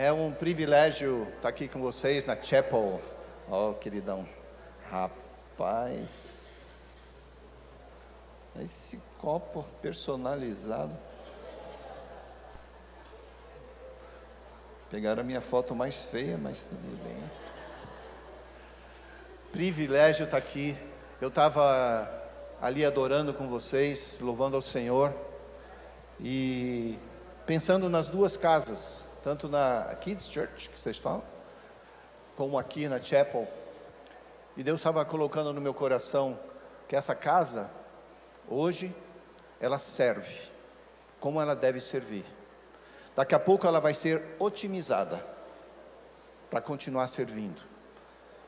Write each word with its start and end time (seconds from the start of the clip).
É 0.00 0.10
um 0.10 0.32
privilégio 0.32 1.28
estar 1.36 1.50
aqui 1.50 1.68
com 1.68 1.78
vocês 1.78 2.24
na 2.24 2.34
Chapel. 2.34 3.02
Ó, 3.50 3.68
oh, 3.68 3.74
queridão. 3.74 4.26
Rapaz. 4.90 6.08
Esse 8.64 8.98
copo 9.20 9.62
personalizado. 9.82 10.96
Pegaram 14.90 15.20
a 15.20 15.22
minha 15.22 15.42
foto 15.42 15.74
mais 15.74 15.96
feia, 15.96 16.38
mas 16.38 16.60
tudo 16.60 17.04
bem. 17.04 17.22
Privilégio 19.52 20.24
estar 20.24 20.38
aqui. 20.38 20.74
Eu 21.20 21.28
estava 21.28 22.10
ali 22.58 22.86
adorando 22.86 23.34
com 23.34 23.50
vocês, 23.50 24.16
louvando 24.18 24.56
ao 24.56 24.62
Senhor 24.62 25.12
e 26.18 26.98
pensando 27.44 27.90
nas 27.90 28.08
duas 28.08 28.34
casas, 28.34 29.09
tanto 29.22 29.48
na 29.48 29.94
Kids 30.00 30.28
Church, 30.28 30.68
que 30.68 30.78
vocês 30.78 30.96
falam, 30.96 31.22
como 32.36 32.58
aqui 32.58 32.88
na 32.88 33.00
Chapel. 33.00 33.46
E 34.56 34.62
Deus 34.62 34.80
estava 34.80 35.04
colocando 35.04 35.52
no 35.52 35.60
meu 35.60 35.74
coração 35.74 36.38
que 36.88 36.96
essa 36.96 37.14
casa, 37.14 37.70
hoje, 38.48 38.94
ela 39.60 39.78
serve 39.78 40.50
como 41.20 41.40
ela 41.40 41.54
deve 41.54 41.80
servir. 41.80 42.24
Daqui 43.14 43.34
a 43.34 43.38
pouco 43.38 43.66
ela 43.66 43.80
vai 43.80 43.92
ser 43.92 44.22
otimizada 44.38 45.22
para 46.50 46.60
continuar 46.60 47.06
servindo. 47.08 47.60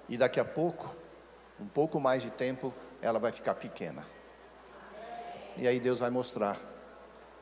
E 0.08 0.16
daqui 0.16 0.40
a 0.40 0.44
pouco, 0.44 0.94
um 1.60 1.68
pouco 1.68 2.00
mais 2.00 2.22
de 2.22 2.30
tempo, 2.30 2.72
ela 3.00 3.18
vai 3.18 3.30
ficar 3.30 3.54
pequena. 3.54 4.04
E 5.56 5.68
aí 5.68 5.78
Deus 5.78 6.00
vai 6.00 6.08
mostrar 6.08 6.58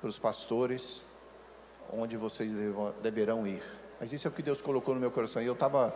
para 0.00 0.10
os 0.10 0.19
pastores 0.19 1.05
onde 1.92 2.16
vocês 2.16 2.50
deverão 3.02 3.46
ir. 3.46 3.62
Mas 3.98 4.12
isso 4.12 4.26
é 4.26 4.30
o 4.30 4.34
que 4.34 4.42
Deus 4.42 4.62
colocou 4.62 4.94
no 4.94 5.00
meu 5.00 5.10
coração. 5.10 5.42
E 5.42 5.46
eu 5.46 5.52
estava 5.52 5.94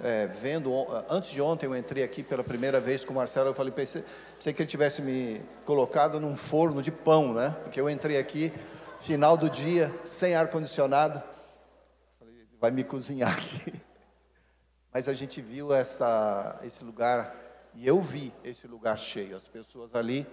é, 0.00 0.26
vendo, 0.26 0.70
antes 1.08 1.30
de 1.30 1.40
ontem 1.40 1.66
eu 1.66 1.76
entrei 1.76 2.02
aqui 2.02 2.22
pela 2.22 2.44
primeira 2.44 2.80
vez 2.80 3.04
com 3.04 3.12
o 3.12 3.16
Marcelo, 3.16 3.50
eu 3.50 3.54
falei, 3.54 3.72
pensei, 3.72 4.04
pensei 4.36 4.52
que 4.52 4.62
ele 4.62 4.68
tivesse 4.68 5.00
me 5.00 5.40
colocado 5.64 6.20
num 6.20 6.36
forno 6.36 6.82
de 6.82 6.90
pão, 6.90 7.32
né? 7.32 7.56
Porque 7.62 7.80
eu 7.80 7.88
entrei 7.88 8.18
aqui, 8.18 8.52
final 9.00 9.36
do 9.36 9.48
dia, 9.48 9.90
sem 10.04 10.34
ar-condicionado, 10.34 11.22
vai 12.60 12.70
me 12.70 12.84
cozinhar 12.84 13.32
aqui. 13.32 13.72
Mas 14.92 15.08
a 15.08 15.14
gente 15.14 15.40
viu 15.40 15.72
essa, 15.72 16.58
esse 16.62 16.84
lugar, 16.84 17.34
e 17.74 17.86
eu 17.86 18.00
vi 18.00 18.32
esse 18.42 18.66
lugar 18.66 18.98
cheio, 18.98 19.36
as 19.36 19.46
pessoas 19.46 19.94
ali, 19.94 20.26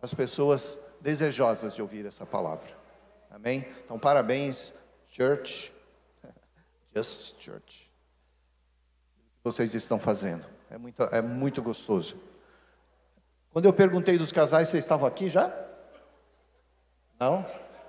as 0.00 0.14
pessoas 0.14 0.86
desejosas 1.00 1.74
de 1.74 1.82
ouvir 1.82 2.06
essa 2.06 2.24
palavra. 2.24 2.77
Amém? 3.30 3.66
Então, 3.84 3.98
parabéns, 3.98 4.72
church. 5.08 5.72
Just 6.94 7.40
church. 7.40 7.90
O 9.16 9.42
que 9.42 9.44
vocês 9.44 9.74
estão 9.74 9.98
fazendo. 9.98 10.46
É 10.70 10.76
muito, 10.76 11.02
é 11.04 11.22
muito 11.22 11.62
gostoso. 11.62 12.16
Quando 13.52 13.64
eu 13.64 13.72
perguntei 13.72 14.18
dos 14.18 14.32
casais, 14.32 14.68
vocês 14.68 14.84
estavam 14.84 15.08
aqui 15.08 15.28
já? 15.28 15.52
Não? 17.18 17.46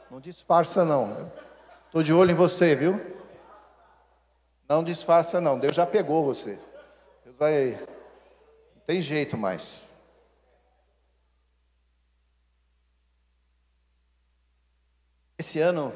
Não 0.10 0.20
disfarça, 0.20 0.86
não. 0.86 1.32
Estou 1.86 2.02
de 2.02 2.14
olho 2.14 2.32
em 2.32 2.36
você, 2.36 2.76
viu? 2.76 3.00
Não 4.68 4.84
disfarça, 4.84 5.42
não. 5.42 5.60
Deus 5.60 5.76
já 5.76 5.86
pegou 5.86 6.24
você. 6.24 6.60
Deus 7.24 7.36
vai. 7.36 7.72
Não 8.76 8.82
tem 8.86 9.02
jeito 9.02 9.38
mais. 9.38 9.89
Esse 15.40 15.62
ano, 15.62 15.94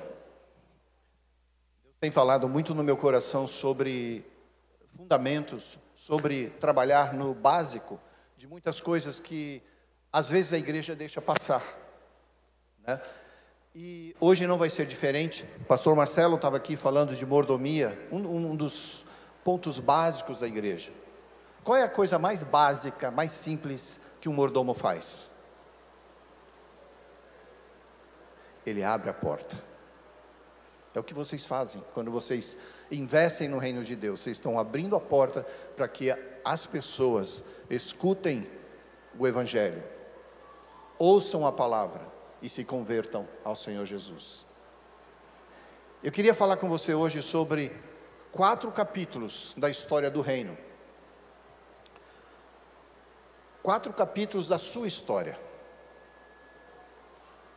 Deus 1.83 1.95
tem 1.99 2.09
falado 2.09 2.47
muito 2.47 2.73
no 2.73 2.81
meu 2.81 2.95
coração 2.95 3.45
sobre 3.45 4.25
fundamentos, 4.95 5.77
sobre 5.97 6.49
trabalhar 6.61 7.13
no 7.13 7.33
básico 7.33 7.99
de 8.37 8.47
muitas 8.47 8.79
coisas 8.79 9.19
que 9.19 9.61
às 10.13 10.29
vezes 10.29 10.53
a 10.53 10.57
igreja 10.57 10.95
deixa 10.95 11.21
passar. 11.21 11.61
Né? 12.87 13.01
E 13.75 14.15
hoje 14.17 14.47
não 14.47 14.57
vai 14.57 14.69
ser 14.69 14.85
diferente. 14.85 15.43
O 15.59 15.65
pastor 15.65 15.93
Marcelo 15.93 16.37
estava 16.37 16.55
aqui 16.55 16.77
falando 16.77 17.13
de 17.13 17.25
mordomia, 17.25 18.07
um, 18.13 18.19
um 18.19 18.55
dos 18.55 19.03
pontos 19.43 19.77
básicos 19.77 20.39
da 20.39 20.47
igreja. 20.47 20.93
Qual 21.65 21.75
é 21.75 21.83
a 21.83 21.89
coisa 21.89 22.17
mais 22.17 22.43
básica, 22.43 23.11
mais 23.11 23.33
simples 23.33 23.99
que 24.21 24.29
um 24.29 24.33
mordomo 24.33 24.73
faz? 24.73 25.32
Ele 28.65 28.83
abre 28.83 29.09
a 29.09 29.13
porta. 29.13 29.57
É 30.93 30.99
o 30.99 31.03
que 31.03 31.13
vocês 31.13 31.45
fazem 31.45 31.83
quando 31.93 32.11
vocês 32.11 32.57
investem 32.91 33.47
no 33.47 33.57
reino 33.57 33.83
de 33.83 33.95
Deus. 33.95 34.21
Vocês 34.21 34.37
estão 34.37 34.59
abrindo 34.59 34.95
a 34.95 34.99
porta 34.99 35.45
para 35.75 35.87
que 35.87 36.13
as 36.45 36.65
pessoas 36.65 37.45
escutem 37.69 38.47
o 39.17 39.27
Evangelho, 39.27 39.81
ouçam 40.97 41.45
a 41.45 41.51
palavra 41.51 42.01
e 42.41 42.49
se 42.49 42.63
convertam 42.63 43.27
ao 43.43 43.55
Senhor 43.55 43.85
Jesus. 43.85 44.45
Eu 46.03 46.11
queria 46.11 46.33
falar 46.33 46.57
com 46.57 46.67
você 46.67 46.93
hoje 46.93 47.21
sobre 47.21 47.71
quatro 48.31 48.71
capítulos 48.71 49.53
da 49.55 49.69
história 49.69 50.11
do 50.11 50.21
reino. 50.21 50.57
Quatro 53.63 53.93
capítulos 53.93 54.47
da 54.47 54.57
sua 54.57 54.87
história 54.87 55.39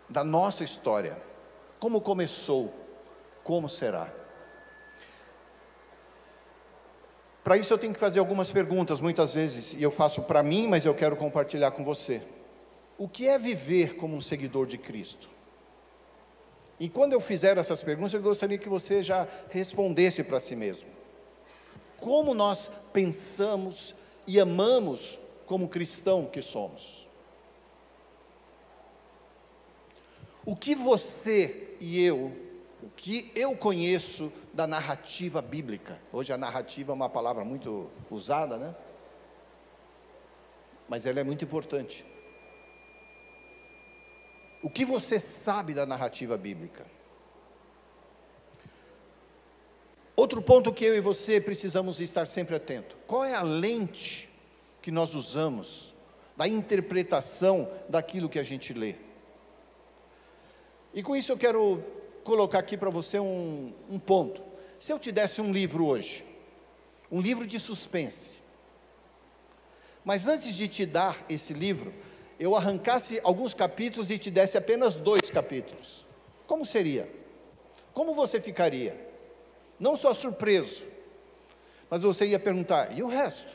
da 0.09 0.25
nossa 0.25 0.65
história. 0.65 1.17
Como 1.79 2.01
começou, 2.01 2.73
como 3.43 3.69
será. 3.69 4.13
Para 7.45 7.57
isso 7.57 7.73
eu 7.73 7.79
tenho 7.79 7.93
que 7.93 8.01
fazer 8.01 8.19
algumas 8.19 8.51
perguntas, 8.51 9.01
muitas 9.01 9.33
vezes, 9.33 9.73
e 9.75 9.83
eu 9.83 9.91
faço 9.91 10.23
para 10.23 10.43
mim, 10.43 10.67
mas 10.67 10.85
eu 10.85 10.95
quero 10.95 11.17
compartilhar 11.17 11.71
com 11.71 11.85
você. 11.85 12.21
O 12.99 13.09
que 13.09 13.29
é 13.29 13.39
viver 13.39 13.97
como 13.97 14.17
um 14.17 14.21
seguidor 14.21 14.67
de 14.67 14.77
Cristo? 14.77 15.29
E 16.81 16.89
quando 16.89 17.13
eu 17.13 17.21
fizer 17.21 17.57
essas 17.57 17.83
perguntas, 17.83 18.15
eu 18.15 18.21
gostaria 18.21 18.59
que 18.59 18.69
você 18.69 19.03
já 19.03 19.29
respondesse 19.49 20.25
para 20.25 20.41
si 20.41 20.57
mesmo. 20.57 20.89
Como 22.01 22.35
nós 22.35 22.71
pensamos 22.93 23.95
e 24.27 24.41
amamos 24.41 25.19
como 25.47 25.69
cristão 25.69 26.27
que 26.27 26.43
somos? 26.43 27.06
O 30.47 30.55
que 30.55 30.77
você 30.77 31.75
e 31.81 32.01
eu, 32.01 32.33
o 32.81 32.89
que 32.91 33.33
eu 33.35 33.57
conheço 33.57 34.33
da 34.55 34.65
narrativa 34.65 35.43
bíblica? 35.43 35.99
Hoje 36.13 36.33
a 36.33 36.39
narrativa 36.39 36.93
é 36.93 36.95
uma 36.95 37.09
palavra 37.09 37.45
muito 37.45 37.91
usada, 38.09 38.57
né? 38.57 38.73
Mas 40.89 41.05
ela 41.05 41.19
é 41.19 41.25
muito 41.25 41.45
importante. 41.45 42.05
O 44.63 44.71
que 44.71 44.85
você 44.85 45.19
sabe 45.19 45.75
da 45.75 45.85
narrativa 45.85 46.39
bíblica? 46.39 46.87
Outro 50.15 50.41
ponto 50.41 50.73
que 50.73 50.85
eu 50.85 50.97
e 50.97 51.01
você 51.01 51.41
precisamos 51.41 51.99
estar 51.99 52.25
sempre 52.25 52.55
atento. 52.55 52.97
Qual 53.05 53.25
é 53.25 53.35
a 53.35 53.43
lente 53.43 54.29
que 54.81 54.93
nós 54.93 55.13
usamos 55.13 55.93
da 56.37 56.47
interpretação 56.47 57.69
daquilo 57.89 58.29
que 58.29 58.39
a 58.39 58.45
gente 58.45 58.73
lê? 58.73 58.95
E 60.97 61.03
com 61.03 61.15
isso 61.15 61.31
eu 61.31 61.37
quero 61.37 61.85
colocar 62.25 62.59
aqui 62.59 62.75
para 62.75 62.89
você 62.89 63.19
um, 63.21 63.71
um 63.91 63.99
ponto. 63.99 64.43
Se 64.81 64.91
eu 64.91 64.99
te 64.99 65.13
desse 65.13 65.43
um 65.43 65.53
livro 65.53 65.85
hoje, 65.85 66.25
um 67.13 67.21
livro 67.21 67.47
de 67.47 67.61
suspense, 67.61 68.39
mas 70.03 70.27
antes 70.27 70.55
de 70.55 70.67
te 70.67 70.87
dar 70.87 71.23
esse 71.29 71.53
livro, 71.53 71.93
eu 72.41 72.57
arrancasse 72.57 73.21
alguns 73.23 73.53
capítulos 73.53 74.11
e 74.11 74.17
te 74.17 74.31
desse 74.31 74.57
apenas 74.57 74.97
dois 74.97 75.29
capítulos, 75.29 76.07
como 76.47 76.65
seria? 76.65 77.07
Como 77.93 78.15
você 78.15 78.41
ficaria? 78.41 78.97
Não 79.79 79.97
só 79.97 80.15
surpreso, 80.15 80.87
mas 81.91 82.01
você 82.01 82.25
ia 82.25 82.39
perguntar: 82.39 82.97
e 82.97 83.03
o 83.03 83.07
resto? 83.07 83.53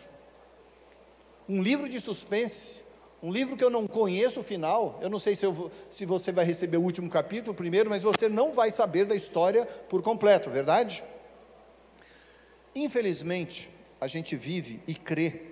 Um 1.50 1.64
livro 1.64 1.90
de 1.90 2.00
suspense, 2.00 2.81
um 3.24 3.32
livro 3.32 3.56
que 3.56 3.64
eu 3.64 3.70
não 3.70 3.86
conheço 3.86 4.40
o 4.40 4.44
final, 4.44 4.98
eu 5.02 5.10
não 5.10 5.20
sei 5.20 5.36
se, 5.36 5.46
eu, 5.46 5.72
se 5.92 6.06
você 6.06 6.32
vai 6.32 6.44
receber 6.44 6.78
o 6.78 6.82
último 6.82 7.10
capítulo 7.10 7.54
primeiro, 7.54 7.90
mas 7.90 8.02
você 8.02 8.28
não 8.28 8.52
vai 8.52 8.72
saber 8.72 9.06
da 9.06 9.16
história 9.16 9.66
por 9.66 10.02
completo, 10.02 10.50
verdade? 10.50 11.04
Infelizmente, 12.74 13.70
a 14.00 14.08
gente 14.08 14.36
vive 14.36 14.82
e 14.88 14.96
crê 14.96 15.44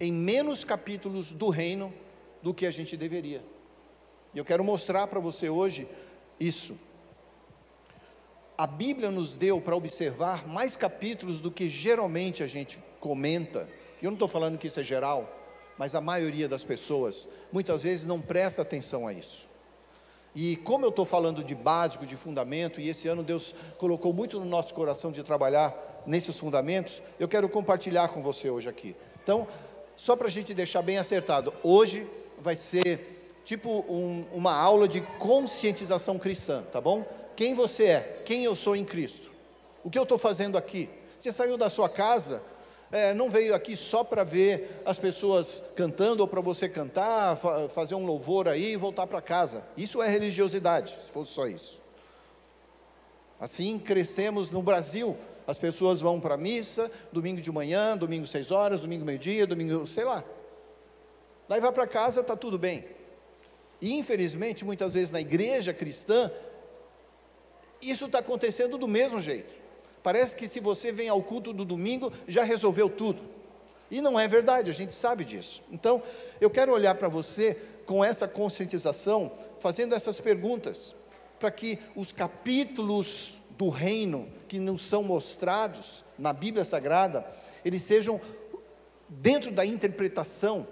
em 0.00 0.12
menos 0.12 0.62
capítulos 0.62 1.32
do 1.32 1.48
reino 1.48 1.92
do 2.40 2.54
que 2.54 2.64
a 2.64 2.70
gente 2.70 2.96
deveria. 2.96 3.42
E 4.32 4.38
eu 4.38 4.44
quero 4.44 4.62
mostrar 4.62 5.08
para 5.08 5.18
você 5.18 5.48
hoje 5.48 5.88
isso. 6.38 6.78
A 8.56 8.66
Bíblia 8.66 9.10
nos 9.10 9.32
deu 9.32 9.60
para 9.60 9.74
observar 9.74 10.46
mais 10.46 10.76
capítulos 10.76 11.40
do 11.40 11.50
que 11.50 11.68
geralmente 11.68 12.44
a 12.44 12.46
gente 12.46 12.78
comenta. 13.00 13.68
E 14.00 14.04
eu 14.04 14.10
não 14.10 14.16
estou 14.16 14.28
falando 14.28 14.58
que 14.58 14.68
isso 14.68 14.78
é 14.78 14.84
geral, 14.84 15.37
mas 15.78 15.94
a 15.94 16.00
maioria 16.00 16.48
das 16.48 16.64
pessoas 16.64 17.28
muitas 17.52 17.82
vezes 17.82 18.04
não 18.04 18.20
presta 18.20 18.62
atenção 18.62 19.06
a 19.06 19.12
isso. 19.12 19.46
E 20.34 20.56
como 20.56 20.84
eu 20.84 20.90
estou 20.90 21.04
falando 21.04 21.42
de 21.42 21.54
básico, 21.54 22.06
de 22.06 22.16
fundamento, 22.16 22.80
e 22.80 22.88
esse 22.88 23.08
ano 23.08 23.22
Deus 23.22 23.54
colocou 23.78 24.12
muito 24.12 24.38
no 24.38 24.44
nosso 24.44 24.74
coração 24.74 25.10
de 25.10 25.22
trabalhar 25.22 26.02
nesses 26.06 26.38
fundamentos, 26.38 27.02
eu 27.18 27.28
quero 27.28 27.48
compartilhar 27.48 28.08
com 28.08 28.22
você 28.22 28.50
hoje 28.50 28.68
aqui. 28.68 28.94
Então, 29.22 29.46
só 29.96 30.14
para 30.14 30.28
a 30.28 30.30
gente 30.30 30.54
deixar 30.54 30.82
bem 30.82 30.98
acertado, 30.98 31.52
hoje 31.62 32.08
vai 32.40 32.56
ser 32.56 33.40
tipo 33.44 33.84
um, 33.88 34.26
uma 34.32 34.54
aula 34.54 34.86
de 34.86 35.00
conscientização 35.18 36.18
cristã, 36.18 36.62
tá 36.70 36.80
bom? 36.80 37.04
Quem 37.34 37.54
você 37.54 37.84
é, 37.84 38.22
quem 38.24 38.44
eu 38.44 38.54
sou 38.54 38.76
em 38.76 38.84
Cristo, 38.84 39.30
o 39.82 39.90
que 39.90 39.98
eu 39.98 40.02
estou 40.02 40.18
fazendo 40.18 40.58
aqui. 40.58 40.88
Você 41.18 41.32
saiu 41.32 41.56
da 41.56 41.68
sua 41.68 41.88
casa, 41.88 42.42
é, 42.90 43.12
não 43.12 43.28
veio 43.28 43.54
aqui 43.54 43.76
só 43.76 44.02
para 44.02 44.24
ver 44.24 44.80
as 44.84 44.98
pessoas 44.98 45.62
cantando 45.76 46.22
ou 46.22 46.28
para 46.28 46.40
você 46.40 46.68
cantar, 46.68 47.36
fa 47.36 47.68
fazer 47.68 47.94
um 47.94 48.06
louvor 48.06 48.48
aí 48.48 48.72
e 48.72 48.76
voltar 48.76 49.06
para 49.06 49.20
casa. 49.20 49.66
Isso 49.76 50.02
é 50.02 50.08
religiosidade, 50.08 50.96
se 51.02 51.10
fosse 51.10 51.32
só 51.32 51.46
isso. 51.46 51.80
Assim 53.38 53.78
crescemos 53.78 54.50
no 54.50 54.62
Brasil. 54.62 55.16
As 55.46 55.58
pessoas 55.58 56.00
vão 56.00 56.20
para 56.20 56.34
a 56.34 56.38
missa, 56.38 56.90
domingo 57.10 57.40
de 57.40 57.50
manhã, 57.50 57.96
domingo 57.96 58.26
seis 58.26 58.50
horas, 58.50 58.80
domingo 58.80 59.04
meio-dia, 59.04 59.46
domingo, 59.46 59.86
sei 59.86 60.04
lá. 60.04 60.22
Daí 61.48 61.60
vai 61.60 61.72
para 61.72 61.86
casa, 61.86 62.20
está 62.20 62.36
tudo 62.36 62.58
bem. 62.58 62.84
E 63.80 63.94
infelizmente, 63.94 64.64
muitas 64.64 64.92
vezes 64.92 65.10
na 65.10 65.20
igreja 65.20 65.72
cristã, 65.72 66.30
isso 67.80 68.06
está 68.06 68.18
acontecendo 68.18 68.76
do 68.76 68.88
mesmo 68.88 69.20
jeito. 69.20 69.54
Parece 70.08 70.34
que 70.34 70.48
se 70.48 70.58
você 70.58 70.90
vem 70.90 71.10
ao 71.10 71.22
culto 71.22 71.52
do 71.52 71.66
domingo, 71.66 72.10
já 72.26 72.42
resolveu 72.42 72.88
tudo. 72.88 73.20
E 73.90 74.00
não 74.00 74.18
é 74.18 74.26
verdade, 74.26 74.70
a 74.70 74.72
gente 74.72 74.94
sabe 74.94 75.22
disso. 75.22 75.62
Então, 75.70 76.02
eu 76.40 76.48
quero 76.48 76.72
olhar 76.72 76.94
para 76.94 77.08
você 77.08 77.58
com 77.84 78.02
essa 78.02 78.26
conscientização, 78.26 79.30
fazendo 79.60 79.94
essas 79.94 80.18
perguntas, 80.18 80.94
para 81.38 81.50
que 81.50 81.78
os 81.94 82.10
capítulos 82.10 83.34
do 83.50 83.68
reino 83.68 84.26
que 84.48 84.58
nos 84.58 84.80
são 84.80 85.02
mostrados 85.02 86.02
na 86.18 86.32
Bíblia 86.32 86.64
Sagrada, 86.64 87.22
eles 87.62 87.82
sejam 87.82 88.18
dentro 89.10 89.50
da 89.50 89.66
interpretação 89.66 90.66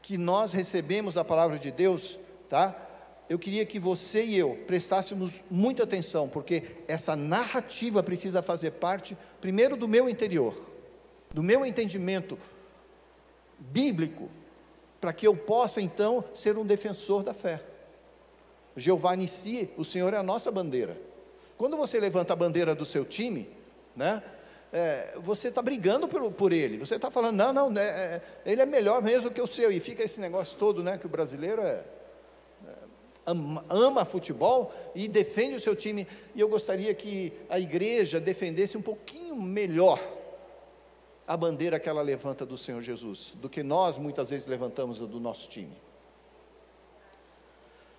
que 0.00 0.16
nós 0.16 0.52
recebemos 0.52 1.14
da 1.14 1.24
palavra 1.24 1.58
de 1.58 1.72
Deus, 1.72 2.16
tá? 2.48 2.89
Eu 3.30 3.38
queria 3.38 3.64
que 3.64 3.78
você 3.78 4.24
e 4.24 4.36
eu 4.36 4.58
prestássemos 4.66 5.40
muita 5.48 5.84
atenção, 5.84 6.28
porque 6.28 6.64
essa 6.88 7.14
narrativa 7.14 8.02
precisa 8.02 8.42
fazer 8.42 8.72
parte, 8.72 9.16
primeiro, 9.40 9.76
do 9.76 9.86
meu 9.86 10.08
interior, 10.08 10.60
do 11.32 11.40
meu 11.40 11.64
entendimento 11.64 12.36
bíblico, 13.56 14.28
para 15.00 15.12
que 15.12 15.28
eu 15.28 15.36
possa 15.36 15.80
então 15.80 16.24
ser 16.34 16.58
um 16.58 16.66
defensor 16.66 17.22
da 17.22 17.32
fé. 17.32 17.62
Jeová 18.76 19.14
Nissi, 19.14 19.70
o 19.76 19.84
Senhor 19.84 20.12
é 20.12 20.16
a 20.16 20.24
nossa 20.24 20.50
bandeira. 20.50 21.00
Quando 21.56 21.76
você 21.76 22.00
levanta 22.00 22.32
a 22.32 22.36
bandeira 22.36 22.74
do 22.74 22.84
seu 22.84 23.04
time, 23.04 23.48
né, 23.94 24.24
é, 24.72 25.16
você 25.22 25.48
está 25.48 25.62
brigando 25.62 26.08
por, 26.08 26.32
por, 26.32 26.52
ele, 26.52 26.78
você 26.78 26.96
está 26.96 27.12
falando, 27.12 27.36
não, 27.36 27.52
não, 27.52 27.80
é, 27.80 27.84
é, 27.84 28.22
ele 28.44 28.60
é 28.60 28.66
melhor 28.66 29.00
mesmo 29.00 29.30
que 29.30 29.40
o 29.40 29.46
seu, 29.46 29.70
e 29.70 29.78
fica 29.78 30.02
esse 30.02 30.18
negócio 30.18 30.58
todo, 30.58 30.82
né, 30.82 30.98
que 30.98 31.06
o 31.06 31.08
brasileiro 31.08 31.62
é, 31.62 31.84
ama, 33.68 34.04
futebol 34.04 34.72
e 34.94 35.08
defende 35.08 35.56
o 35.56 35.60
seu 35.60 35.74
time. 35.74 36.06
E 36.34 36.40
eu 36.40 36.48
gostaria 36.48 36.94
que 36.94 37.32
a 37.48 37.58
igreja 37.58 38.20
defendesse 38.20 38.76
um 38.76 38.82
pouquinho 38.82 39.36
melhor 39.36 40.00
a 41.26 41.36
bandeira 41.36 41.78
que 41.78 41.88
ela 41.88 42.02
levanta 42.02 42.44
do 42.44 42.58
Senhor 42.58 42.82
Jesus, 42.82 43.34
do 43.36 43.48
que 43.48 43.62
nós 43.62 43.96
muitas 43.96 44.30
vezes 44.30 44.46
levantamos 44.46 44.98
do 44.98 45.20
nosso 45.20 45.48
time. 45.48 45.76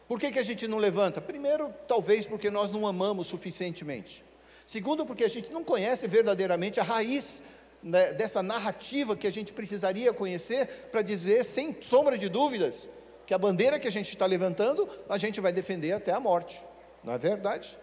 Por 0.07 0.19
que, 0.19 0.31
que 0.31 0.39
a 0.39 0.43
gente 0.43 0.67
não 0.67 0.77
levanta? 0.77 1.21
Primeiro, 1.21 1.73
talvez 1.87 2.25
porque 2.25 2.51
nós 2.51 2.69
não 2.69 2.85
amamos 2.85 3.27
suficientemente. 3.27 4.21
Segundo, 4.65 5.05
porque 5.05 5.23
a 5.23 5.29
gente 5.29 5.49
não 5.51 5.63
conhece 5.63 6.05
verdadeiramente 6.07 6.81
a 6.81 6.83
raiz 6.83 7.41
né, 7.81 8.11
dessa 8.13 8.43
narrativa 8.43 9.15
que 9.15 9.25
a 9.25 9.31
gente 9.31 9.53
precisaria 9.53 10.11
conhecer 10.11 10.67
para 10.91 11.01
dizer, 11.01 11.45
sem 11.45 11.75
sombra 11.81 12.17
de 12.17 12.27
dúvidas, 12.27 12.89
que 13.31 13.35
a 13.35 13.37
bandeira 13.37 13.79
que 13.79 13.87
a 13.87 13.91
gente 13.91 14.09
está 14.09 14.25
levantando, 14.25 14.89
a 15.07 15.17
gente 15.17 15.39
vai 15.39 15.53
defender 15.53 15.93
até 15.93 16.11
a 16.11 16.19
morte. 16.19 16.61
Não 17.01 17.13
é 17.13 17.17
verdade? 17.17 17.77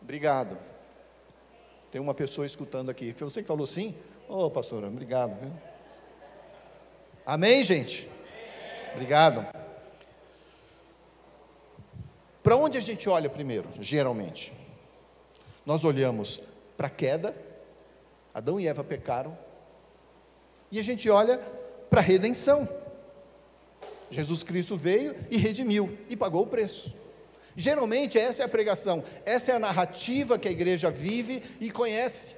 Obrigado. 0.00 0.56
Tem 1.90 2.00
uma 2.00 2.14
pessoa 2.14 2.46
escutando 2.46 2.92
aqui. 2.92 3.12
Foi 3.12 3.28
você 3.28 3.42
que 3.42 3.48
falou 3.48 3.66
sim? 3.66 3.92
Ô, 4.28 4.44
oh, 4.44 4.50
pastora, 4.52 4.86
obrigado. 4.86 5.36
Viu? 5.36 5.50
Amém, 7.26 7.64
gente? 7.64 8.08
Obrigado. 8.92 9.44
Para 12.40 12.54
onde 12.54 12.78
a 12.78 12.80
gente 12.80 13.08
olha 13.08 13.28
primeiro, 13.28 13.68
geralmente? 13.80 14.52
Nós 15.66 15.82
olhamos 15.82 16.38
para 16.76 16.86
a 16.86 16.90
queda, 16.90 17.34
Adão 18.32 18.60
e 18.60 18.68
Eva 18.68 18.84
pecaram, 18.84 19.36
e 20.70 20.78
a 20.78 20.84
gente 20.84 21.10
olha 21.10 21.38
para 21.90 21.98
a 21.98 22.04
redenção. 22.04 22.81
Jesus 24.12 24.42
Cristo 24.42 24.76
veio 24.76 25.16
e 25.30 25.38
redimiu 25.38 25.98
e 26.08 26.16
pagou 26.16 26.42
o 26.42 26.46
preço. 26.46 26.94
Geralmente 27.56 28.18
essa 28.18 28.42
é 28.42 28.46
a 28.46 28.48
pregação, 28.48 29.02
essa 29.24 29.52
é 29.52 29.54
a 29.54 29.58
narrativa 29.58 30.38
que 30.38 30.46
a 30.46 30.50
igreja 30.50 30.90
vive 30.90 31.42
e 31.58 31.70
conhece. 31.70 32.36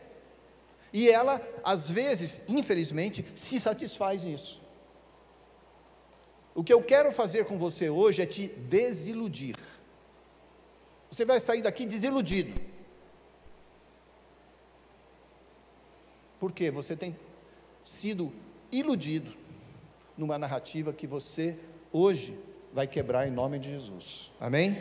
E 0.92 1.10
ela, 1.10 1.42
às 1.64 1.90
vezes, 1.90 2.42
infelizmente, 2.48 3.24
se 3.34 3.58
satisfaz 3.58 4.22
nisso. 4.22 4.62
O 6.54 6.62
que 6.62 6.72
eu 6.72 6.80
quero 6.80 7.10
fazer 7.10 7.46
com 7.46 7.58
você 7.58 7.90
hoje 7.90 8.22
é 8.22 8.26
te 8.26 8.46
desiludir. 8.46 9.56
Você 11.10 11.24
vai 11.24 11.40
sair 11.40 11.62
daqui 11.62 11.84
desiludido. 11.84 12.60
Porque 16.38 16.70
você 16.70 16.94
tem 16.94 17.16
sido 17.84 18.32
iludido 18.70 19.43
numa 20.16 20.38
narrativa 20.38 20.92
que 20.92 21.06
você 21.06 21.56
hoje 21.92 22.38
vai 22.72 22.86
quebrar 22.86 23.26
em 23.26 23.30
nome 23.30 23.58
de 23.58 23.70
Jesus. 23.70 24.30
Amém? 24.40 24.76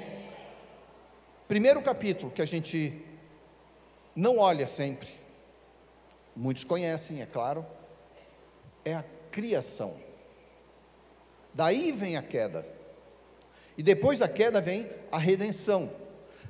Primeiro 1.48 1.82
capítulo 1.82 2.32
que 2.32 2.42
a 2.42 2.46
gente 2.46 3.04
não 4.16 4.38
olha 4.38 4.68
sempre, 4.68 5.10
muitos 6.36 6.64
conhecem, 6.64 7.22
é 7.22 7.26
claro, 7.26 7.66
é 8.86 8.96
a 8.96 9.04
criação. 9.32 9.96
Daí 11.54 11.92
vem 11.92 12.18
a 12.18 12.24
queda. 12.24 12.66
E 13.78 13.84
depois 13.84 14.20
da 14.20 14.28
queda 14.28 14.62
vem 14.62 14.90
a 15.12 15.18
redenção. 15.18 15.92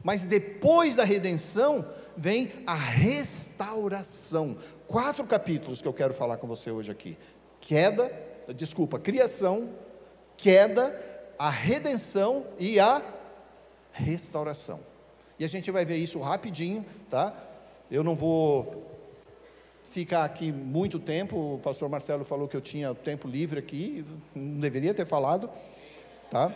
Mas 0.03 0.25
depois 0.25 0.95
da 0.95 1.03
redenção 1.03 1.85
vem 2.15 2.51
a 2.65 2.75
restauração. 2.75 4.57
Quatro 4.87 5.25
capítulos 5.25 5.81
que 5.81 5.87
eu 5.87 5.93
quero 5.93 6.13
falar 6.13 6.37
com 6.37 6.47
você 6.47 6.69
hoje 6.71 6.91
aqui: 6.91 7.17
queda, 7.59 8.11
desculpa, 8.55 8.99
criação, 8.99 9.69
queda, 10.37 10.99
a 11.37 11.49
redenção 11.49 12.45
e 12.59 12.79
a 12.79 13.01
restauração. 13.91 14.79
E 15.39 15.45
a 15.45 15.47
gente 15.47 15.69
vai 15.71 15.85
ver 15.85 15.97
isso 15.97 16.19
rapidinho, 16.19 16.85
tá? 17.09 17.33
Eu 17.89 18.03
não 18.03 18.15
vou 18.15 18.91
ficar 19.91 20.23
aqui 20.23 20.51
muito 20.51 20.99
tempo. 20.99 21.55
O 21.55 21.59
pastor 21.59 21.87
Marcelo 21.89 22.25
falou 22.25 22.47
que 22.47 22.57
eu 22.57 22.61
tinha 22.61 22.93
tempo 22.95 23.27
livre 23.27 23.59
aqui, 23.59 24.05
não 24.35 24.59
deveria 24.59 24.93
ter 24.93 25.05
falado, 25.05 25.49
tá? 26.29 26.53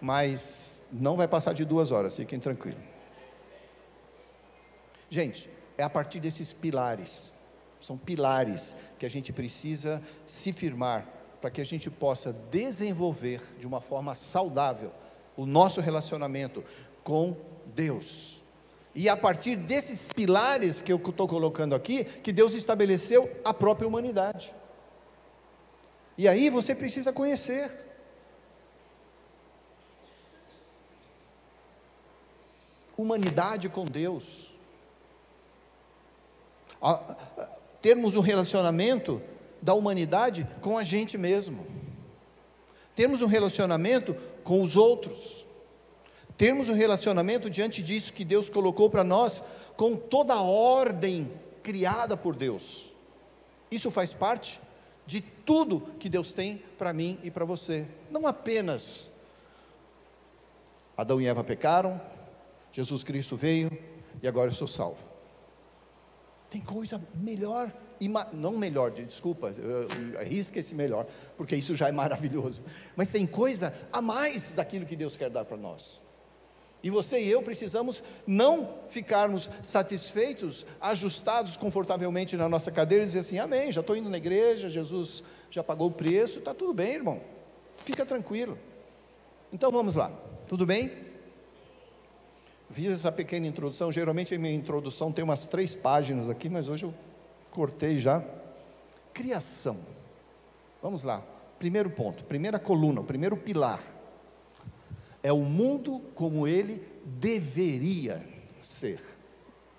Mas 0.00 0.78
não 0.90 1.16
vai 1.16 1.28
passar 1.28 1.52
de 1.52 1.64
duas 1.64 1.90
horas, 1.90 2.16
fiquem 2.16 2.40
tranquilos. 2.40 2.80
Gente, 5.10 5.48
é 5.76 5.82
a 5.82 5.90
partir 5.90 6.20
desses 6.20 6.52
pilares 6.52 7.31
são 7.82 7.98
pilares 7.98 8.74
que 8.98 9.04
a 9.04 9.10
gente 9.10 9.32
precisa 9.32 10.00
se 10.26 10.52
firmar 10.52 11.06
para 11.40 11.50
que 11.50 11.60
a 11.60 11.64
gente 11.64 11.90
possa 11.90 12.32
desenvolver 12.50 13.42
de 13.58 13.66
uma 13.66 13.80
forma 13.80 14.14
saudável 14.14 14.92
o 15.36 15.44
nosso 15.44 15.80
relacionamento 15.80 16.64
com 17.02 17.36
Deus. 17.74 18.40
E 18.94 19.08
a 19.08 19.16
partir 19.16 19.56
desses 19.56 20.06
pilares 20.06 20.80
que 20.80 20.92
eu 20.92 20.98
estou 20.98 21.26
colocando 21.26 21.74
aqui, 21.74 22.04
que 22.04 22.32
Deus 22.32 22.54
estabeleceu 22.54 23.28
a 23.44 23.52
própria 23.52 23.88
humanidade. 23.88 24.54
E 26.16 26.28
aí 26.28 26.48
você 26.50 26.74
precisa 26.74 27.12
conhecer. 27.12 27.70
Humanidade 32.96 33.68
com 33.68 33.84
Deus 33.84 34.52
termos 37.82 38.14
um 38.16 38.20
relacionamento 38.20 39.20
da 39.60 39.74
humanidade 39.74 40.46
com 40.60 40.78
a 40.78 40.84
gente 40.84 41.18
mesmo, 41.18 41.66
termos 42.94 43.20
um 43.20 43.26
relacionamento 43.26 44.14
com 44.44 44.62
os 44.62 44.76
outros, 44.76 45.44
termos 46.36 46.68
um 46.68 46.74
relacionamento 46.74 47.50
diante 47.50 47.82
disso 47.82 48.12
que 48.12 48.24
Deus 48.24 48.48
colocou 48.48 48.88
para 48.88 49.04
nós, 49.04 49.42
com 49.76 49.96
toda 49.96 50.32
a 50.32 50.42
ordem 50.42 51.30
criada 51.62 52.16
por 52.16 52.36
Deus. 52.36 52.92
Isso 53.70 53.90
faz 53.90 54.14
parte 54.14 54.60
de 55.06 55.20
tudo 55.20 55.80
que 55.98 56.08
Deus 56.08 56.30
tem 56.30 56.62
para 56.78 56.92
mim 56.92 57.18
e 57.22 57.30
para 57.30 57.44
você, 57.44 57.86
não 58.10 58.26
apenas 58.26 59.10
Adão 60.96 61.20
e 61.20 61.26
Eva 61.26 61.42
pecaram, 61.42 62.00
Jesus 62.72 63.02
Cristo 63.02 63.36
veio 63.36 63.70
e 64.22 64.28
agora 64.28 64.50
eu 64.50 64.54
sou 64.54 64.68
salvo. 64.68 65.11
Tem 66.52 66.60
coisa 66.60 67.00
melhor, 67.14 67.72
não 68.30 68.52
melhor, 68.58 68.90
desculpa, 68.90 69.54
arrisca 70.20 70.60
esse 70.60 70.74
melhor, 70.74 71.06
porque 71.34 71.56
isso 71.56 71.74
já 71.74 71.88
é 71.88 71.92
maravilhoso. 71.92 72.62
Mas 72.94 73.08
tem 73.08 73.26
coisa 73.26 73.72
a 73.90 74.02
mais 74.02 74.52
daquilo 74.52 74.84
que 74.84 74.94
Deus 74.94 75.16
quer 75.16 75.30
dar 75.30 75.46
para 75.46 75.56
nós. 75.56 75.98
E 76.82 76.90
você 76.90 77.20
e 77.20 77.30
eu 77.30 77.42
precisamos 77.42 78.02
não 78.26 78.74
ficarmos 78.90 79.48
satisfeitos, 79.62 80.66
ajustados 80.78 81.56
confortavelmente 81.56 82.36
na 82.36 82.50
nossa 82.50 82.70
cadeira 82.70 83.04
e 83.04 83.06
dizer 83.06 83.20
assim: 83.20 83.38
Amém, 83.38 83.72
já 83.72 83.80
estou 83.80 83.96
indo 83.96 84.10
na 84.10 84.18
igreja, 84.18 84.68
Jesus 84.68 85.22
já 85.50 85.64
pagou 85.64 85.88
o 85.88 85.92
preço, 85.92 86.38
está 86.38 86.52
tudo 86.52 86.74
bem, 86.74 86.96
irmão, 86.96 87.18
fica 87.82 88.04
tranquilo. 88.04 88.58
Então 89.50 89.72
vamos 89.72 89.94
lá, 89.94 90.12
tudo 90.46 90.66
bem? 90.66 90.90
Fiz 92.72 92.92
essa 92.92 93.12
pequena 93.12 93.46
introdução. 93.46 93.92
Geralmente 93.92 94.34
a 94.34 94.38
minha 94.38 94.54
introdução 94.54 95.12
tem 95.12 95.22
umas 95.22 95.46
três 95.46 95.74
páginas 95.74 96.28
aqui, 96.28 96.48
mas 96.48 96.68
hoje 96.68 96.84
eu 96.84 96.94
cortei 97.50 98.00
já. 98.00 98.24
Criação. 99.12 99.78
Vamos 100.82 101.02
lá. 101.02 101.22
Primeiro 101.58 101.90
ponto, 101.90 102.24
primeira 102.24 102.58
coluna, 102.58 103.02
primeiro 103.02 103.36
pilar 103.36 103.80
é 105.22 105.32
o 105.32 105.38
mundo 105.38 106.00
como 106.14 106.48
ele 106.48 106.84
deveria 107.04 108.24
ser. 108.60 109.00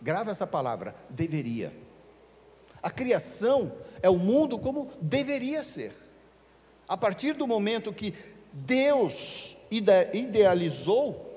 Grave 0.01 0.31
essa 0.31 0.47
palavra, 0.47 0.95
deveria. 1.09 1.73
A 2.81 2.89
criação 2.89 3.73
é 4.01 4.09
o 4.09 4.17
mundo 4.17 4.57
como 4.57 4.89
deveria 5.01 5.63
ser. 5.63 5.93
A 6.87 6.95
partir 6.95 7.33
do 7.33 7.47
momento 7.47 7.93
que 7.93 8.13
Deus 8.51 9.57
idealizou, 9.69 11.32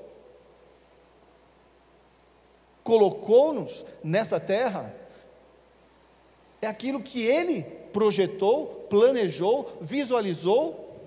colocou-nos 2.87 3.85
nessa 4.01 4.39
terra, 4.39 4.95
é 6.61 6.67
aquilo 6.67 7.03
que 7.03 7.21
Ele 7.21 7.63
projetou, 7.91 8.87
planejou, 8.89 9.77
visualizou 9.81 10.97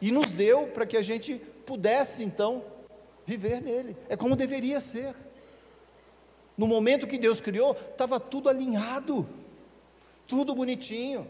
e 0.00 0.12
nos 0.12 0.30
deu 0.30 0.68
para 0.68 0.86
que 0.86 0.96
a 0.96 1.02
gente 1.02 1.34
pudesse 1.66 2.22
então 2.22 2.62
viver 3.26 3.60
nele. 3.60 3.96
É 4.08 4.16
como 4.16 4.36
deveria 4.36 4.80
ser. 4.80 5.12
No 6.56 6.68
momento 6.68 7.08
que 7.08 7.18
Deus 7.18 7.40
criou, 7.40 7.72
estava 7.72 8.20
tudo 8.20 8.48
alinhado, 8.48 9.28
tudo 10.28 10.54
bonitinho, 10.54 11.28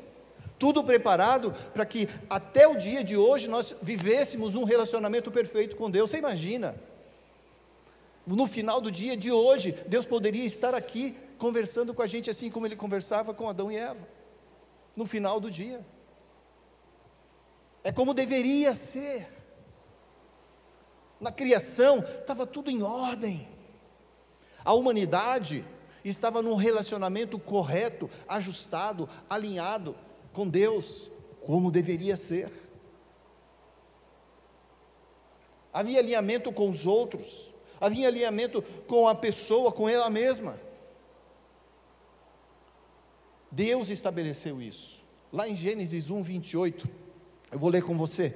tudo 0.59 0.85
preparado 0.85 1.55
para 1.73 1.87
que 1.87 2.07
até 2.29 2.69
o 2.69 2.77
dia 2.77 3.03
de 3.03 3.17
hoje 3.17 3.49
nós 3.49 3.75
vivêssemos 3.81 4.55
um 4.55 4.65
relacionamento 4.65 5.31
perfeito 5.31 5.75
com 5.75 5.91
Deus. 5.91 6.11
Você 6.11 6.19
imagina? 6.19 6.75
No 8.27 8.47
final 8.47 8.81
do 8.81 8.91
dia 8.91 9.17
de 9.17 9.31
hoje, 9.31 9.73
Deus 9.87 10.05
poderia 10.05 10.45
estar 10.45 10.75
aqui 10.75 11.17
conversando 11.39 11.95
com 11.95 12.03
a 12.03 12.07
gente 12.07 12.29
assim 12.29 12.51
como 12.51 12.67
ele 12.67 12.75
conversava 12.75 13.33
com 13.33 13.49
Adão 13.49 13.71
e 13.71 13.77
Eva. 13.77 14.09
No 14.97 15.07
final 15.07 15.39
do 15.39 15.51
dia 15.51 15.85
é 17.85 17.93
como 17.93 18.13
deveria 18.13 18.75
ser. 18.75 19.29
Na 21.21 21.31
criação 21.31 22.01
estava 22.01 22.45
tudo 22.45 22.69
em 22.69 22.83
ordem. 22.83 23.49
A 24.65 24.73
humanidade 24.73 25.65
estava 26.05 26.43
num 26.43 26.57
relacionamento 26.57 27.39
correto, 27.39 28.11
ajustado, 28.27 29.09
alinhado 29.31 29.95
com 30.33 30.49
Deus, 30.49 31.09
como 31.45 31.71
deveria 31.71 32.17
ser. 32.17 32.51
Havia 35.73 36.01
alinhamento 36.01 36.51
com 36.51 36.69
os 36.69 36.89
outros, 36.89 37.53
havia 37.81 38.09
alinhamento 38.09 38.63
com 38.87 39.07
a 39.09 39.15
pessoa, 39.15 39.73
com 39.73 39.89
ela 39.89 40.09
mesma. 40.11 40.59
Deus 43.51 43.91
estabeleceu 43.91 44.61
isso. 44.61 45.03
Lá 45.33 45.49
em 45.49 45.55
Gênesis 45.55 46.11
1, 46.11 46.23
28. 46.23 46.89
Eu 47.53 47.59
vou 47.59 47.71
ler 47.71 47.83
com 47.83 47.97
você. 47.97 48.35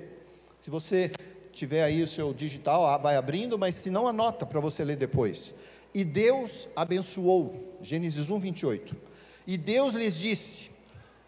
Se 0.61 0.70
você 0.70 1.11
tiver 1.52 1.82
aí 1.82 2.02
o 2.02 2.06
seu 2.06 2.32
digital, 2.32 2.87
ah, 2.87 2.97
vai 2.97 3.16
abrindo, 3.16 3.59
mas 3.59 3.75
se 3.75 3.90
não, 3.90 4.06
anota 4.06 4.47
para 4.47 4.61
você 4.61 4.85
ler 4.85 4.97
depois. 4.97 5.54
E 5.92 6.04
Deus 6.04 6.68
abençoou, 6.76 7.76
Gênesis 7.82 8.30
1, 8.30 8.38
28. 8.38 8.97
E 9.47 9.59
Deus 9.59 9.94
lhes 9.94 10.16
disse: 10.16 10.70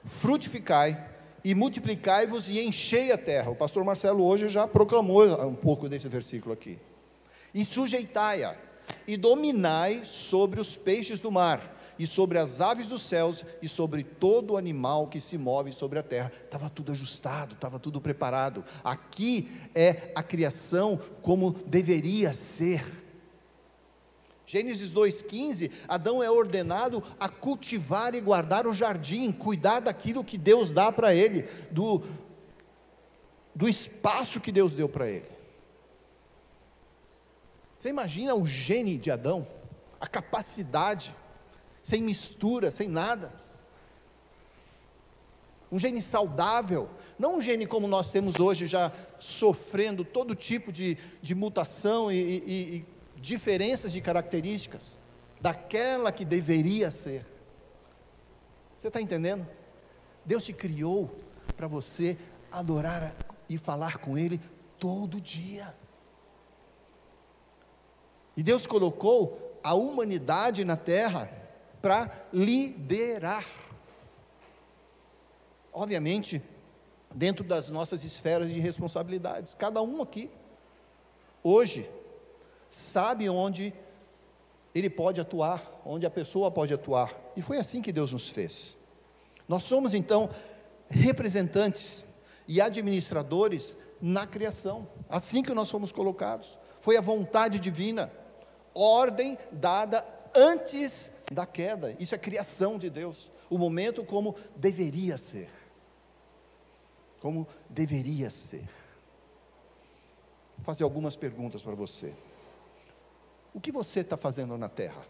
frutificai 0.07 1.11
e 1.45 1.55
multiplicai-vos 1.55 2.49
e 2.49 2.61
enchei 2.61 3.11
a 3.11 3.19
terra. 3.19 3.51
O 3.51 3.57
pastor 3.57 3.85
Marcelo 3.85 4.25
hoje 4.25 4.49
já 4.49 4.67
proclamou 4.67 5.25
um 5.47 5.55
pouco 5.55 5.89
desse 5.89 6.09
versículo 6.09 6.53
aqui. 6.53 6.79
E 7.55 7.65
sujeitai-a, 7.65 8.57
e 9.07 9.17
dominai 9.17 10.05
sobre 10.05 10.61
os 10.61 10.77
peixes 10.77 11.21
do 11.21 11.31
mar 11.31 11.73
e 11.99 12.07
sobre 12.07 12.39
as 12.39 12.61
aves 12.61 12.89
dos 12.89 13.03
céus 13.03 13.45
e 13.61 13.69
sobre 13.69 14.03
todo 14.03 14.57
animal 14.57 15.07
que 15.07 15.21
se 15.21 15.37
move 15.37 15.73
sobre 15.73 15.99
a 15.99 16.03
terra. 16.03 16.33
Estava 16.45 16.71
tudo 16.71 16.93
ajustado, 16.93 17.55
estava 17.55 17.79
tudo 17.79 18.01
preparado. 18.01 18.65
Aqui 18.83 19.51
é 19.75 20.11
a 20.15 20.23
criação 20.23 21.01
como 21.21 21.53
deveria 21.67 22.33
ser. 22.33 22.85
Gênesis 24.47 24.93
2,15, 24.93 25.71
Adão 25.87 26.23
é 26.23 26.31
ordenado 26.31 27.03
a 27.19 27.29
cultivar 27.29 28.15
e 28.15 28.21
guardar 28.21 28.67
o 28.67 28.73
jardim, 28.73 29.31
cuidar 29.31 29.81
daquilo 29.81 30.25
que 30.25 30.37
Deus 30.37 30.71
dá 30.71 30.91
para 30.91 31.15
ele, 31.15 31.49
do, 31.71 32.03
do 33.55 33.69
espaço 33.69 34.41
que 34.41 34.53
Deus 34.53 34.75
deu 34.75 34.89
para 34.89 35.09
ele. 35.09 35.42
Você 37.83 37.89
imagina 37.89 38.33
o 38.33 38.47
gene 38.47 38.97
de 38.97 39.11
Adão, 39.11 39.45
a 40.01 40.07
capacidade, 40.07 41.13
sem 41.83 42.01
mistura, 42.01 42.71
sem 42.71 42.89
nada. 42.89 43.33
Um 45.69 45.81
gene 45.81 46.01
saudável, 46.01 46.89
não 47.19 47.39
um 47.39 47.41
gene 47.41 47.67
como 47.67 47.89
nós 47.89 48.13
temos 48.13 48.39
hoje, 48.39 48.69
já 48.69 48.93
sofrendo 49.19 50.05
todo 50.05 50.37
tipo 50.37 50.71
de, 50.71 50.97
de 51.21 51.35
mutação 51.35 52.13
e, 52.13 52.15
e, 52.15 52.77
e 52.77 53.21
diferenças 53.21 53.91
de 53.91 54.01
características, 54.01 54.97
daquela 55.41 56.13
que 56.13 56.25
deveria 56.25 56.89
ser. 56.89 57.27
Você 58.79 58.87
está 58.87 59.01
entendendo? 59.01 59.45
Deus 60.25 60.45
te 60.45 60.53
criou 60.53 61.11
para 61.57 61.67
você 61.67 62.17
adorar 62.49 63.13
e 63.49 63.59
falar 63.59 63.99
com 63.99 64.17
Ele 64.17 64.41
todo 64.79 65.21
dia. 65.21 65.75
E 68.37 68.43
Deus 68.43 68.67
colocou 68.67 69.59
a 69.63 69.75
humanidade 69.75 70.65
na 70.65 70.77
terra 70.77 71.31
para 71.81 72.11
liderar. 72.33 73.47
Obviamente, 75.73 76.43
dentro 77.15 77.45
das 77.45 77.69
nossas 77.69 78.05
esferas 78.05 78.51
de 78.51 78.61
responsabilidades, 78.61 79.55
cada 79.55 79.83
um 79.83 80.03
aqui, 80.03 80.31
hoje, 81.43 81.89
sabe 82.71 83.29
onde 83.29 83.73
ele 84.75 84.89
pode 84.89 85.21
atuar, 85.21 85.81
onde 85.85 86.07
a 86.07 86.11
pessoa 86.11 86.51
pode 86.51 86.73
atuar, 86.73 87.15
e 87.37 87.43
foi 87.43 87.59
assim 87.59 87.83
que 87.83 87.93
Deus 87.93 88.13
nos 88.13 88.29
fez. 88.31 88.77
Nós 89.47 89.65
somos 89.65 89.93
então 89.93 90.31
representantes 90.89 92.05
e 92.49 92.61
administradores 92.61 93.77
na 94.01 94.27
criação, 94.27 94.89
assim 95.09 95.43
que 95.43 95.53
nós 95.53 95.71
fomos 95.71 95.93
colocados. 95.93 96.59
Foi 96.81 96.97
a 96.97 97.01
vontade 97.01 97.61
divina, 97.61 98.11
ordem 98.75 99.39
dada 99.51 100.07
antes 100.35 101.11
da 101.31 101.47
queda. 101.47 101.95
Isso 101.99 102.15
é 102.15 102.19
criação 102.19 102.79
de 102.79 102.91
Deus. 102.91 103.31
O 103.49 103.59
momento 103.59 104.05
como 104.05 104.37
deveria 104.57 105.19
ser. 105.19 105.51
Como 107.21 107.47
deveria 107.69 108.31
ser. 108.31 108.69
Vou 110.57 110.65
fazer 110.65 110.85
algumas 110.85 111.17
perguntas 111.17 111.63
para 111.63 111.75
você. 111.75 112.15
O 113.55 113.61
que 113.61 113.71
você 113.71 114.01
está 114.01 114.17
fazendo 114.17 114.57
na 114.57 114.69
terra? 114.69 115.03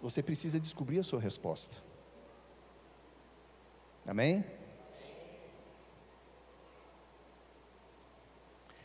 Você 0.00 0.22
precisa 0.22 0.58
descobrir 0.58 0.98
a 0.98 1.04
sua 1.04 1.20
resposta. 1.20 1.76
Amém? 4.06 4.44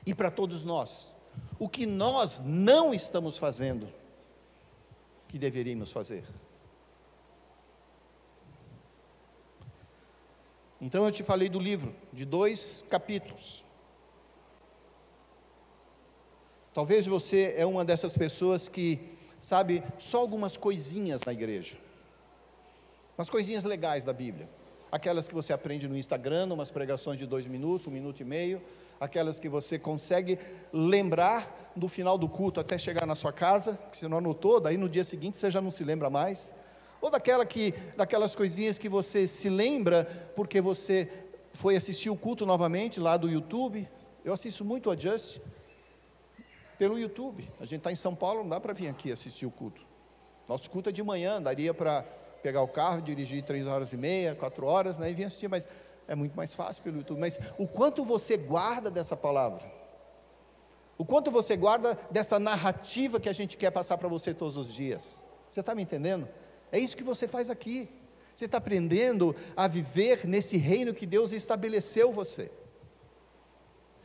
E 0.07 0.13
para 0.15 0.31
todos 0.31 0.63
nós, 0.63 1.11
o 1.59 1.67
que 1.67 1.85
nós 1.85 2.39
não 2.39 2.93
estamos 2.93 3.37
fazendo 3.37 3.89
que 5.27 5.37
deveríamos 5.37 5.91
fazer. 5.91 6.23
Então 10.79 11.03
eu 11.03 11.11
te 11.11 11.25
falei 11.25 11.49
do 11.49 11.59
livro, 11.59 11.93
de 12.13 12.23
dois 12.23 12.85
capítulos. 12.89 13.65
Talvez 16.73 17.05
você 17.05 17.53
é 17.57 17.65
uma 17.65 17.83
dessas 17.83 18.15
pessoas 18.15 18.69
que 18.69 19.09
sabe 19.41 19.83
só 19.99 20.19
algumas 20.19 20.55
coisinhas 20.55 21.21
na 21.25 21.33
igreja, 21.33 21.77
umas 23.17 23.29
coisinhas 23.29 23.65
legais 23.65 24.05
da 24.05 24.13
Bíblia. 24.13 24.47
aquelas 24.89 25.27
que 25.27 25.33
você 25.33 25.51
aprende 25.51 25.85
no 25.85 25.97
Instagram, 25.97 26.53
umas 26.53 26.71
pregações 26.71 27.19
de 27.19 27.25
dois 27.25 27.45
minutos, 27.45 27.87
um 27.87 27.91
minuto 27.91 28.21
e 28.21 28.23
meio, 28.23 28.61
aquelas 28.99 29.39
que 29.39 29.49
você 29.49 29.77
consegue 29.77 30.39
lembrar 30.71 31.71
no 31.75 31.87
final 31.87 32.17
do 32.17 32.27
culto 32.27 32.59
até 32.59 32.77
chegar 32.77 33.05
na 33.05 33.15
sua 33.15 33.31
casa, 33.31 33.79
que 33.91 33.97
você 33.97 34.07
não 34.07 34.17
anotou, 34.17 34.59
daí 34.59 34.77
no 34.77 34.89
dia 34.89 35.03
seguinte 35.03 35.37
você 35.37 35.51
já 35.51 35.61
não 35.61 35.71
se 35.71 35.83
lembra 35.83 36.09
mais. 36.09 36.53
Ou 36.99 37.11
daquela 37.11 37.45
que, 37.45 37.73
daquelas 37.95 38.35
coisinhas 38.35 38.77
que 38.77 38.89
você 38.89 39.27
se 39.27 39.49
lembra 39.49 40.31
porque 40.35 40.59
você 40.59 41.09
foi 41.53 41.75
assistir 41.75 42.09
o 42.09 42.17
culto 42.17 42.45
novamente 42.45 42.99
lá 42.99 43.17
do 43.17 43.29
YouTube. 43.29 43.87
Eu 44.25 44.33
assisto 44.33 44.65
muito 44.65 44.89
a 44.89 44.95
Just 44.95 45.39
pelo 46.77 46.97
YouTube. 46.97 47.47
A 47.59 47.65
gente 47.65 47.79
está 47.79 47.91
em 47.91 47.95
São 47.95 48.15
Paulo, 48.15 48.41
não 48.41 48.49
dá 48.49 48.59
para 48.59 48.73
vir 48.73 48.87
aqui 48.87 49.11
assistir 49.11 49.45
o 49.45 49.51
culto. 49.51 49.81
Nosso 50.47 50.69
culto 50.69 50.89
é 50.89 50.91
de 50.91 51.03
manhã, 51.03 51.41
daria 51.41 51.73
para 51.73 52.03
pegar 52.41 52.61
o 52.61 52.67
carro, 52.67 53.01
dirigir 53.01 53.43
três 53.43 53.67
horas 53.67 53.93
e 53.93 53.97
meia, 53.97 54.35
quatro 54.35 54.65
horas, 54.65 54.97
né, 54.97 55.11
e 55.11 55.13
vir 55.13 55.25
assistir, 55.25 55.47
mas 55.47 55.67
é 56.07 56.15
muito 56.15 56.35
mais 56.35 56.53
fácil 56.53 56.83
pelo 56.83 56.97
YouTube. 56.97 57.19
Mas 57.19 57.39
o 57.57 57.67
quanto 57.67 58.03
você 58.03 58.37
guarda 58.37 58.89
dessa 58.89 59.15
palavra? 59.15 59.63
O 60.97 61.05
quanto 61.05 61.29
você 61.29 61.55
guarda 61.55 61.97
dessa 62.09 62.39
narrativa 62.39 63.19
que 63.19 63.29
a 63.29 63.33
gente 63.33 63.55
quer 63.57 63.71
passar 63.71 63.97
para 63.97 64.07
você 64.07 64.33
todos 64.33 64.57
os 64.57 64.73
dias? 64.73 65.21
Você 65.51 65.59
está 65.59 65.75
me 65.75 65.83
entendendo? 65.83 66.27
É 66.71 66.79
isso 66.79 66.97
que 66.97 67.03
você 67.03 67.27
faz 67.27 67.49
aqui. 67.49 67.87
Você 68.33 68.45
está 68.45 68.57
aprendendo 68.57 69.35
a 69.55 69.67
viver 69.67 70.25
nesse 70.27 70.57
reino 70.57 70.93
que 70.93 71.05
Deus 71.05 71.31
estabeleceu 71.31 72.11
você. 72.11 72.51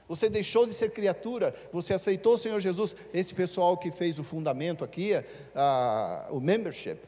Você 0.09 0.28
deixou 0.28 0.66
de 0.66 0.75
ser 0.75 0.90
criatura, 0.90 1.54
você 1.73 1.94
aceitou 1.94 2.35
o 2.35 2.38
Senhor 2.38 2.61
Jesus. 2.61 2.94
Esse 3.14 3.35
pessoal 3.35 3.76
que 3.76 3.90
fez 3.90 4.18
o 4.18 4.25
fundamento 4.25 4.85
aqui, 4.85 5.12
a, 5.54 6.28
o 6.30 6.40
membership, 6.40 6.99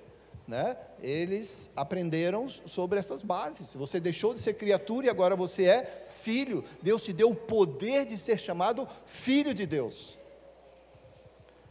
né? 0.46 0.76
Eles 1.02 1.70
aprenderam 1.74 2.48
sobre 2.48 2.98
essas 2.98 3.22
bases. 3.22 3.74
Você 3.74 3.98
deixou 3.98 4.34
de 4.34 4.40
ser 4.40 4.54
criatura 4.54 5.06
e 5.06 5.10
agora 5.10 5.34
você 5.34 5.64
é 5.64 6.08
filho. 6.20 6.64
Deus 6.82 7.02
te 7.02 7.12
deu 7.12 7.30
o 7.30 7.36
poder 7.36 8.04
de 8.04 8.16
ser 8.16 8.38
chamado 8.38 8.88
filho 9.06 9.54
de 9.54 9.66
Deus. 9.66 10.18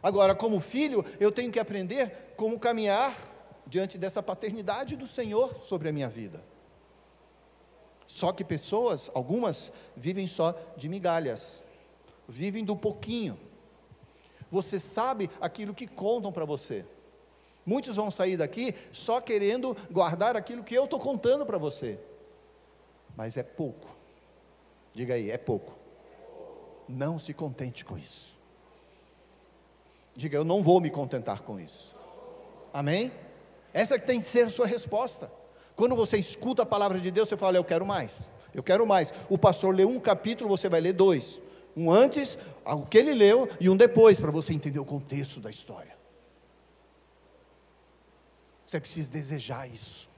Agora, 0.01 0.35
como 0.35 0.59
filho, 0.59 1.05
eu 1.19 1.31
tenho 1.31 1.51
que 1.51 1.59
aprender 1.59 2.33
como 2.35 2.59
caminhar 2.59 3.15
diante 3.65 3.97
dessa 3.97 4.21
paternidade 4.21 4.95
do 4.95 5.07
Senhor 5.07 5.63
sobre 5.65 5.89
a 5.89 5.93
minha 5.93 6.09
vida. 6.09 6.43
Só 8.05 8.31
que 8.31 8.43
pessoas, 8.43 9.09
algumas, 9.13 9.71
vivem 9.95 10.27
só 10.27 10.55
de 10.75 10.89
migalhas, 10.89 11.63
vivem 12.27 12.65
do 12.65 12.75
pouquinho. 12.75 13.39
Você 14.51 14.79
sabe 14.79 15.29
aquilo 15.39 15.73
que 15.73 15.87
contam 15.87 16.31
para 16.31 16.45
você. 16.45 16.85
Muitos 17.65 17.95
vão 17.95 18.11
sair 18.11 18.37
daqui 18.37 18.75
só 18.91 19.21
querendo 19.21 19.75
guardar 19.89 20.35
aquilo 20.35 20.63
que 20.63 20.75
eu 20.75 20.85
estou 20.85 20.99
contando 20.99 21.45
para 21.45 21.57
você. 21.57 21.97
Mas 23.15 23.37
é 23.37 23.43
pouco. 23.43 23.87
Diga 24.93 25.13
aí, 25.13 25.31
é 25.31 25.37
pouco. 25.37 25.73
Não 26.87 27.17
se 27.17 27.33
contente 27.33 27.85
com 27.85 27.97
isso. 27.97 28.33
Diga, 30.15 30.37
eu 30.37 30.43
não 30.43 30.61
vou 30.61 30.79
me 30.81 30.89
contentar 30.89 31.41
com 31.41 31.59
isso. 31.59 31.95
Amém? 32.73 33.11
Essa 33.73 33.97
tem 33.97 34.19
que 34.19 34.27
ser 34.27 34.45
a 34.47 34.49
sua 34.49 34.67
resposta. 34.67 35.31
Quando 35.75 35.95
você 35.95 36.17
escuta 36.17 36.63
a 36.63 36.65
palavra 36.65 36.99
de 36.99 37.09
Deus, 37.09 37.29
você 37.29 37.37
fala, 37.37 37.57
eu 37.57 37.63
quero 37.63 37.85
mais. 37.85 38.29
Eu 38.53 38.61
quero 38.61 38.85
mais. 38.85 39.11
O 39.29 39.37
pastor 39.37 39.73
lê 39.73 39.85
um 39.85 39.99
capítulo, 39.99 40.49
você 40.49 40.69
vai 40.69 40.81
ler 40.81 40.93
dois. 40.93 41.39
Um 41.75 41.91
antes, 41.91 42.37
o 42.63 42.85
que 42.85 42.99
ele 42.99 43.13
leu, 43.13 43.49
e 43.59 43.69
um 43.69 43.75
depois, 43.75 44.19
para 44.19 44.29
você 44.29 44.53
entender 44.53 44.79
o 44.79 44.85
contexto 44.85 45.39
da 45.39 45.49
história. 45.49 46.02
Você 48.73 48.79
precisa 48.79 49.11
desejar 49.11 49.67
isso. 49.67 50.09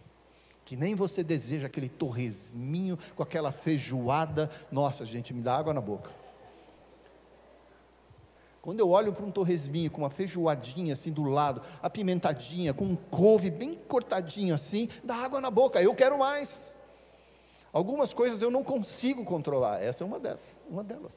Que 0.64 0.78
nem 0.78 0.96
você 0.96 1.22
deseja 1.22 1.68
aquele 1.68 1.90
torresminho 1.90 2.98
com 3.14 3.22
aquela 3.22 3.52
feijoada. 3.52 4.50
Nossa, 4.72 5.04
gente, 5.04 5.34
me 5.34 5.42
dá 5.42 5.58
água 5.58 5.74
na 5.74 5.82
boca. 5.82 6.10
Quando 8.62 8.80
eu 8.80 8.90
olho 8.90 9.12
para 9.12 9.26
um 9.26 9.30
torresminho 9.30 9.92
com 9.92 10.04
uma 10.04 10.10
feijoadinha 10.10 10.94
assim 10.94 11.12
do 11.12 11.24
lado, 11.26 11.62
apimentadinha, 11.84 12.74
com 12.74 12.86
um 12.86 12.96
couve 12.96 13.52
bem 13.52 13.74
cortadinho 13.74 14.56
assim, 14.56 14.88
dá 15.04 15.16
água 15.16 15.42
na 15.42 15.52
boca. 15.52 15.82
Eu 15.82 15.94
quero 15.94 16.18
mais. 16.18 16.74
Algumas 17.74 18.14
coisas 18.14 18.42
eu 18.42 18.50
não 18.50 18.64
consigo 18.64 19.26
controlar. 19.26 19.84
Essa 19.84 20.06
é 20.06 20.08
uma 20.08 20.18
dessas, 20.18 20.58
uma 20.70 20.82
delas. 20.82 21.14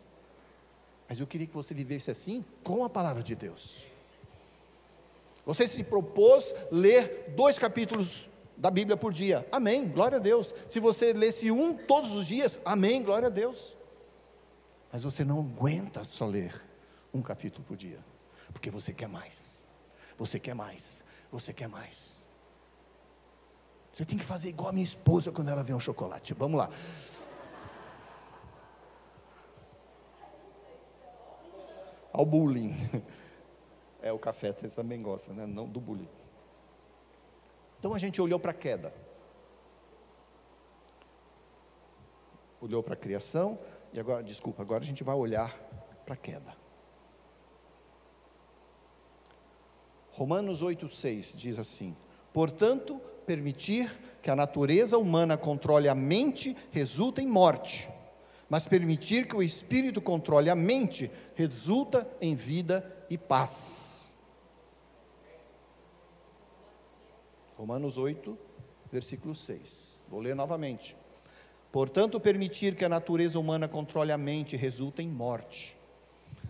Mas 1.09 1.21
eu 1.21 1.27
queria 1.27 1.47
que 1.47 1.55
você 1.55 1.73
vivesse 1.73 2.11
assim 2.11 2.45
com 2.65 2.85
a 2.85 2.91
palavra 2.91 3.23
de 3.23 3.37
Deus. 3.37 3.88
Você 5.49 5.67
se 5.67 5.83
propôs 5.83 6.55
ler 6.71 7.33
dois 7.35 7.59
capítulos 7.59 8.29
da 8.55 8.71
Bíblia 8.71 8.99
por 8.99 9.15
dia. 9.15 9.49
Amém, 9.51 9.89
glória 9.89 10.19
a 10.19 10.21
Deus. 10.21 10.55
Se 10.69 10.79
você 10.79 11.15
lesse 11.15 11.51
um 11.51 11.73
todos 11.75 12.13
os 12.13 12.27
dias, 12.27 12.61
amém, 12.67 13.03
glória 13.03 13.29
a 13.29 13.31
Deus. 13.31 13.75
Mas 14.93 15.05
você 15.05 15.25
não 15.25 15.41
aguenta 15.41 16.05
só 16.05 16.27
ler 16.27 16.63
um 17.15 17.23
capítulo 17.23 17.65
por 17.65 17.79
dia, 17.79 17.99
porque 18.53 18.71
você 18.71 18.93
quer 18.93 19.09
mais. 19.09 19.65
Você 20.19 20.39
quer 20.39 20.53
mais. 20.53 21.03
Você 21.33 21.51
quer 21.51 21.67
mais. 21.67 22.23
Você 23.95 24.05
tem 24.05 24.19
que 24.19 24.27
fazer 24.27 24.51
igual 24.51 24.69
a 24.69 24.73
minha 24.73 24.85
esposa 24.85 25.33
quando 25.33 25.49
ela 25.49 25.65
vê 25.65 25.73
um 25.73 25.81
chocolate. 25.81 26.35
Vamos 26.35 26.59
lá. 26.59 26.69
Ao 32.13 32.27
bullying. 32.27 32.77
É, 34.01 34.13
o 34.13 34.19
café 34.19 34.53
você 34.53 34.69
também 34.69 35.03
gosta, 35.03 35.33
né? 35.33 35.47
Não 35.47 35.67
do 35.69 35.81
bullying. 35.81 36.09
Então 37.79 37.95
a 37.95 37.99
gente 37.99 38.21
olhou 38.21 38.39
para 38.39 38.53
a 38.53 38.55
queda. 38.55 38.93
Olhou 42.61 42.83
para 42.83 42.95
a 42.95 42.97
criação 42.97 43.59
e 43.93 44.01
agora, 44.01 44.23
desculpa, 44.23 44.63
agora 44.63 44.83
a 44.83 44.87
gente 44.87 45.05
vai 45.05 45.15
olhar 45.15 45.57
para 46.05 46.15
a 46.15 46.17
queda. 46.17 46.57
Romanos 50.11 50.63
8,6 50.63 51.37
diz 51.37 51.59
assim: 51.59 51.97
Portanto, 52.33 53.01
permitir 53.25 53.91
que 54.21 54.31
a 54.31 54.37
natureza 54.37 54.99
humana 54.99 55.37
controle 55.37 55.89
a 55.89 55.95
mente 55.95 56.57
resulta 56.73 57.23
em 57.23 57.27
morte, 57.27 57.89
mas 58.49 58.67
permitir 58.67 59.29
que 59.29 59.37
o 59.37 59.43
espírito 59.43 60.01
controle 60.01 60.51
a 60.51 60.57
mente 60.57 61.11
resulta 61.37 62.09
em 62.21 62.35
vida 62.35 62.98
e 63.11 63.17
paz. 63.17 64.11
Romanos 67.57 67.99
8, 67.99 68.39
versículo 68.91 69.35
6. 69.35 69.99
Vou 70.09 70.21
ler 70.21 70.35
novamente. 70.35 70.97
Portanto, 71.73 72.19
permitir 72.21 72.75
que 72.75 72.85
a 72.85 72.89
natureza 72.89 73.39
humana 73.39 73.69
controle 73.69 74.13
a 74.13 74.19
mente 74.19 74.57
resulta 74.57 75.03
em 75.03 75.09
morte. 75.09 75.77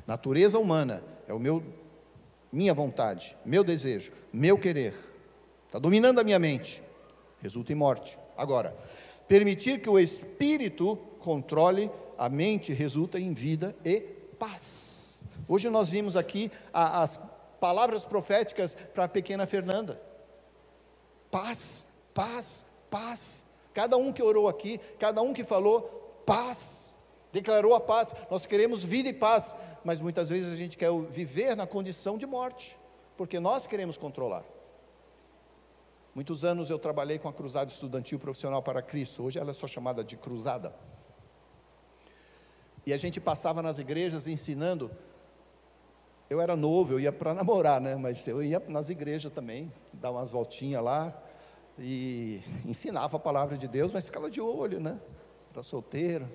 Natureza 0.07 0.59
humana 0.59 1.03
é 1.27 1.33
o 1.33 1.39
meu 1.39 1.63
minha 2.51 2.73
vontade, 2.73 3.37
meu 3.45 3.63
desejo, 3.63 4.13
meu 4.33 4.59
querer. 4.59 4.95
Está 5.67 5.79
dominando 5.79 6.19
a 6.19 6.25
minha 6.25 6.39
mente. 6.39 6.83
Resulta 7.43 7.73
em 7.73 7.77
morte. 7.77 8.19
Agora, 8.37 8.75
permitir 9.29 9.81
que 9.81 9.89
o 9.89 9.99
espírito 9.99 10.97
controle 11.21 11.91
a 12.17 12.29
mente 12.29 12.73
resulta 12.73 13.21
em 13.21 13.35
vida 13.35 13.77
e 13.85 14.01
paz. 14.39 14.98
Hoje 15.49 15.71
nós 15.71 15.89
vimos 15.89 16.15
aqui 16.15 16.53
a, 16.73 17.03
as 17.03 17.19
palavras 17.59 18.05
proféticas 18.05 18.77
para 18.95 19.05
a 19.05 19.09
pequena 19.09 19.47
Fernanda. 19.47 20.01
Paz, 21.31 21.87
paz, 22.13 22.67
paz. 22.91 23.43
Cada 23.73 23.97
um 23.97 24.13
que 24.13 24.23
orou 24.23 24.49
aqui, 24.49 24.79
cada 24.99 25.23
um 25.23 25.33
que 25.33 25.45
falou, 25.45 26.23
paz. 26.27 26.95
Declarou 27.33 27.75
a 27.75 27.81
paz. 27.81 28.15
Nós 28.31 28.45
queremos 28.45 28.85
vida 28.85 29.09
e 29.09 29.13
paz, 29.13 29.57
mas 29.85 30.01
muitas 30.01 30.29
vezes 30.29 30.53
a 30.53 30.57
gente 30.57 30.77
quer 30.77 30.93
viver 31.11 31.57
na 31.57 31.67
condição 31.67 32.19
de 32.19 32.27
morte, 32.27 32.77
porque 33.17 33.41
nós 33.41 33.67
queremos 33.67 33.97
controlar. 33.97 34.45
Muitos 36.15 36.45
anos 36.45 36.69
eu 36.69 36.79
trabalhei 36.79 37.19
com 37.19 37.29
a 37.29 37.33
Cruzada 37.33 37.71
Estudantil 37.71 38.19
Profissional 38.19 38.63
para 38.63 38.83
Cristo, 38.83 39.23
hoje 39.23 39.39
ela 39.39 39.51
é 39.51 39.55
só 39.55 39.67
chamada 39.67 40.03
de 40.03 40.17
Cruzada. 40.17 40.75
E 42.85 42.93
a 42.93 42.97
gente 42.97 43.21
passava 43.21 43.63
nas 43.63 43.79
igrejas 43.79 44.27
ensinando. 44.27 44.91
Eu 46.29 46.41
era 46.41 46.55
novo, 46.55 46.93
eu 46.93 47.01
ia 47.01 47.11
para 47.11 47.33
namorar, 47.33 47.81
né? 47.81 47.97
Mas 47.97 48.27
eu 48.27 48.43
ia 48.43 48.63
nas 48.69 48.91
igrejas 48.91 49.33
também, 49.33 49.73
dar 49.93 50.11
umas 50.11 50.31
voltinhas 50.31 50.83
lá 50.83 51.17
e 51.79 52.43
ensinava 52.67 53.17
a 53.17 53.21
palavra 53.21 53.57
de 53.57 53.67
Deus, 53.67 53.91
mas 53.93 54.05
ficava 54.05 54.31
de 54.31 54.41
olho, 54.41 54.79
né? 54.79 55.01
Era 55.53 55.63
solteiro. 55.63 56.29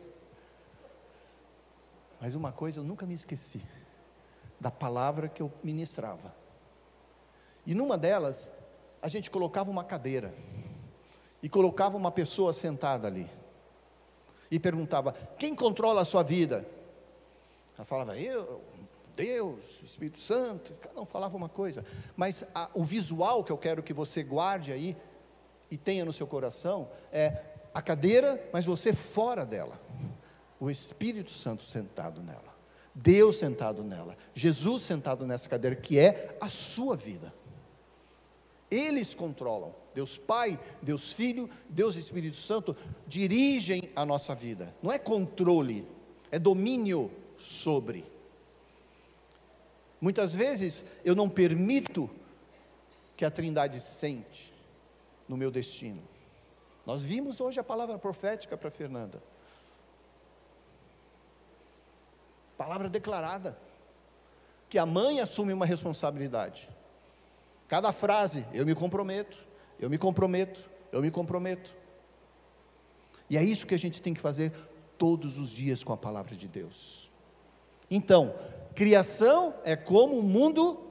Mas 2.19 2.33
uma 2.33 2.51
coisa 2.51 2.79
eu 2.79 2.83
nunca 2.83 3.05
me 3.05 3.13
esqueci 3.13 3.61
da 4.59 4.71
palavra 4.71 5.27
que 5.27 5.41
eu 5.41 5.51
ministrava. 5.63 6.33
E 7.65 7.75
numa 7.75 7.97
delas, 7.97 8.51
a 9.01 9.07
gente 9.07 9.29
colocava 9.29 9.69
uma 9.69 9.83
cadeira 9.83 10.33
e 11.41 11.49
colocava 11.49 11.97
uma 11.97 12.11
pessoa 12.11 12.51
sentada 12.51 13.07
ali. 13.07 13.29
E 14.49 14.57
perguntava: 14.57 15.13
"Quem 15.37 15.53
controla 15.53 16.01
a 16.01 16.05
sua 16.05 16.23
vida?" 16.23 16.65
Ela 17.75 17.85
falava: 17.85 18.17
"Eu, 18.17 18.61
Deus, 19.15 19.59
Espírito 19.83 20.19
Santo", 20.19 20.73
cada 20.81 20.99
um 20.99 21.05
falava 21.05 21.35
uma 21.35 21.49
coisa, 21.49 21.85
mas 22.15 22.43
a, 22.53 22.69
o 22.73 22.83
visual 22.83 23.43
que 23.43 23.51
eu 23.51 23.57
quero 23.57 23.83
que 23.83 23.93
você 23.93 24.23
guarde 24.23 24.71
aí 24.71 24.97
e 25.69 25.77
tenha 25.77 26.05
no 26.05 26.13
seu 26.13 26.27
coração 26.27 26.89
é 27.11 27.41
a 27.73 27.81
cadeira, 27.81 28.41
mas 28.53 28.65
você 28.65 28.93
fora 28.93 29.45
dela. 29.45 29.79
O 30.59 30.69
Espírito 30.69 31.31
Santo 31.31 31.65
sentado 31.65 32.21
nela. 32.21 32.53
Deus 32.93 33.37
sentado 33.37 33.83
nela. 33.83 34.15
Jesus 34.35 34.83
sentado 34.83 35.25
nessa 35.25 35.49
cadeira, 35.49 35.75
que 35.75 35.97
é 35.97 36.37
a 36.39 36.47
sua 36.47 36.95
vida. 36.95 37.33
Eles 38.69 39.13
controlam. 39.13 39.73
Deus 39.93 40.17
Pai, 40.17 40.59
Deus 40.81 41.11
Filho, 41.11 41.49
Deus 41.69 41.95
Espírito 41.95 42.37
Santo 42.37 42.75
dirigem 43.07 43.89
a 43.95 44.05
nossa 44.05 44.33
vida. 44.33 44.73
Não 44.81 44.91
é 44.91 44.97
controle, 44.97 45.87
é 46.31 46.39
domínio 46.39 47.11
sobre. 47.37 48.05
Muitas 50.03 50.33
vezes 50.33 50.83
eu 51.05 51.15
não 51.15 51.29
permito 51.29 52.09
que 53.15 53.23
a 53.23 53.31
Trindade 53.31 53.79
sente 53.79 54.53
no 55.29 55.37
meu 55.37 55.49
destino. 55.49 56.03
Nós 56.85 57.01
vimos 57.01 57.39
hoje 57.39 57.57
a 57.57 57.63
palavra 57.63 57.97
profética 57.97 58.57
para 58.57 58.69
Fernanda. 58.69 59.23
Palavra 62.57 62.89
declarada. 62.89 63.57
Que 64.67 64.77
a 64.77 64.85
mãe 64.85 65.21
assume 65.21 65.53
uma 65.53 65.65
responsabilidade. 65.65 66.69
Cada 67.69 67.93
frase, 67.93 68.45
eu 68.53 68.65
me 68.65 68.75
comprometo, 68.75 69.37
eu 69.79 69.89
me 69.89 69.97
comprometo, 69.97 70.69
eu 70.91 71.01
me 71.01 71.11
comprometo. 71.11 71.73
E 73.29 73.37
é 73.37 73.43
isso 73.43 73.65
que 73.65 73.73
a 73.73 73.79
gente 73.79 74.01
tem 74.01 74.13
que 74.13 74.19
fazer 74.19 74.51
todos 74.97 75.37
os 75.37 75.49
dias 75.49 75.81
com 75.81 75.93
a 75.93 75.97
palavra 75.97 76.35
de 76.35 76.49
Deus. 76.49 77.09
Então, 77.95 78.33
criação 78.73 79.53
é 79.63 79.75
como 79.75 80.17
o 80.17 80.23
mundo, 80.23 80.83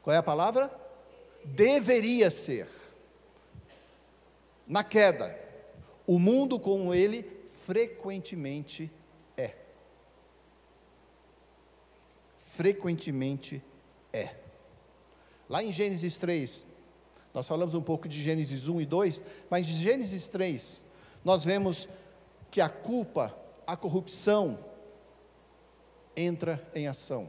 qual 0.00 0.14
é 0.14 0.18
a 0.18 0.22
palavra? 0.22 0.72
Deveria 1.44 2.30
ser. 2.30 2.66
Na 4.66 4.82
queda, 4.82 5.38
o 6.06 6.18
mundo 6.18 6.58
como 6.58 6.94
ele 6.94 7.30
frequentemente 7.66 8.90
é. 9.36 9.54
Frequentemente 12.46 13.62
é. 14.10 14.36
Lá 15.50 15.62
em 15.62 15.70
Gênesis 15.70 16.16
3, 16.16 16.66
nós 17.34 17.46
falamos 17.46 17.74
um 17.74 17.82
pouco 17.82 18.08
de 18.08 18.22
Gênesis 18.22 18.68
1 18.68 18.80
e 18.80 18.86
2, 18.86 19.22
mas 19.50 19.68
em 19.68 19.74
Gênesis 19.74 20.28
3, 20.28 20.82
nós 21.22 21.44
vemos 21.44 21.86
que 22.50 22.62
a 22.62 22.70
culpa, 22.70 23.36
a 23.66 23.76
corrupção, 23.76 24.69
entra 26.16 26.62
em 26.74 26.88
ação. 26.88 27.28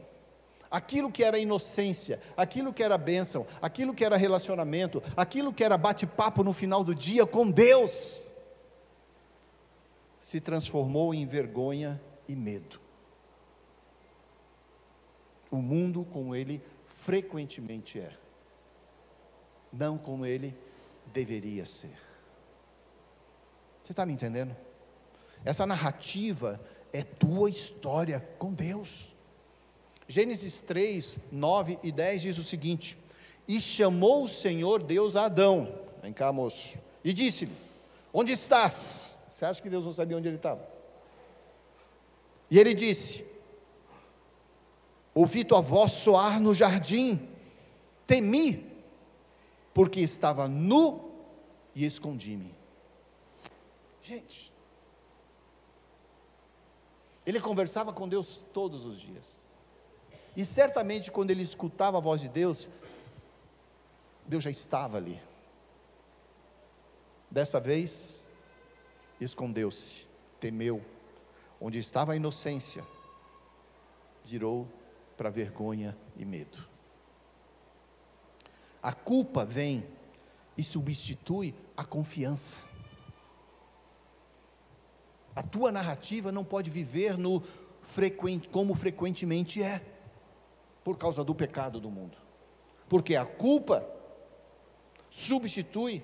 Aquilo 0.70 1.12
que 1.12 1.22
era 1.22 1.38
inocência, 1.38 2.20
aquilo 2.36 2.72
que 2.72 2.82
era 2.82 2.96
bênção, 2.96 3.46
aquilo 3.60 3.92
que 3.94 4.04
era 4.04 4.16
relacionamento, 4.16 5.02
aquilo 5.16 5.52
que 5.52 5.62
era 5.62 5.76
bate-papo 5.76 6.42
no 6.42 6.52
final 6.52 6.82
do 6.82 6.94
dia 6.94 7.26
com 7.26 7.50
Deus, 7.50 8.32
se 10.20 10.40
transformou 10.40 11.12
em 11.12 11.26
vergonha 11.26 12.00
e 12.26 12.34
medo. 12.34 12.80
O 15.50 15.56
mundo 15.56 16.06
como 16.10 16.34
ele 16.34 16.62
frequentemente 17.02 18.00
é, 18.00 18.16
não 19.70 19.98
como 19.98 20.24
ele 20.24 20.56
deveria 21.12 21.66
ser. 21.66 21.98
Você 23.84 23.92
está 23.92 24.06
me 24.06 24.12
entendendo? 24.12 24.56
Essa 25.44 25.66
narrativa 25.66 26.60
é 26.92 27.02
tua 27.02 27.48
história 27.48 28.20
com 28.38 28.52
Deus. 28.52 29.14
Gênesis 30.06 30.60
3, 30.60 31.16
9 31.30 31.78
e 31.82 31.90
10 31.90 32.22
diz 32.22 32.38
o 32.38 32.42
seguinte: 32.42 32.96
E 33.48 33.60
chamou 33.60 34.24
o 34.24 34.28
Senhor 34.28 34.82
Deus 34.82 35.16
a 35.16 35.24
Adão, 35.24 35.72
vem 36.02 36.12
cá, 36.12 36.32
moço, 36.32 36.78
e 37.02 37.12
disse-lhe: 37.12 37.52
Onde 38.12 38.32
estás? 38.32 39.16
Você 39.32 39.44
acha 39.44 39.62
que 39.62 39.70
Deus 39.70 39.84
não 39.84 39.92
sabia 39.92 40.16
onde 40.16 40.28
ele 40.28 40.36
estava? 40.36 40.68
E 42.50 42.58
ele 42.58 42.74
disse: 42.74 43.24
Ouvi 45.14 45.44
tua 45.44 45.62
voz 45.62 45.92
soar 45.92 46.38
no 46.38 46.52
jardim, 46.52 47.28
temi, 48.06 48.66
porque 49.72 50.00
estava 50.00 50.46
nu 50.46 51.10
e 51.74 51.86
escondi-me. 51.86 52.54
Gente, 54.02 54.51
ele 57.26 57.40
conversava 57.40 57.92
com 57.92 58.08
Deus 58.08 58.38
todos 58.52 58.84
os 58.84 58.98
dias. 58.98 59.24
E 60.36 60.44
certamente 60.44 61.10
quando 61.10 61.30
ele 61.30 61.42
escutava 61.42 61.98
a 61.98 62.00
voz 62.00 62.20
de 62.20 62.28
Deus, 62.28 62.68
Deus 64.26 64.42
já 64.42 64.50
estava 64.50 64.96
ali. 64.96 65.20
Dessa 67.30 67.60
vez, 67.60 68.26
escondeu-se, 69.20 70.06
temeu. 70.40 70.84
Onde 71.60 71.78
estava 71.78 72.12
a 72.12 72.16
inocência, 72.16 72.84
virou 74.24 74.66
para 75.16 75.30
vergonha 75.30 75.96
e 76.16 76.24
medo. 76.24 76.58
A 78.82 78.92
culpa 78.92 79.44
vem 79.44 79.86
e 80.58 80.62
substitui 80.64 81.54
a 81.76 81.84
confiança. 81.84 82.58
A 85.34 85.42
tua 85.42 85.72
narrativa 85.72 86.30
não 86.30 86.44
pode 86.44 86.70
viver 86.70 87.16
no 87.16 87.42
frequente, 87.82 88.48
como 88.48 88.74
frequentemente 88.74 89.62
é, 89.62 89.82
por 90.84 90.98
causa 90.98 91.24
do 91.24 91.34
pecado 91.34 91.80
do 91.80 91.90
mundo. 91.90 92.16
Porque 92.88 93.16
a 93.16 93.24
culpa 93.24 93.86
substitui 95.10 96.02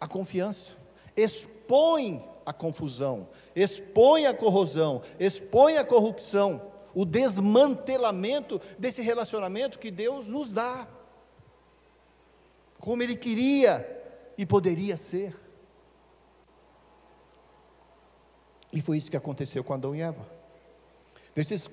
a 0.00 0.08
confiança, 0.08 0.72
expõe 1.16 2.24
a 2.44 2.52
confusão, 2.52 3.28
expõe 3.54 4.26
a 4.26 4.34
corrosão, 4.34 5.02
expõe 5.18 5.76
a 5.76 5.84
corrupção, 5.84 6.72
o 6.94 7.04
desmantelamento 7.04 8.60
desse 8.78 9.00
relacionamento 9.00 9.78
que 9.78 9.90
Deus 9.90 10.26
nos 10.26 10.50
dá, 10.50 10.86
como 12.78 13.02
Ele 13.02 13.16
queria 13.16 13.86
e 14.36 14.44
poderia 14.44 14.96
ser. 14.96 15.41
E 18.72 18.80
foi 18.80 18.96
isso 18.96 19.10
que 19.10 19.16
aconteceu 19.16 19.62
com 19.62 19.74
Adão 19.74 19.94
e 19.94 20.00
Eva. 20.00 20.26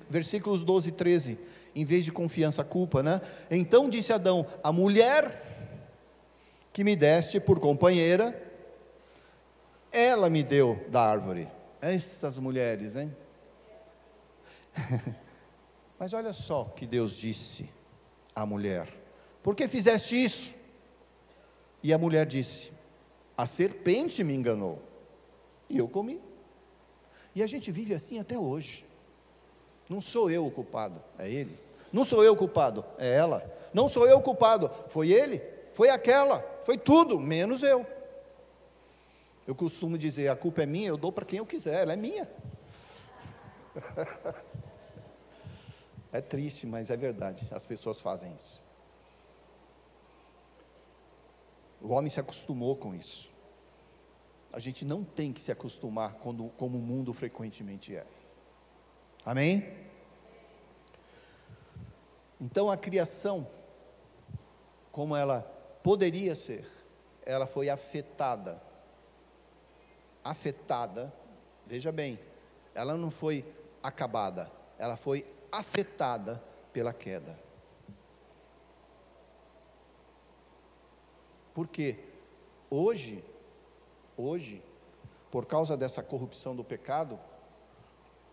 Versículos 0.08 0.62
12 0.62 0.88
e 0.88 0.92
13. 0.92 1.38
Em 1.74 1.84
vez 1.84 2.04
de 2.04 2.12
confiança, 2.12 2.64
culpa, 2.64 3.02
né? 3.02 3.20
Então 3.50 3.88
disse 3.88 4.12
Adão: 4.12 4.46
A 4.62 4.72
mulher 4.72 5.50
que 6.72 6.84
me 6.84 6.96
deste 6.96 7.40
por 7.40 7.60
companheira, 7.60 8.40
ela 9.92 10.28
me 10.28 10.42
deu 10.42 10.84
da 10.88 11.00
árvore. 11.00 11.48
Essas 11.80 12.36
mulheres, 12.38 12.92
né? 12.92 13.10
Mas 15.98 16.12
olha 16.12 16.32
só 16.32 16.64
que 16.64 16.86
Deus 16.86 17.16
disse 17.16 17.68
à 18.34 18.44
mulher: 18.44 18.88
Por 19.42 19.54
que 19.54 19.68
fizeste 19.68 20.22
isso? 20.22 20.54
E 21.82 21.92
a 21.92 21.98
mulher 21.98 22.26
disse: 22.26 22.72
A 23.36 23.46
serpente 23.46 24.24
me 24.24 24.34
enganou, 24.34 24.82
e 25.68 25.78
eu 25.78 25.88
comi. 25.88 26.20
E 27.40 27.42
a 27.42 27.46
gente 27.46 27.72
vive 27.72 27.94
assim 27.94 28.18
até 28.18 28.38
hoje. 28.38 28.84
Não 29.88 29.98
sou 29.98 30.30
eu 30.30 30.46
o 30.46 30.50
culpado, 30.50 31.02
é 31.18 31.26
ele. 31.26 31.58
Não 31.90 32.04
sou 32.04 32.22
eu 32.22 32.34
o 32.34 32.36
culpado, 32.36 32.84
é 32.98 33.16
ela. 33.16 33.50
Não 33.72 33.88
sou 33.88 34.06
eu 34.06 34.18
o 34.18 34.22
culpado, 34.22 34.70
foi 34.88 35.10
ele, 35.10 35.40
foi 35.72 35.88
aquela, 35.88 36.40
foi 36.64 36.76
tudo, 36.76 37.18
menos 37.18 37.62
eu. 37.62 37.86
Eu 39.46 39.54
costumo 39.54 39.96
dizer: 39.96 40.28
a 40.28 40.36
culpa 40.36 40.64
é 40.64 40.66
minha, 40.66 40.88
eu 40.88 40.98
dou 40.98 41.10
para 41.10 41.24
quem 41.24 41.38
eu 41.38 41.46
quiser, 41.46 41.80
ela 41.80 41.94
é 41.94 41.96
minha. 41.96 42.30
é 46.12 46.20
triste, 46.20 46.66
mas 46.66 46.90
é 46.90 46.96
verdade, 46.96 47.48
as 47.50 47.64
pessoas 47.64 48.02
fazem 48.02 48.34
isso. 48.34 48.62
O 51.80 51.88
homem 51.88 52.10
se 52.10 52.20
acostumou 52.20 52.76
com 52.76 52.94
isso 52.94 53.29
a 54.52 54.58
gente 54.58 54.84
não 54.84 55.04
tem 55.04 55.32
que 55.32 55.40
se 55.40 55.52
acostumar 55.52 56.14
quando, 56.14 56.48
como 56.56 56.78
o 56.78 56.82
mundo 56.82 57.12
frequentemente 57.12 57.94
é. 57.94 58.04
Amém? 59.24 59.88
Então 62.40 62.70
a 62.70 62.76
criação, 62.76 63.46
como 64.90 65.14
ela 65.14 65.42
poderia 65.82 66.34
ser, 66.34 66.66
ela 67.24 67.46
foi 67.46 67.68
afetada. 67.68 68.60
Afetada, 70.24 71.12
veja 71.66 71.92
bem, 71.92 72.18
ela 72.74 72.96
não 72.96 73.10
foi 73.10 73.44
acabada, 73.82 74.50
ela 74.78 74.96
foi 74.96 75.24
afetada 75.52 76.42
pela 76.72 76.92
queda. 76.92 77.38
Porque 81.54 81.98
hoje 82.70 83.24
hoje, 84.20 84.62
por 85.30 85.46
causa 85.46 85.76
dessa 85.76 86.02
corrupção 86.02 86.54
do 86.54 86.64
pecado, 86.64 87.18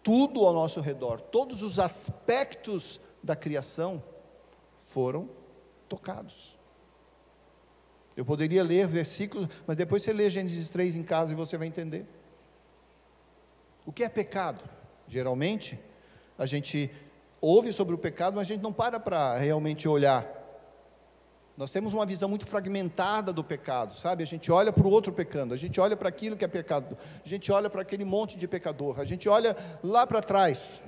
tudo 0.04 0.46
ao 0.46 0.54
nosso 0.54 0.80
redor, 0.82 1.20
todos 1.20 1.62
os 1.62 1.80
aspectos 1.80 3.00
da 3.22 3.36
criação 3.36 4.02
foram 4.78 5.30
tocados. 5.90 6.58
Eu 8.16 8.26
poderia 8.26 8.64
ler 8.64 8.88
versículos, 8.88 9.48
mas 9.68 9.78
depois 9.78 10.02
você 10.02 10.12
lê 10.12 10.30
Gênesis 10.30 10.70
3 10.70 10.96
em 10.96 11.04
casa 11.04 11.34
e 11.34 11.36
você 11.36 11.58
vai 11.58 11.68
entender. 11.68 12.06
O 13.86 13.92
que 13.92 14.04
é 14.04 14.10
pecado? 14.10 14.64
Geralmente, 15.08 15.80
a 16.38 16.46
gente 16.46 16.92
ouve 17.40 17.72
sobre 17.72 17.94
o 17.94 17.98
pecado, 17.98 18.36
mas 18.36 18.48
a 18.48 18.54
gente 18.54 18.64
não 18.64 18.74
para 18.74 19.00
para 19.00 19.38
realmente 19.38 19.88
olhar. 19.88 20.37
Nós 21.58 21.72
temos 21.72 21.92
uma 21.92 22.06
visão 22.06 22.30
muito 22.30 22.46
fragmentada 22.46 23.34
do 23.34 23.44
pecado, 23.44 23.96
sabe? 23.96 24.22
A 24.22 24.28
gente 24.28 24.52
olha 24.52 24.72
para 24.72 24.86
o 24.86 24.92
outro 24.92 25.12
pecando, 25.12 25.56
a 25.56 25.58
gente 25.58 25.82
olha 25.82 25.98
para 25.98 26.08
aquilo 26.08 26.38
que 26.38 26.46
é 26.46 26.48
pecado, 26.48 26.96
a 27.26 27.28
gente 27.28 27.52
olha 27.52 27.68
para 27.68 27.82
aquele 27.82 28.06
monte 28.06 28.38
de 28.38 28.48
pecador, 28.48 29.00
a 29.00 29.06
gente 29.06 29.28
olha 29.28 29.58
lá 29.84 30.06
para 30.06 30.22
trás. 30.22 30.84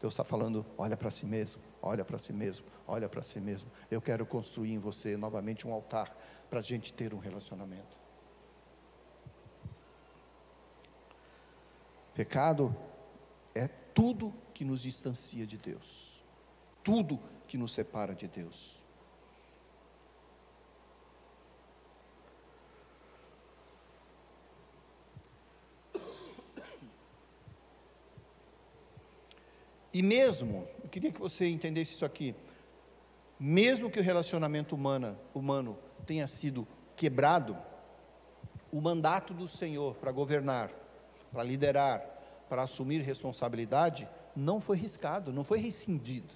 Deus 0.00 0.12
está 0.14 0.24
falando: 0.24 0.66
olha 0.76 0.96
para 0.96 1.08
si 1.08 1.24
mesmo, 1.24 1.62
olha 1.80 2.04
para 2.04 2.18
si 2.18 2.32
mesmo, 2.32 2.66
olha 2.84 3.08
para 3.08 3.22
si 3.22 3.38
mesmo. 3.38 3.70
Eu 3.88 4.02
quero 4.02 4.26
construir 4.26 4.72
em 4.72 4.80
você 4.80 5.16
novamente 5.16 5.68
um 5.68 5.72
altar 5.72 6.10
para 6.50 6.58
a 6.58 6.62
gente 6.62 6.92
ter 6.92 7.14
um 7.14 7.18
relacionamento. 7.18 7.96
Pecado 12.12 12.74
é 13.54 13.68
tudo 13.68 14.34
que 14.52 14.64
nos 14.64 14.82
distancia 14.82 15.46
de 15.46 15.56
Deus, 15.56 16.20
tudo 16.82 17.20
que 17.46 17.56
nos 17.56 17.72
separa 17.72 18.16
de 18.16 18.26
Deus. 18.26 18.81
E 29.92 30.02
mesmo, 30.02 30.66
eu 30.82 30.88
queria 30.88 31.12
que 31.12 31.20
você 31.20 31.46
entendesse 31.46 31.92
isso 31.92 32.04
aqui, 32.04 32.34
mesmo 33.38 33.90
que 33.90 34.00
o 34.00 34.02
relacionamento 34.02 34.74
humano, 34.74 35.18
humano 35.34 35.78
tenha 36.06 36.26
sido 36.26 36.66
quebrado, 36.96 37.56
o 38.70 38.80
mandato 38.80 39.34
do 39.34 39.46
Senhor 39.46 39.94
para 39.96 40.10
governar, 40.10 40.70
para 41.30 41.42
liderar, 41.42 42.00
para 42.48 42.62
assumir 42.62 43.02
responsabilidade, 43.02 44.08
não 44.34 44.60
foi 44.60 44.78
riscado, 44.78 45.30
não 45.30 45.44
foi 45.44 45.58
rescindido. 45.58 46.32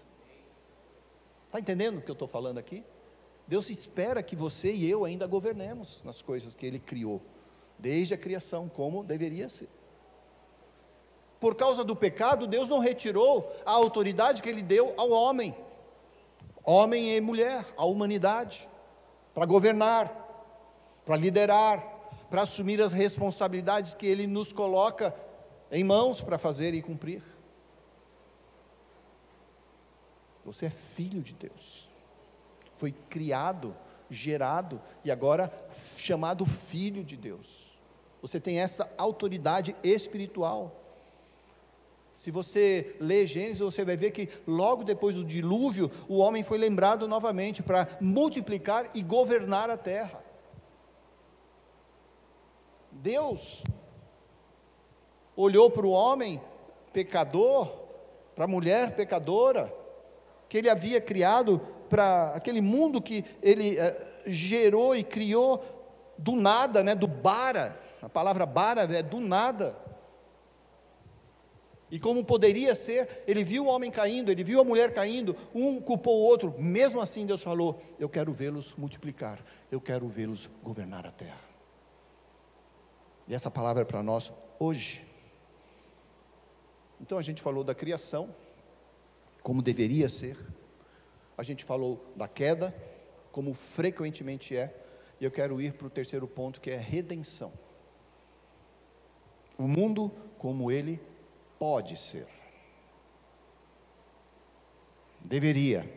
Está 1.46 1.58
entendendo 1.58 1.98
o 1.98 2.02
que 2.02 2.10
eu 2.10 2.14
estou 2.14 2.28
falando 2.28 2.58
aqui? 2.58 2.84
Deus 3.48 3.70
espera 3.70 4.22
que 4.22 4.36
você 4.36 4.72
e 4.72 4.90
eu 4.90 5.04
ainda 5.04 5.26
governemos 5.26 6.02
nas 6.04 6.20
coisas 6.20 6.54
que 6.54 6.66
Ele 6.66 6.78
criou, 6.78 7.22
desde 7.78 8.12
a 8.12 8.18
criação, 8.18 8.68
como 8.68 9.02
deveria 9.02 9.48
ser 9.48 9.68
por 11.46 11.54
causa 11.54 11.84
do 11.84 11.94
pecado, 11.94 12.44
Deus 12.44 12.68
não 12.68 12.80
retirou 12.80 13.54
a 13.64 13.70
autoridade 13.70 14.42
que 14.42 14.48
Ele 14.48 14.62
deu 14.62 14.92
ao 14.96 15.12
homem, 15.12 15.54
homem 16.64 17.14
e 17.14 17.20
mulher, 17.20 17.64
à 17.76 17.84
humanidade, 17.84 18.68
para 19.32 19.46
governar, 19.46 20.12
para 21.04 21.14
liderar, 21.16 21.86
para 22.28 22.42
assumir 22.42 22.82
as 22.82 22.90
responsabilidades 22.90 23.94
que 23.94 24.08
Ele 24.08 24.26
nos 24.26 24.52
coloca 24.52 25.14
em 25.70 25.84
mãos 25.84 26.20
para 26.20 26.36
fazer 26.36 26.74
e 26.74 26.82
cumprir. 26.82 27.22
Você 30.44 30.66
é 30.66 30.70
filho 30.70 31.22
de 31.22 31.32
Deus, 31.32 31.88
foi 32.74 32.90
criado, 32.90 33.72
gerado 34.10 34.82
e 35.04 35.12
agora 35.12 35.52
chamado 35.96 36.44
filho 36.44 37.04
de 37.04 37.16
Deus. 37.16 37.72
Você 38.20 38.40
tem 38.40 38.58
essa 38.58 38.92
autoridade 38.98 39.76
espiritual. 39.84 40.82
Se 42.26 42.32
você 42.32 42.96
lê 42.98 43.24
Gênesis, 43.24 43.60
você 43.60 43.84
vai 43.84 43.96
ver 43.96 44.10
que 44.10 44.28
logo 44.48 44.82
depois 44.82 45.14
do 45.14 45.24
dilúvio, 45.24 45.88
o 46.08 46.16
homem 46.16 46.42
foi 46.42 46.58
lembrado 46.58 47.06
novamente 47.06 47.62
para 47.62 47.86
multiplicar 48.00 48.90
e 48.94 49.00
governar 49.00 49.70
a 49.70 49.76
terra. 49.76 50.24
Deus 52.90 53.62
olhou 55.36 55.70
para 55.70 55.86
o 55.86 55.92
homem 55.92 56.42
pecador, 56.92 57.70
para 58.34 58.44
a 58.44 58.48
mulher 58.48 58.96
pecadora, 58.96 59.72
que 60.48 60.58
ele 60.58 60.68
havia 60.68 61.00
criado 61.00 61.60
para 61.88 62.32
aquele 62.34 62.60
mundo 62.60 63.00
que 63.00 63.24
ele 63.40 63.78
eh, 63.78 64.22
gerou 64.26 64.96
e 64.96 65.04
criou 65.04 65.64
do 66.18 66.34
nada, 66.34 66.82
né, 66.82 66.92
do 66.92 67.06
bara. 67.06 67.80
A 68.02 68.08
palavra 68.08 68.44
bara 68.44 68.82
é 68.82 69.00
do 69.00 69.20
nada. 69.20 69.85
E 71.90 72.00
como 72.00 72.24
poderia 72.24 72.74
ser, 72.74 73.22
ele 73.26 73.44
viu 73.44 73.64
o 73.64 73.68
homem 73.68 73.90
caindo, 73.90 74.30
ele 74.30 74.42
viu 74.42 74.60
a 74.60 74.64
mulher 74.64 74.92
caindo, 74.92 75.36
um 75.54 75.80
culpou 75.80 76.18
o 76.18 76.24
outro, 76.24 76.54
mesmo 76.58 77.00
assim 77.00 77.24
Deus 77.24 77.42
falou: 77.42 77.80
Eu 77.98 78.08
quero 78.08 78.32
vê-los 78.32 78.74
multiplicar, 78.74 79.44
eu 79.70 79.80
quero 79.80 80.08
vê-los 80.08 80.50
governar 80.62 81.06
a 81.06 81.12
terra. 81.12 81.46
E 83.28 83.34
essa 83.34 83.50
palavra 83.50 83.82
é 83.82 83.84
para 83.84 84.02
nós 84.02 84.32
hoje. 84.58 85.06
Então 87.00 87.18
a 87.18 87.22
gente 87.22 87.40
falou 87.40 87.62
da 87.62 87.74
criação, 87.74 88.34
como 89.42 89.62
deveria 89.62 90.08
ser, 90.08 90.36
a 91.38 91.42
gente 91.42 91.64
falou 91.64 92.04
da 92.16 92.26
queda, 92.26 92.74
como 93.30 93.54
frequentemente 93.54 94.56
é, 94.56 94.74
e 95.20 95.24
eu 95.24 95.30
quero 95.30 95.60
ir 95.60 95.74
para 95.74 95.86
o 95.86 95.90
terceiro 95.90 96.26
ponto 96.26 96.60
que 96.60 96.70
é 96.70 96.76
redenção. 96.76 97.52
O 99.58 99.68
mundo 99.68 100.10
como 100.38 100.70
ele 100.70 101.00
pode 101.58 101.96
ser. 101.96 102.26
Deveria, 105.20 105.90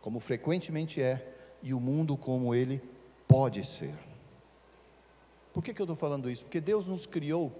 como 0.00 0.20
frequentemente 0.20 1.02
é, 1.02 1.34
e 1.62 1.74
o 1.74 1.80
mundo 1.80 2.16
como 2.16 2.54
ele 2.54 2.82
pode 3.26 3.64
ser. 3.64 3.94
Por 5.52 5.62
que, 5.62 5.74
que 5.74 5.82
eu 5.82 5.84
estou 5.84 5.96
falando 5.96 6.30
isso? 6.30 6.44
Porque 6.44 6.60
Deus 6.60 6.86
nos 6.86 7.06
criou, 7.06 7.52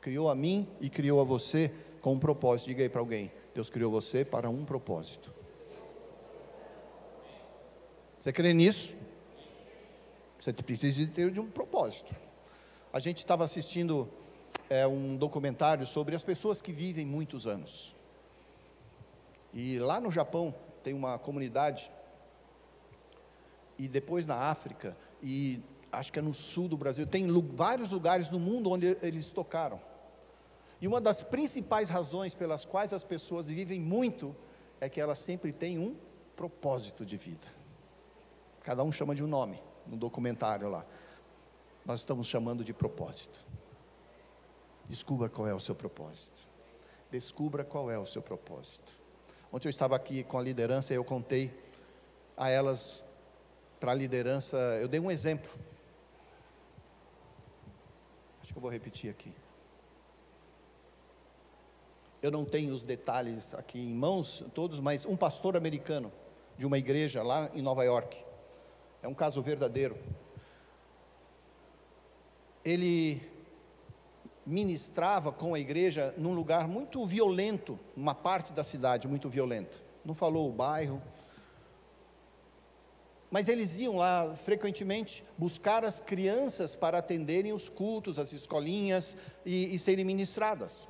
criou 0.00 0.28
a 0.28 0.34
mim 0.34 0.68
e 0.80 0.90
criou 0.90 1.20
a 1.20 1.24
você 1.24 1.72
com 2.00 2.14
um 2.14 2.18
propósito. 2.18 2.66
Diga 2.66 2.82
aí 2.82 2.88
para 2.88 3.00
alguém: 3.00 3.30
Deus 3.54 3.70
criou 3.70 3.90
você 3.90 4.24
para 4.24 4.50
um 4.50 4.64
propósito. 4.64 5.32
Você 8.18 8.32
crê 8.32 8.52
nisso? 8.52 8.94
Você 10.40 10.52
precisa 10.52 10.96
de 10.96 11.06
ter 11.06 11.30
de 11.30 11.40
um 11.40 11.50
propósito. 11.50 12.14
A 12.92 12.98
gente 12.98 13.18
estava 13.18 13.44
assistindo 13.44 14.08
é 14.68 14.86
um 14.86 15.16
documentário 15.16 15.86
sobre 15.86 16.14
as 16.14 16.22
pessoas 16.22 16.60
que 16.60 16.72
vivem 16.72 17.06
muitos 17.06 17.46
anos. 17.46 17.94
E 19.52 19.78
lá 19.78 20.00
no 20.00 20.10
Japão 20.10 20.54
tem 20.82 20.94
uma 20.94 21.18
comunidade, 21.18 21.90
e 23.78 23.88
depois 23.88 24.26
na 24.26 24.36
África, 24.36 24.96
e 25.22 25.62
acho 25.90 26.12
que 26.12 26.18
é 26.18 26.22
no 26.22 26.34
sul 26.34 26.68
do 26.68 26.76
Brasil, 26.76 27.06
tem 27.06 27.26
vários 27.54 27.90
lugares 27.90 28.30
no 28.30 28.40
mundo 28.40 28.70
onde 28.70 28.96
eles 29.00 29.30
tocaram. 29.30 29.80
E 30.80 30.88
uma 30.88 31.00
das 31.00 31.22
principais 31.22 31.88
razões 31.88 32.34
pelas 32.34 32.64
quais 32.64 32.92
as 32.92 33.04
pessoas 33.04 33.48
vivem 33.48 33.80
muito 33.80 34.34
é 34.80 34.88
que 34.88 35.00
elas 35.00 35.18
sempre 35.18 35.52
têm 35.52 35.78
um 35.78 35.96
propósito 36.36 37.06
de 37.06 37.16
vida. 37.16 37.46
Cada 38.62 38.82
um 38.82 38.90
chama 38.90 39.14
de 39.14 39.22
um 39.22 39.26
nome 39.26 39.62
no 39.86 39.96
documentário 39.96 40.68
lá. 40.68 40.84
Nós 41.86 42.00
estamos 42.00 42.26
chamando 42.26 42.64
de 42.64 42.72
propósito. 42.72 43.38
Descubra 44.88 45.28
qual 45.28 45.48
é 45.48 45.54
o 45.54 45.60
seu 45.60 45.74
propósito. 45.74 46.42
Descubra 47.10 47.64
qual 47.64 47.90
é 47.90 47.98
o 47.98 48.06
seu 48.06 48.20
propósito. 48.20 48.92
Ontem 49.52 49.68
eu 49.68 49.70
estava 49.70 49.94
aqui 49.94 50.24
com 50.24 50.38
a 50.38 50.42
liderança 50.42 50.92
e 50.92 50.96
eu 50.96 51.04
contei 51.04 51.52
a 52.36 52.50
elas, 52.50 53.04
para 53.78 53.92
a 53.92 53.94
liderança, 53.94 54.56
eu 54.80 54.88
dei 54.88 54.98
um 54.98 55.10
exemplo. 55.10 55.50
Acho 58.42 58.52
que 58.52 58.58
eu 58.58 58.62
vou 58.62 58.70
repetir 58.70 59.10
aqui. 59.10 59.32
Eu 62.20 62.30
não 62.30 62.44
tenho 62.44 62.74
os 62.74 62.82
detalhes 62.82 63.54
aqui 63.54 63.78
em 63.78 63.94
mãos, 63.94 64.44
todos, 64.54 64.80
mas 64.80 65.04
um 65.04 65.16
pastor 65.16 65.56
americano 65.56 66.10
de 66.58 66.66
uma 66.66 66.78
igreja 66.78 67.22
lá 67.22 67.50
em 67.54 67.62
Nova 67.62 67.84
York. 67.84 68.24
É 69.02 69.08
um 69.08 69.14
caso 69.14 69.42
verdadeiro. 69.42 69.96
Ele 72.64 73.22
ministrava 74.46 75.32
com 75.32 75.54
a 75.54 75.58
igreja 75.58 76.14
num 76.16 76.34
lugar 76.34 76.68
muito 76.68 77.04
violento, 77.06 77.78
uma 77.96 78.14
parte 78.14 78.52
da 78.52 78.62
cidade 78.62 79.08
muito 79.08 79.28
violenta. 79.28 79.78
Não 80.04 80.14
falou 80.14 80.48
o 80.48 80.52
bairro. 80.52 81.00
Mas 83.30 83.48
eles 83.48 83.78
iam 83.78 83.96
lá 83.96 84.34
frequentemente 84.36 85.24
buscar 85.36 85.84
as 85.84 85.98
crianças 85.98 86.74
para 86.74 86.98
atenderem 86.98 87.52
os 87.52 87.68
cultos, 87.68 88.18
as 88.18 88.32
escolinhas 88.32 89.16
e, 89.44 89.74
e 89.74 89.78
serem 89.78 90.04
ministradas. 90.04 90.86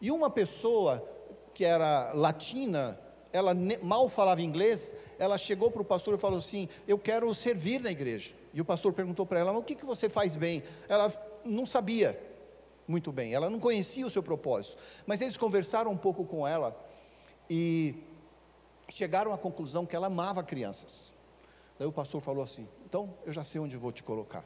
E 0.00 0.10
uma 0.10 0.28
pessoa 0.28 1.06
que 1.54 1.64
era 1.64 2.12
latina, 2.12 2.98
ela 3.32 3.54
mal 3.82 4.08
falava 4.08 4.42
inglês, 4.42 4.92
ela 5.18 5.38
chegou 5.38 5.70
para 5.70 5.82
o 5.82 5.84
pastor 5.84 6.14
e 6.14 6.18
falou 6.18 6.38
assim: 6.38 6.68
Eu 6.86 6.98
quero 6.98 7.32
servir 7.32 7.80
na 7.80 7.90
igreja. 7.90 8.34
E 8.52 8.60
o 8.60 8.64
pastor 8.64 8.92
perguntou 8.92 9.24
para 9.24 9.40
ela: 9.40 9.56
O 9.56 9.62
que, 9.62 9.74
que 9.74 9.84
você 9.84 10.08
faz 10.08 10.36
bem? 10.36 10.62
Ela 10.88 11.12
não 11.44 11.64
sabia 11.64 12.29
muito 12.90 13.12
bem, 13.12 13.32
ela 13.32 13.48
não 13.48 13.60
conhecia 13.60 14.06
o 14.06 14.10
seu 14.10 14.22
propósito, 14.22 14.76
mas 15.06 15.20
eles 15.20 15.36
conversaram 15.36 15.90
um 15.90 15.96
pouco 15.96 16.24
com 16.24 16.46
ela 16.46 16.76
e 17.48 17.94
chegaram 18.88 19.32
à 19.32 19.38
conclusão 19.38 19.86
que 19.86 19.94
ela 19.94 20.08
amava 20.08 20.42
crianças. 20.42 21.14
Daí 21.78 21.86
o 21.86 21.92
pastor 21.92 22.20
falou 22.20 22.42
assim: 22.42 22.68
então 22.84 23.14
eu 23.24 23.32
já 23.32 23.44
sei 23.44 23.60
onde 23.60 23.76
vou 23.76 23.92
te 23.92 24.02
colocar. 24.02 24.44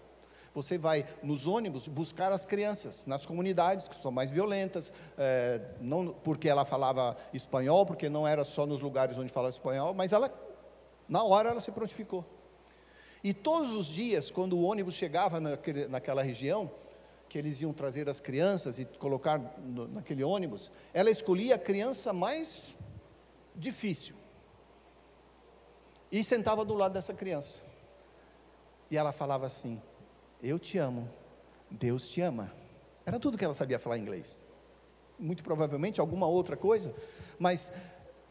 Você 0.55 0.79
vai 0.79 1.05
nos 1.21 1.49
ônibus 1.49 1.89
buscar 1.89 2.31
as 2.31 2.45
crianças 2.45 3.07
nas 3.07 3.27
comunidades 3.27 3.89
que 3.89 3.97
são 3.97 4.13
mais 4.13 4.31
violentas, 4.31 4.93
é, 5.19 5.61
não 5.81 6.09
porque 6.09 6.49
ela 6.49 6.65
falava 6.65 7.17
espanhol, 7.33 7.85
porque 7.85 8.09
não 8.09 8.29
era 8.29 8.45
só 8.45 8.65
nos 8.65 8.81
lugares 8.81 9.19
onde 9.19 9.33
falava 9.33 9.51
espanhol, 9.51 9.93
mas 9.93 10.13
ela, 10.13 10.33
na 11.09 11.25
hora, 11.25 11.51
ela 11.51 11.61
se 11.61 11.73
prontificou. 11.73 12.25
E 13.25 13.35
todos 13.35 13.75
os 13.75 13.87
dias, 13.87 14.31
quando 14.31 14.57
o 14.57 14.63
ônibus 14.63 14.95
chegava 14.95 15.41
naquela 15.41 16.23
região, 16.23 16.71
que 17.35 17.39
eles 17.39 17.61
iam 17.61 17.73
trazer 17.73 18.09
as 18.09 18.21
crianças 18.21 18.79
e 18.79 18.85
colocar 18.85 19.41
no, 19.59 19.89
naquele 19.89 20.23
ônibus, 20.23 20.71
ela 20.93 21.11
escolhia 21.11 21.57
a 21.57 21.59
criança 21.59 22.13
mais 22.13 22.77
difícil 23.57 24.15
e 26.13 26.23
sentava 26.23 26.65
do 26.65 26.75
lado 26.75 26.93
dessa 26.93 27.13
criança. 27.13 27.61
E 28.89 28.97
ela 28.97 29.11
falava 29.11 29.47
assim: 29.47 29.83
Eu 30.41 30.61
te 30.61 30.79
amo, 30.79 31.11
Deus 31.69 32.09
te 32.09 32.21
ama. 32.21 32.53
Era 33.05 33.19
tudo 33.19 33.37
que 33.37 33.45
ela 33.45 33.53
sabia 33.53 33.81
falar 33.81 33.99
inglês. 33.99 34.47
Muito 35.19 35.43
provavelmente 35.43 36.01
alguma 36.01 36.29
outra 36.29 36.57
coisa, 36.57 36.95
mas 37.37 37.73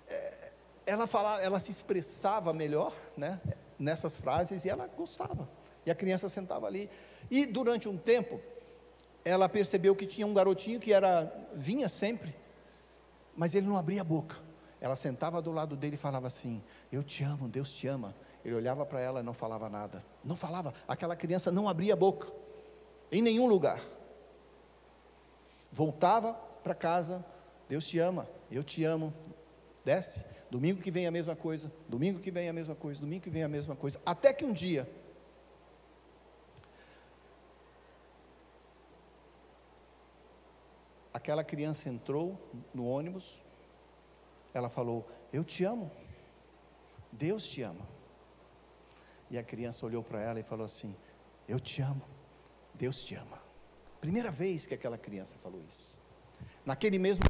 é, 0.07 0.51
ela 0.85 1.07
falava, 1.07 1.41
ela 1.41 1.59
se 1.59 1.71
expressava 1.71 2.53
melhor, 2.53 2.93
né, 3.17 3.41
nessas 3.77 4.15
frases 4.15 4.63
e 4.63 4.69
ela 4.69 4.87
gostava. 4.87 5.49
E 5.85 5.91
a 5.91 5.95
criança 5.95 6.29
sentava 6.29 6.67
ali. 6.67 6.89
E 7.29 7.45
durante 7.45 7.89
um 7.89 7.97
tempo, 7.97 8.39
ela 9.25 9.47
percebeu 9.47 9.95
que 9.95 10.05
tinha 10.05 10.27
um 10.27 10.33
garotinho 10.33 10.79
que 10.79 10.91
era 10.91 11.31
vinha 11.55 11.87
sempre, 11.87 12.35
mas 13.35 13.55
ele 13.55 13.67
não 13.67 13.77
abria 13.77 14.01
a 14.01 14.03
boca. 14.03 14.35
Ela 14.81 14.95
sentava 14.95 15.41
do 15.41 15.51
lado 15.51 15.77
dele 15.77 15.95
e 15.95 15.97
falava 15.97 16.27
assim: 16.27 16.61
Eu 16.91 17.03
te 17.03 17.23
amo, 17.23 17.47
Deus 17.47 17.71
te 17.71 17.87
ama. 17.87 18.13
Ele 18.43 18.55
olhava 18.55 18.85
para 18.85 18.99
ela 18.99 19.21
e 19.21 19.23
não 19.23 19.33
falava 19.33 19.69
nada. 19.69 20.03
Não 20.23 20.35
falava. 20.35 20.73
Aquela 20.87 21.15
criança 21.15 21.51
não 21.51 21.69
abria 21.69 21.93
a 21.93 21.95
boca, 21.95 22.27
em 23.09 23.21
nenhum 23.21 23.47
lugar. 23.47 23.81
Voltava 25.71 26.33
para 26.61 26.75
casa: 26.75 27.23
Deus 27.69 27.87
te 27.87 27.97
ama, 27.99 28.27
eu 28.51 28.63
te 28.63 28.83
amo. 28.83 29.13
Desce. 29.85 30.25
Domingo 30.51 30.81
que 30.81 30.91
vem 30.91 31.07
a 31.07 31.11
mesma 31.11 31.35
coisa. 31.35 31.71
Domingo 31.89 32.19
que 32.19 32.29
vem 32.29 32.47
a 32.47 32.53
mesma 32.53 32.75
coisa. 32.75 32.99
Domingo 32.99 33.23
que 33.23 33.29
vem 33.29 33.43
a 33.43 33.47
mesma 33.47 33.75
coisa. 33.75 33.99
Até 34.05 34.31
que 34.31 34.45
um 34.45 34.53
dia. 34.53 34.87
Aquela 41.23 41.41
criança 41.41 41.87
entrou 41.87 42.37
no 42.73 42.85
ônibus, 42.85 43.41
ela 44.53 44.67
falou: 44.67 45.09
Eu 45.31 45.41
te 45.41 45.63
amo. 45.63 45.89
Deus 47.13 47.47
te 47.47 47.61
ama. 47.61 47.87
E 49.31 49.37
a 49.37 49.43
criança 49.51 49.85
olhou 49.85 50.03
para 50.03 50.19
ela 50.19 50.37
e 50.41 50.43
falou 50.43 50.65
assim: 50.65 50.93
Eu 51.47 51.61
te 51.61 51.81
amo. 51.81 52.01
Deus 52.73 53.05
te 53.05 53.15
ama. 53.15 53.41
Primeira 54.01 54.29
vez 54.31 54.65
que 54.65 54.73
aquela 54.73 54.97
criança 54.97 55.33
falou 55.41 55.61
isso. 55.63 55.95
Naquele 56.65 56.99
mesmo 56.99 57.23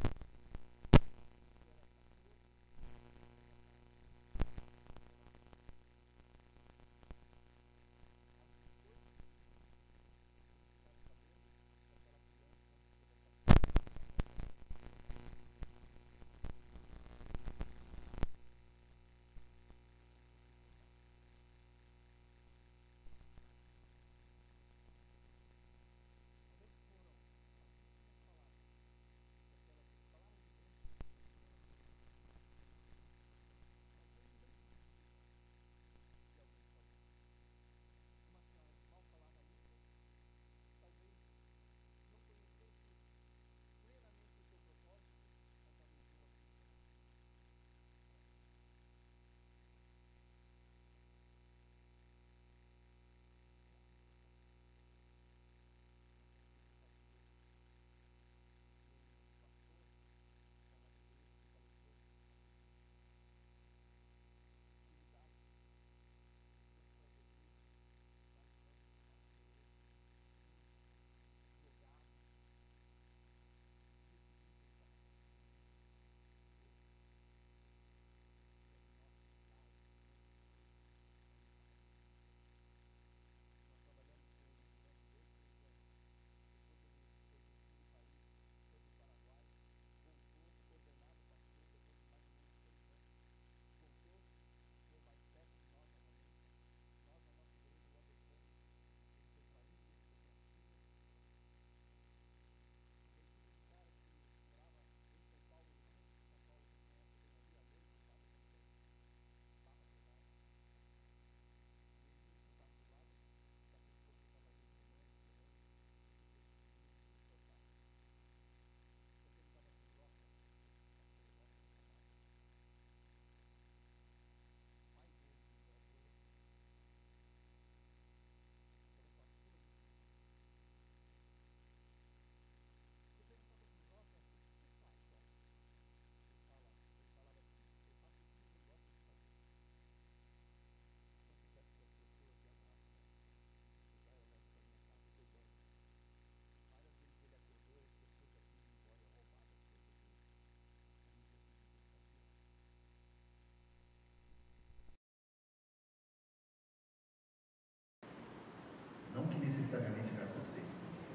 necessariamente 159.74 160.14
vai 160.14 160.24
acontecer 160.24 160.60
isso 160.60 160.76
com 160.78 160.86
você. 160.94 161.08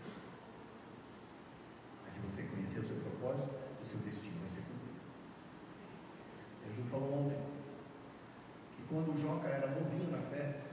Mas 2.04 2.14
se 2.14 2.20
você 2.20 2.44
conhecer 2.44 2.80
o 2.80 2.84
seu 2.84 2.98
propósito, 2.98 3.56
o 3.82 3.86
seu 3.86 4.00
destino 4.00 4.40
vai 4.40 4.50
ser 4.50 4.62
cumprido. 4.62 5.00
Ju 6.76 6.84
falou 6.92 7.26
ontem 7.26 7.38
que 8.76 8.84
quando 8.84 9.14
o 9.14 9.18
Joca 9.18 9.48
era 9.48 9.68
novinho 9.68 10.12
na 10.12 10.22
fé, 10.24 10.66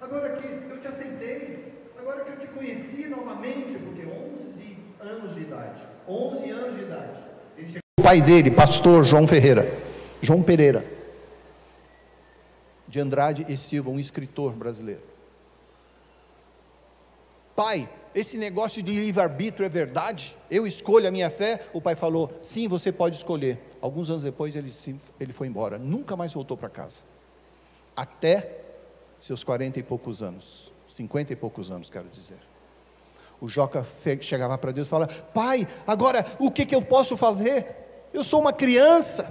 Agora 0.00 0.40
que 0.40 0.46
eu 0.46 0.80
te 0.80 0.88
aceitei, 0.88 1.92
agora 1.96 2.24
que 2.24 2.30
eu 2.30 2.38
te 2.38 2.46
conheci 2.48 3.06
novamente, 3.08 3.78
porque 3.78 4.06
11 4.06 4.76
anos 4.98 5.34
de 5.34 5.42
idade, 5.42 5.86
11 6.08 6.50
anos 6.50 6.74
de 6.74 6.82
idade, 6.84 7.39
o 7.98 8.02
pai 8.02 8.20
dele, 8.20 8.50
pastor 8.50 9.04
João 9.04 9.26
Ferreira, 9.26 9.66
João 10.20 10.42
Pereira, 10.42 10.84
de 12.88 12.98
Andrade 12.98 13.46
e 13.48 13.56
Silva, 13.56 13.90
um 13.90 14.00
escritor 14.00 14.52
brasileiro. 14.52 15.02
pai, 17.60 17.86
esse 18.14 18.38
negócio 18.38 18.82
de 18.82 18.90
livre-arbítrio 18.90 19.66
é 19.66 19.68
verdade? 19.68 20.34
Eu 20.50 20.66
escolho 20.66 21.06
a 21.06 21.10
minha 21.10 21.28
fé? 21.28 21.66
O 21.74 21.80
pai 21.80 21.94
falou: 21.94 22.32
sim, 22.42 22.66
você 22.66 22.90
pode 22.90 23.16
escolher. 23.16 23.58
Alguns 23.82 24.08
anos 24.08 24.22
depois 24.22 24.56
ele, 24.56 24.72
ele 25.20 25.32
foi 25.34 25.46
embora, 25.46 25.76
nunca 25.78 26.16
mais 26.16 26.32
voltou 26.32 26.56
para 26.56 26.70
casa. 26.70 27.00
Até 27.94 28.62
seus 29.20 29.44
quarenta 29.44 29.78
e 29.78 29.82
poucos 29.82 30.22
anos, 30.22 30.72
cinquenta 30.88 31.34
e 31.34 31.36
poucos 31.36 31.70
anos, 31.70 31.90
quero 31.90 32.08
dizer. 32.08 32.38
O 33.40 33.48
Joca 33.48 33.86
chegava 34.20 34.58
para 34.58 34.70
Deus 34.70 34.86
e 34.86 34.90
falava: 34.90 35.12
Pai, 35.12 35.66
agora 35.86 36.26
o 36.38 36.50
que, 36.50 36.66
que 36.66 36.74
eu 36.74 36.82
posso 36.82 37.16
fazer? 37.16 37.66
Eu 38.12 38.22
sou 38.22 38.40
uma 38.40 38.52
criança. 38.52 39.24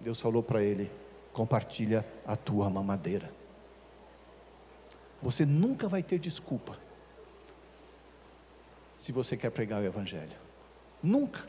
Deus 0.00 0.20
falou 0.20 0.42
para 0.42 0.62
ele: 0.62 0.90
Compartilha 1.32 2.06
a 2.24 2.36
tua 2.36 2.70
mamadeira. 2.70 3.30
Você 5.20 5.44
nunca 5.44 5.88
vai 5.88 6.02
ter 6.02 6.18
desculpa 6.18 6.78
se 8.96 9.10
você 9.10 9.36
quer 9.36 9.50
pregar 9.50 9.82
o 9.82 9.84
Evangelho. 9.84 10.36
Nunca. 11.02 11.42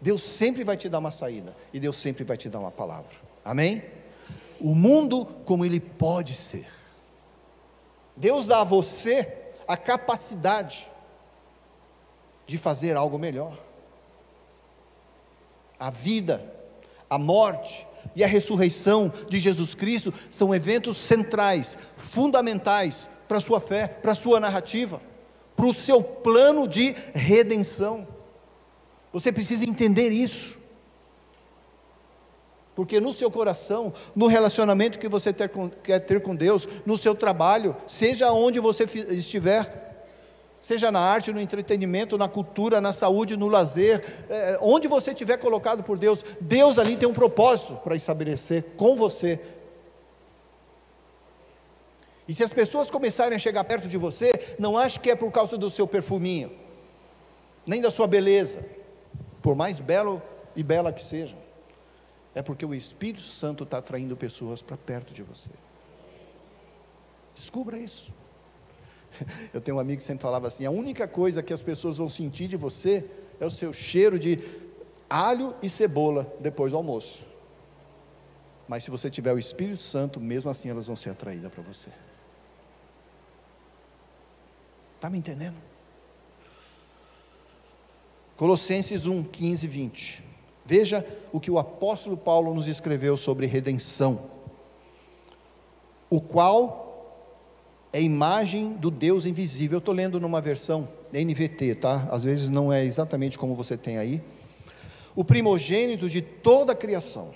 Deus 0.00 0.22
sempre 0.22 0.64
vai 0.64 0.76
te 0.76 0.88
dar 0.88 0.98
uma 0.98 1.10
saída 1.10 1.54
e 1.72 1.78
Deus 1.78 1.96
sempre 1.96 2.24
vai 2.24 2.36
te 2.36 2.48
dar 2.48 2.58
uma 2.58 2.70
palavra. 2.70 3.10
Amém? 3.44 3.84
O 4.58 4.74
mundo 4.74 5.26
como 5.44 5.64
ele 5.64 5.78
pode 5.78 6.34
ser. 6.34 6.66
Deus 8.16 8.46
dá 8.46 8.62
a 8.62 8.64
você 8.64 9.39
a 9.70 9.76
capacidade 9.76 10.88
de 12.44 12.58
fazer 12.58 12.96
algo 12.96 13.16
melhor. 13.16 13.56
A 15.78 15.90
vida, 15.90 16.42
a 17.08 17.16
morte 17.16 17.86
e 18.16 18.24
a 18.24 18.26
ressurreição 18.26 19.12
de 19.28 19.38
Jesus 19.38 19.72
Cristo 19.72 20.12
são 20.28 20.52
eventos 20.52 20.96
centrais, 20.96 21.78
fundamentais 21.96 23.08
para 23.28 23.38
a 23.38 23.40
sua 23.40 23.60
fé, 23.60 23.86
para 23.86 24.10
a 24.10 24.16
sua 24.16 24.40
narrativa, 24.40 25.00
para 25.54 25.66
o 25.66 25.74
seu 25.74 26.02
plano 26.02 26.66
de 26.66 26.96
redenção. 27.14 28.08
Você 29.12 29.30
precisa 29.30 29.64
entender 29.64 30.10
isso. 30.10 30.59
Porque 32.80 32.98
no 32.98 33.12
seu 33.12 33.30
coração, 33.30 33.92
no 34.16 34.26
relacionamento 34.26 34.98
que 34.98 35.06
você 35.06 35.34
ter 35.34 35.50
com, 35.50 35.68
quer 35.68 35.98
ter 35.98 36.22
com 36.22 36.34
Deus, 36.34 36.66
no 36.86 36.96
seu 36.96 37.14
trabalho, 37.14 37.76
seja 37.86 38.32
onde 38.32 38.58
você 38.58 38.84
estiver, 39.10 40.06
seja 40.62 40.90
na 40.90 40.98
arte, 40.98 41.30
no 41.30 41.38
entretenimento, 41.38 42.16
na 42.16 42.26
cultura, 42.26 42.80
na 42.80 42.94
saúde, 42.94 43.36
no 43.36 43.48
lazer, 43.48 44.02
é, 44.30 44.58
onde 44.62 44.88
você 44.88 45.10
estiver 45.10 45.36
colocado 45.36 45.82
por 45.82 45.98
Deus, 45.98 46.24
Deus 46.40 46.78
ali 46.78 46.96
tem 46.96 47.06
um 47.06 47.12
propósito 47.12 47.74
para 47.84 47.94
estabelecer 47.94 48.64
com 48.78 48.96
você. 48.96 49.38
E 52.26 52.34
se 52.34 52.42
as 52.42 52.50
pessoas 52.50 52.90
começarem 52.90 53.36
a 53.36 53.38
chegar 53.38 53.64
perto 53.64 53.88
de 53.88 53.98
você, 53.98 54.32
não 54.58 54.78
ache 54.78 54.98
que 54.98 55.10
é 55.10 55.14
por 55.14 55.30
causa 55.30 55.58
do 55.58 55.68
seu 55.68 55.86
perfuminho, 55.86 56.50
nem 57.66 57.82
da 57.82 57.90
sua 57.90 58.06
beleza, 58.06 58.64
por 59.42 59.54
mais 59.54 59.78
belo 59.78 60.22
e 60.56 60.62
bela 60.62 60.90
que 60.94 61.04
seja 61.04 61.36
é 62.34 62.42
porque 62.42 62.64
o 62.64 62.74
Espírito 62.74 63.20
Santo 63.20 63.64
está 63.64 63.78
atraindo 63.78 64.16
pessoas 64.16 64.62
para 64.62 64.76
perto 64.76 65.12
de 65.12 65.22
você. 65.22 65.50
Descubra 67.34 67.78
isso. 67.78 68.12
Eu 69.52 69.60
tenho 69.60 69.76
um 69.76 69.80
amigo 69.80 70.00
que 70.00 70.06
sempre 70.06 70.22
falava 70.22 70.46
assim: 70.46 70.64
a 70.64 70.70
única 70.70 71.08
coisa 71.08 71.42
que 71.42 71.52
as 71.52 71.62
pessoas 71.62 71.96
vão 71.96 72.08
sentir 72.08 72.46
de 72.48 72.56
você 72.56 73.04
é 73.40 73.46
o 73.46 73.50
seu 73.50 73.72
cheiro 73.72 74.18
de 74.18 74.38
alho 75.08 75.54
e 75.62 75.68
cebola 75.68 76.32
depois 76.38 76.70
do 76.70 76.78
almoço. 76.78 77.26
Mas 78.68 78.84
se 78.84 78.90
você 78.90 79.10
tiver 79.10 79.32
o 79.32 79.38
Espírito 79.38 79.78
Santo, 79.82 80.20
mesmo 80.20 80.48
assim 80.48 80.68
elas 80.68 80.86
vão 80.86 80.94
ser 80.94 81.10
atraídas 81.10 81.52
para 81.52 81.62
você. 81.62 81.90
Está 84.94 85.10
me 85.10 85.18
entendendo? 85.18 85.56
Colossenses 88.36 89.06
1, 89.06 89.24
15 89.24 89.66
e 89.66 89.68
20. 89.68 90.29
Veja 90.70 91.04
o 91.32 91.40
que 91.40 91.50
o 91.50 91.58
apóstolo 91.58 92.16
Paulo 92.16 92.54
nos 92.54 92.68
escreveu 92.68 93.16
sobre 93.16 93.44
redenção, 93.44 94.20
o 96.08 96.20
qual 96.20 97.18
é 97.92 98.00
imagem 98.00 98.74
do 98.74 98.88
Deus 98.88 99.26
invisível. 99.26 99.78
Eu 99.78 99.80
estou 99.80 99.92
lendo 99.92 100.20
numa 100.20 100.40
versão 100.40 100.88
NVT, 101.12 101.74
tá? 101.74 102.06
Às 102.08 102.22
vezes 102.22 102.48
não 102.48 102.72
é 102.72 102.84
exatamente 102.84 103.36
como 103.36 103.56
você 103.56 103.76
tem 103.76 103.98
aí. 103.98 104.22
O 105.16 105.24
primogênito 105.24 106.08
de 106.08 106.22
toda 106.22 106.70
a 106.70 106.76
criação, 106.76 107.34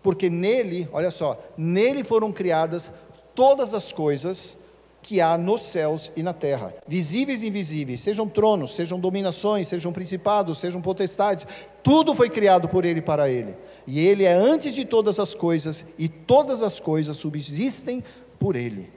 porque 0.00 0.30
nele, 0.30 0.88
olha 0.92 1.10
só, 1.10 1.36
nele 1.58 2.04
foram 2.04 2.30
criadas 2.30 2.92
todas 3.34 3.74
as 3.74 3.90
coisas 3.90 4.61
que 5.02 5.20
há 5.20 5.36
nos 5.36 5.62
céus 5.62 6.12
e 6.16 6.22
na 6.22 6.32
terra, 6.32 6.72
visíveis 6.86 7.42
e 7.42 7.48
invisíveis, 7.48 8.00
sejam 8.00 8.28
tronos, 8.28 8.74
sejam 8.74 9.00
dominações, 9.00 9.66
sejam 9.66 9.92
principados, 9.92 10.58
sejam 10.58 10.80
potestades, 10.80 11.46
tudo 11.82 12.14
foi 12.14 12.30
criado 12.30 12.68
por 12.68 12.84
Ele 12.84 13.00
e 13.00 13.02
para 13.02 13.28
Ele. 13.28 13.54
E 13.84 13.98
Ele 13.98 14.24
é 14.24 14.32
antes 14.32 14.72
de 14.72 14.84
todas 14.84 15.18
as 15.18 15.34
coisas, 15.34 15.84
e 15.98 16.08
todas 16.08 16.62
as 16.62 16.78
coisas 16.78 17.16
subsistem 17.16 18.04
por 18.38 18.54
Ele. 18.54 18.88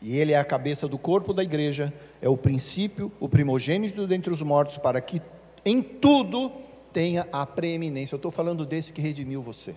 E 0.00 0.16
Ele 0.16 0.32
é 0.32 0.38
a 0.38 0.44
cabeça 0.44 0.86
do 0.86 0.96
corpo 0.96 1.32
da 1.32 1.42
igreja, 1.42 1.92
é 2.22 2.28
o 2.28 2.36
princípio, 2.36 3.10
o 3.18 3.28
primogênito 3.28 4.06
dentre 4.06 4.32
os 4.32 4.42
mortos, 4.42 4.78
para 4.78 5.00
que 5.00 5.20
em 5.64 5.82
tudo 5.82 6.52
tenha 6.94 7.28
a 7.32 7.44
preeminência. 7.44 8.14
Eu 8.14 8.18
estou 8.18 8.30
falando 8.30 8.64
desse 8.64 8.92
que 8.92 9.02
redimiu 9.02 9.42
você. 9.42 9.74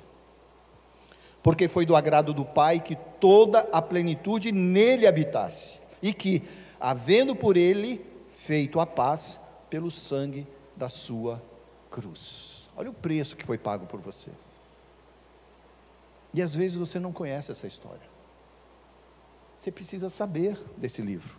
Porque 1.41 1.67
foi 1.67 1.85
do 1.85 1.95
agrado 1.95 2.33
do 2.33 2.45
Pai 2.45 2.79
que 2.79 2.95
toda 3.19 3.67
a 3.71 3.81
plenitude 3.81 4.51
nele 4.51 5.07
habitasse, 5.07 5.79
e 6.01 6.13
que, 6.13 6.43
havendo 6.79 7.35
por 7.35 7.57
ele 7.57 8.05
feito 8.31 8.79
a 8.79 8.85
paz 8.85 9.39
pelo 9.69 9.89
sangue 9.89 10.47
da 10.75 10.87
sua 10.87 11.41
cruz. 11.89 12.69
Olha 12.77 12.91
o 12.91 12.93
preço 12.93 13.35
que 13.35 13.45
foi 13.45 13.57
pago 13.57 13.87
por 13.87 13.99
você. 13.99 14.29
E 16.33 16.41
às 16.41 16.53
vezes 16.53 16.77
você 16.77 16.99
não 16.99 17.11
conhece 17.11 17.51
essa 17.51 17.65
história. 17.65 18.07
Você 19.57 19.71
precisa 19.71 20.07
saber 20.09 20.59
desse 20.77 21.01
livro. 21.01 21.35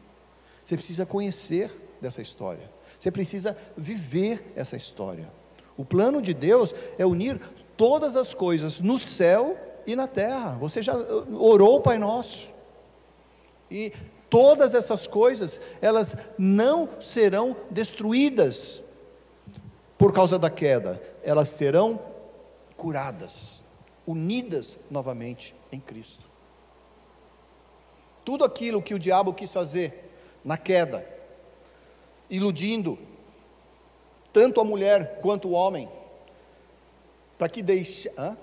Você 0.65 0.77
precisa 0.77 1.07
conhecer 1.07 1.71
dessa 2.01 2.21
história. 2.21 2.69
Você 2.99 3.11
precisa 3.13 3.57
viver 3.77 4.53
essa 4.57 4.77
história. 4.77 5.31
O 5.79 5.85
plano 5.85 6.21
de 6.21 6.35
Deus 6.35 6.75
é 6.99 7.07
unir 7.07 7.41
todas 7.77 8.17
as 8.17 8.35
coisas 8.35 8.81
no 8.81 8.99
céu 8.99 9.57
e 9.87 9.95
na 9.95 10.09
terra. 10.09 10.57
Você 10.59 10.83
já 10.83 10.95
orou 11.39 11.81
Pai 11.81 11.97
Nosso. 11.97 12.51
E 13.71 13.93
todas 14.29 14.75
essas 14.75 15.07
coisas, 15.07 15.61
elas 15.81 16.17
não 16.37 16.89
serão 17.01 17.57
destruídas 17.71 18.83
por 19.97 20.13
causa 20.13 20.39
da 20.39 20.51
queda, 20.51 21.01
elas 21.23 21.49
serão 21.49 22.01
curadas, 22.77 23.63
unidas 24.07 24.79
novamente 24.91 25.55
em 25.73 25.81
Cristo. 25.81 26.25
Tudo 28.25 28.45
aquilo 28.45 28.83
que 28.83 28.95
o 28.95 28.99
diabo 28.99 29.33
quis 29.33 29.53
fazer 29.53 30.11
na 30.45 30.57
queda, 30.57 31.07
iludindo, 32.31 32.99
tanto 34.33 34.61
a 34.61 34.65
mulher 34.65 35.21
quanto 35.21 35.49
o 35.49 35.53
homem, 35.53 35.89
para 37.37 37.49
que, 37.49 37.63
deixa, 37.63 38.37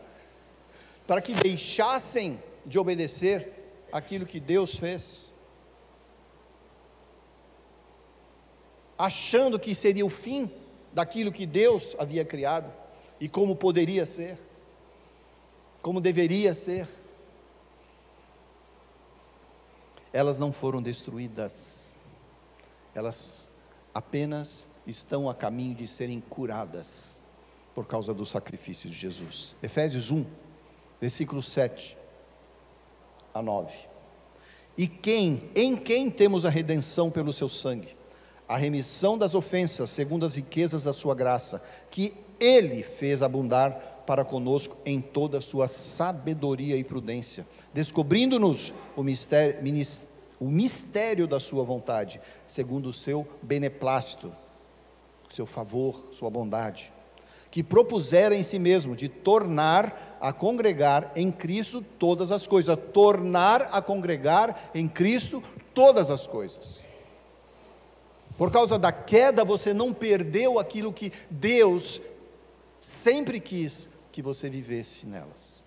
para 1.06 1.22
que 1.22 1.34
deixassem 1.34 2.42
de 2.66 2.80
obedecer 2.80 3.52
aquilo 3.92 4.26
que 4.26 4.40
Deus 4.40 4.76
fez, 4.76 5.26
achando 8.98 9.60
que 9.60 9.76
seria 9.76 10.06
o 10.06 10.10
fim 10.10 10.50
daquilo 10.94 11.32
que 11.32 11.46
Deus 11.46 11.96
havia 12.00 12.24
criado 12.24 12.72
e 13.20 13.28
como 13.28 13.56
poderia 13.56 14.06
ser, 14.06 14.38
como 15.82 16.00
deveria 16.02 16.54
ser. 16.54 16.88
Elas 20.12 20.40
não 20.40 20.54
foram 20.54 20.82
destruídas, 20.82 21.94
elas 22.94 23.52
apenas 23.94 24.70
estão 24.88 25.30
a 25.30 25.34
caminho 25.34 25.76
de 25.76 25.88
serem 25.88 26.22
curadas 26.30 27.16
por 27.74 27.86
causa 27.86 28.14
do 28.14 28.26
sacrifício 28.26 28.90
de 28.90 28.96
Jesus. 28.96 29.56
Efésios 29.62 30.12
1, 30.12 30.26
versículo 31.02 31.42
7 31.42 31.98
a 33.34 33.42
9. 33.42 33.74
E 34.78 34.88
quem, 34.88 35.50
em 35.56 35.76
quem 35.76 36.10
temos 36.10 36.46
a 36.46 36.50
redenção 36.50 37.10
pelo 37.10 37.34
seu 37.34 37.50
sangue, 37.50 37.96
a 38.48 38.58
remissão 38.58 39.18
das 39.18 39.34
ofensas, 39.34 39.90
segundo 39.90 40.26
as 40.26 40.36
riquezas 40.36 40.84
da 40.84 40.94
sua 40.94 41.16
graça, 41.16 41.64
que 41.90 42.14
ele 42.40 42.84
fez 42.84 43.22
abundar 43.22 44.04
para 44.06 44.24
conosco 44.24 44.78
em 44.86 45.02
toda 45.02 45.40
a 45.40 45.42
sua 45.42 45.68
sabedoria 45.68 46.78
e 46.78 46.84
prudência, 46.84 47.46
descobrindo-nos 47.74 48.72
o 48.96 49.02
mistério, 49.02 49.60
o 50.40 50.46
mistério 50.46 51.26
da 51.26 51.40
sua 51.40 51.64
vontade, 51.64 52.22
segundo 52.46 52.90
o 52.90 52.94
seu 52.94 53.28
beneplácito 53.42 54.32
seu 55.36 55.46
favor, 55.46 56.12
sua 56.14 56.30
bondade, 56.30 56.92
que 57.52 57.62
propusera 57.62 58.34
em 58.34 58.42
si 58.42 58.58
mesmo 58.58 58.96
de 58.96 59.10
tornar 59.10 60.18
a 60.22 60.32
congregar 60.32 61.12
em 61.16 61.32
Cristo 61.32 61.82
todas 62.00 62.32
as 62.32 62.48
coisas, 62.48 62.78
tornar 62.94 63.70
a 63.72 63.82
congregar 63.82 64.72
em 64.74 64.88
Cristo 64.88 65.44
todas 65.74 66.10
as 66.10 66.26
coisas. 66.26 66.84
Por 68.38 68.52
causa 68.52 68.80
da 68.80 68.92
queda, 68.92 69.46
você 69.46 69.74
não 69.74 69.94
perdeu 69.94 70.58
aquilo 70.58 70.92
que 70.92 71.12
Deus 71.30 72.02
sempre 72.82 73.40
quis 73.40 73.90
que 74.12 74.22
você 74.22 74.50
vivesse 74.50 75.06
nelas. 75.06 75.64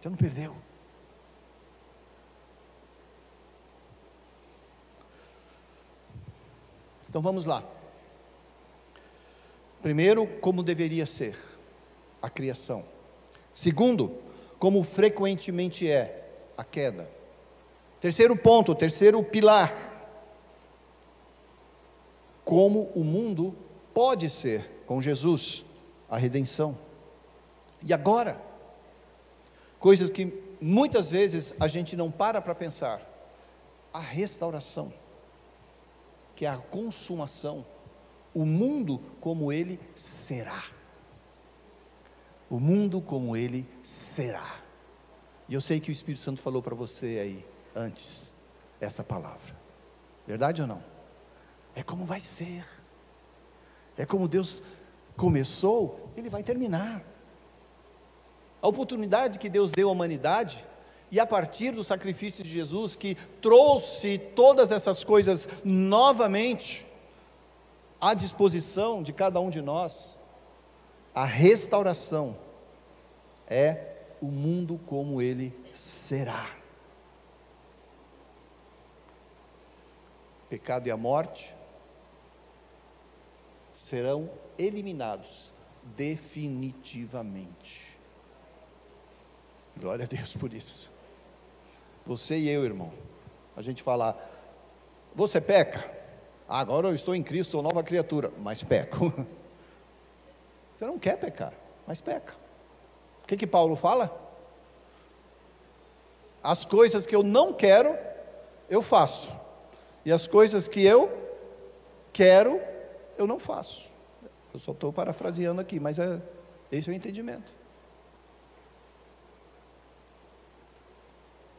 Você 0.00 0.08
não 0.08 0.16
perdeu. 0.16 0.54
Então 7.08 7.22
vamos 7.22 7.46
lá. 7.46 7.64
Primeiro, 9.82 10.26
como 10.40 10.62
deveria 10.62 11.06
ser 11.06 11.36
a 12.20 12.28
criação. 12.28 12.84
Segundo, 13.54 14.16
como 14.58 14.82
frequentemente 14.82 15.88
é 15.88 16.24
a 16.56 16.64
queda. 16.64 17.08
Terceiro 18.00 18.36
ponto, 18.36 18.74
terceiro 18.74 19.22
pilar. 19.22 19.72
Como 22.44 22.90
o 22.94 23.04
mundo 23.04 23.54
pode 23.92 24.30
ser 24.30 24.82
com 24.86 25.02
Jesus, 25.02 25.64
a 26.08 26.16
redenção. 26.16 26.76
E 27.82 27.92
agora, 27.92 28.40
coisas 29.78 30.10
que 30.10 30.32
muitas 30.60 31.08
vezes 31.08 31.54
a 31.60 31.68
gente 31.68 31.96
não 31.96 32.10
para 32.10 32.40
para 32.40 32.54
pensar, 32.54 33.02
a 33.92 34.00
restauração, 34.00 34.92
que 36.34 36.46
é 36.46 36.48
a 36.48 36.56
consumação, 36.56 37.64
o 38.38 38.46
mundo 38.46 39.00
como 39.20 39.52
ele 39.52 39.80
será. 39.96 40.62
O 42.48 42.60
mundo 42.60 43.00
como 43.00 43.36
ele 43.36 43.68
será. 43.82 44.60
E 45.48 45.54
eu 45.54 45.60
sei 45.60 45.80
que 45.80 45.90
o 45.90 45.92
Espírito 45.92 46.22
Santo 46.22 46.40
falou 46.40 46.62
para 46.62 46.72
você 46.72 47.18
aí 47.18 47.46
antes 47.74 48.32
essa 48.80 49.02
palavra. 49.02 49.56
Verdade 50.24 50.62
ou 50.62 50.68
não? 50.68 50.80
É 51.74 51.82
como 51.82 52.04
vai 52.04 52.20
ser. 52.20 52.64
É 53.96 54.06
como 54.06 54.28
Deus 54.28 54.62
começou, 55.16 56.08
ele 56.16 56.30
vai 56.30 56.44
terminar. 56.44 57.02
A 58.62 58.68
oportunidade 58.68 59.40
que 59.40 59.48
Deus 59.48 59.72
deu 59.72 59.88
à 59.88 59.92
humanidade, 59.92 60.64
e 61.10 61.18
a 61.18 61.26
partir 61.26 61.72
do 61.72 61.82
sacrifício 61.82 62.44
de 62.44 62.50
Jesus, 62.50 62.94
que 62.94 63.16
trouxe 63.42 64.16
todas 64.16 64.70
essas 64.70 65.02
coisas 65.02 65.48
novamente 65.64 66.86
à 68.00 68.14
disposição 68.14 69.02
de 69.02 69.12
cada 69.12 69.40
um 69.40 69.50
de 69.50 69.60
nós, 69.60 70.16
a 71.14 71.24
restauração 71.24 72.36
é 73.46 73.96
o 74.20 74.26
mundo 74.26 74.80
como 74.86 75.20
ele 75.20 75.54
será. 75.74 76.48
Pecado 80.48 80.86
e 80.86 80.90
a 80.90 80.96
morte 80.96 81.54
serão 83.74 84.30
eliminados 84.56 85.52
definitivamente. 85.96 87.96
Glória 89.76 90.04
a 90.04 90.08
Deus 90.08 90.34
por 90.34 90.52
isso. 90.52 90.90
Você 92.04 92.38
e 92.38 92.48
eu, 92.48 92.64
irmão, 92.64 92.92
a 93.56 93.62
gente 93.62 93.82
fala, 93.82 94.16
você 95.14 95.40
peca? 95.40 95.97
Agora 96.48 96.88
eu 96.88 96.94
estou 96.94 97.14
em 97.14 97.22
Cristo, 97.22 97.50
sou 97.50 97.62
nova 97.62 97.82
criatura, 97.82 98.32
mas 98.38 98.62
peco. 98.62 99.12
Você 100.72 100.86
não 100.86 100.98
quer 100.98 101.18
pecar, 101.18 101.52
mas 101.86 102.00
peca. 102.00 102.32
O 103.22 103.26
que 103.26 103.36
que 103.36 103.46
Paulo 103.46 103.76
fala? 103.76 104.26
As 106.42 106.64
coisas 106.64 107.04
que 107.04 107.14
eu 107.14 107.22
não 107.22 107.52
quero, 107.52 107.94
eu 108.70 108.80
faço. 108.80 109.30
E 110.04 110.12
as 110.12 110.26
coisas 110.26 110.66
que 110.66 110.82
eu 110.82 111.12
quero, 112.12 112.60
eu 113.18 113.26
não 113.26 113.38
faço. 113.38 113.86
Eu 114.54 114.60
só 114.60 114.72
estou 114.72 114.90
parafraseando 114.90 115.60
aqui, 115.60 115.78
mas 115.78 115.98
é, 115.98 116.22
esse 116.72 116.88
é 116.88 116.92
o 116.92 116.96
entendimento. 116.96 117.52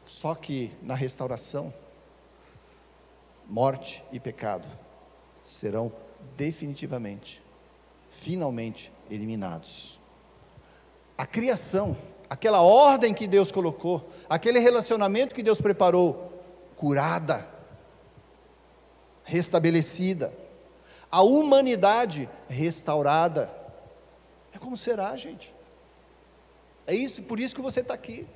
Só 0.07 0.33
que 0.33 0.71
na 0.81 0.95
restauração, 0.95 1.71
morte 3.49 4.03
e 4.11 4.19
pecado 4.19 4.67
serão 5.45 5.91
definitivamente, 6.37 7.41
finalmente 8.11 8.91
eliminados. 9.09 9.99
A 11.17 11.25
criação, 11.25 11.97
aquela 12.29 12.61
ordem 12.61 13.13
que 13.13 13.27
Deus 13.27 13.51
colocou, 13.51 14.09
aquele 14.29 14.59
relacionamento 14.59 15.35
que 15.35 15.43
Deus 15.43 15.59
preparou, 15.59 16.31
curada, 16.77 17.45
restabelecida 19.23 20.31
a 21.11 21.21
humanidade 21.21 22.29
restaurada. 22.47 23.49
É 24.53 24.57
como 24.57 24.77
será, 24.77 25.15
gente? 25.15 25.53
É 26.85 26.93
isso, 26.93 27.21
por 27.23 27.39
isso 27.39 27.55
que 27.55 27.61
você 27.61 27.79
está 27.79 27.93
aqui. 27.93 28.27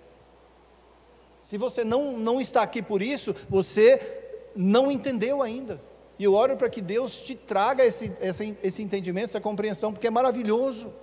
Se 1.44 1.58
você 1.58 1.84
não, 1.84 2.14
não 2.14 2.40
está 2.40 2.62
aqui 2.62 2.82
por 2.82 3.02
isso, 3.02 3.36
você 3.50 4.23
não 4.56 4.92
entendeu 4.92 5.42
ainda. 5.42 5.82
E 6.18 6.24
eu 6.24 6.34
oro 6.34 6.56
para 6.56 6.70
que 6.70 6.82
Deus 6.82 7.20
te 7.20 7.36
traga 7.36 7.84
esse, 7.84 8.16
esse, 8.22 8.58
esse 8.64 8.82
entendimento, 8.82 9.30
essa 9.30 9.42
compreensão, 9.42 9.92
porque 9.92 10.08
é 10.08 10.12
maravilhoso. 10.12 10.94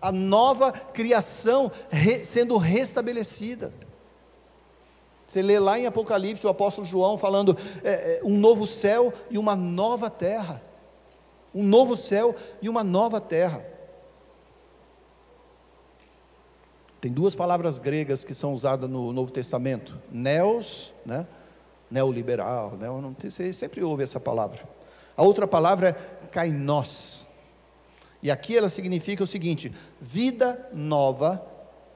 A 0.00 0.10
nova 0.10 0.72
criação 0.72 1.70
re, 1.90 2.24
sendo 2.24 2.56
restabelecida. 2.56 3.72
Você 5.26 5.42
lê 5.42 5.58
lá 5.58 5.78
em 5.78 5.86
Apocalipse 5.86 6.46
o 6.46 6.50
apóstolo 6.50 6.86
João 6.86 7.16
falando 7.16 7.56
é, 7.84 8.18
é, 8.18 8.20
um 8.24 8.36
novo 8.36 8.66
céu 8.66 9.12
e 9.30 9.38
uma 9.38 9.54
nova 9.54 10.10
terra. 10.10 10.60
Um 11.54 11.62
novo 11.62 11.96
céu 11.96 12.34
e 12.62 12.68
uma 12.68 12.82
nova 12.82 13.20
terra. 13.20 13.64
Tem 17.00 17.12
duas 17.12 17.34
palavras 17.34 17.78
gregas 17.78 18.24
que 18.24 18.34
são 18.34 18.54
usadas 18.54 18.88
no 18.88 19.12
Novo 19.12 19.30
Testamento: 19.30 19.98
neos, 20.10 20.92
né? 21.04 21.26
Neoliberal, 21.90 22.72
né? 22.72 22.86
não, 22.86 23.14
você 23.18 23.52
sempre 23.52 23.82
ouve 23.82 24.02
essa 24.02 24.20
palavra. 24.20 24.62
A 25.16 25.22
outra 25.22 25.46
palavra 25.46 25.88
é 25.90 26.26
kainos. 26.28 27.28
E 28.22 28.30
aqui 28.30 28.56
ela 28.56 28.68
significa 28.68 29.24
o 29.24 29.26
seguinte: 29.26 29.72
vida 30.00 30.68
nova 30.72 31.44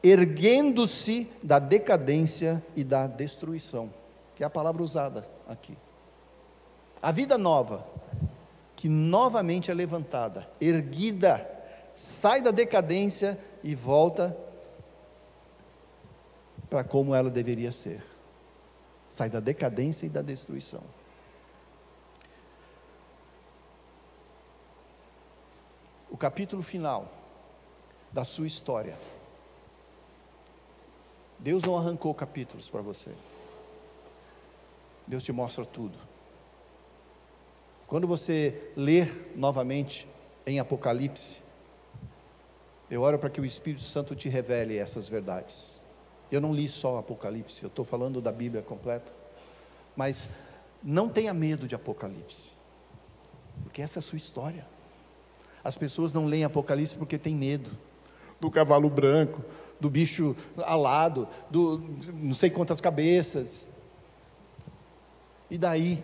erguendo-se 0.02 1.26
da 1.42 1.58
decadência 1.58 2.62
e 2.76 2.84
da 2.84 3.06
destruição, 3.06 3.90
que 4.34 4.42
é 4.42 4.46
a 4.46 4.50
palavra 4.50 4.82
usada 4.82 5.26
aqui. 5.48 5.76
A 7.00 7.10
vida 7.10 7.38
nova, 7.38 7.86
que 8.76 8.88
novamente 8.88 9.70
é 9.70 9.74
levantada, 9.74 10.46
erguida, 10.60 11.50
sai 11.94 12.42
da 12.42 12.50
decadência 12.50 13.38
e 13.62 13.74
volta 13.74 14.36
para 16.68 16.84
como 16.84 17.14
ela 17.14 17.30
deveria 17.30 17.72
ser. 17.72 18.13
Sai 19.14 19.30
da 19.30 19.38
decadência 19.38 20.06
e 20.06 20.08
da 20.08 20.22
destruição. 20.22 20.82
O 26.10 26.16
capítulo 26.16 26.64
final 26.64 27.08
da 28.12 28.24
sua 28.24 28.48
história 28.48 28.98
Deus 31.38 31.62
não 31.62 31.76
arrancou 31.76 32.12
capítulos 32.12 32.68
para 32.68 32.80
você. 32.80 33.12
Deus 35.06 35.22
te 35.22 35.30
mostra 35.30 35.64
tudo. 35.64 35.96
Quando 37.86 38.08
você 38.08 38.72
ler 38.76 39.32
novamente 39.36 40.08
em 40.44 40.58
Apocalipse, 40.58 41.40
eu 42.90 43.02
oro 43.02 43.16
para 43.16 43.30
que 43.30 43.40
o 43.40 43.44
Espírito 43.44 43.84
Santo 43.84 44.16
te 44.16 44.28
revele 44.28 44.76
essas 44.76 45.08
verdades. 45.08 45.83
Eu 46.34 46.40
não 46.40 46.52
li 46.52 46.68
só 46.68 46.98
Apocalipse, 46.98 47.62
eu 47.62 47.68
estou 47.68 47.84
falando 47.84 48.20
da 48.20 48.32
Bíblia 48.32 48.60
completa. 48.60 49.12
Mas 49.94 50.28
não 50.82 51.08
tenha 51.08 51.32
medo 51.32 51.68
de 51.68 51.76
Apocalipse, 51.76 52.50
porque 53.62 53.80
essa 53.80 53.98
é 53.98 54.00
a 54.00 54.02
sua 54.02 54.16
história. 54.16 54.66
As 55.62 55.76
pessoas 55.76 56.12
não 56.12 56.26
leem 56.26 56.42
Apocalipse 56.42 56.96
porque 56.96 57.16
têm 57.16 57.36
medo 57.36 57.70
do 58.40 58.50
cavalo 58.50 58.90
branco, 58.90 59.44
do 59.78 59.88
bicho 59.88 60.34
alado, 60.58 61.28
do 61.48 61.80
não 62.14 62.34
sei 62.34 62.50
quantas 62.50 62.80
cabeças. 62.80 63.64
E 65.48 65.56
daí 65.56 66.02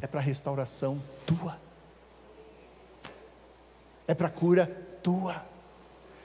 é 0.00 0.08
para 0.08 0.20
restauração 0.20 1.00
tua. 1.24 1.56
É 4.08 4.14
para 4.14 4.28
cura 4.28 4.66
tua 5.04 5.46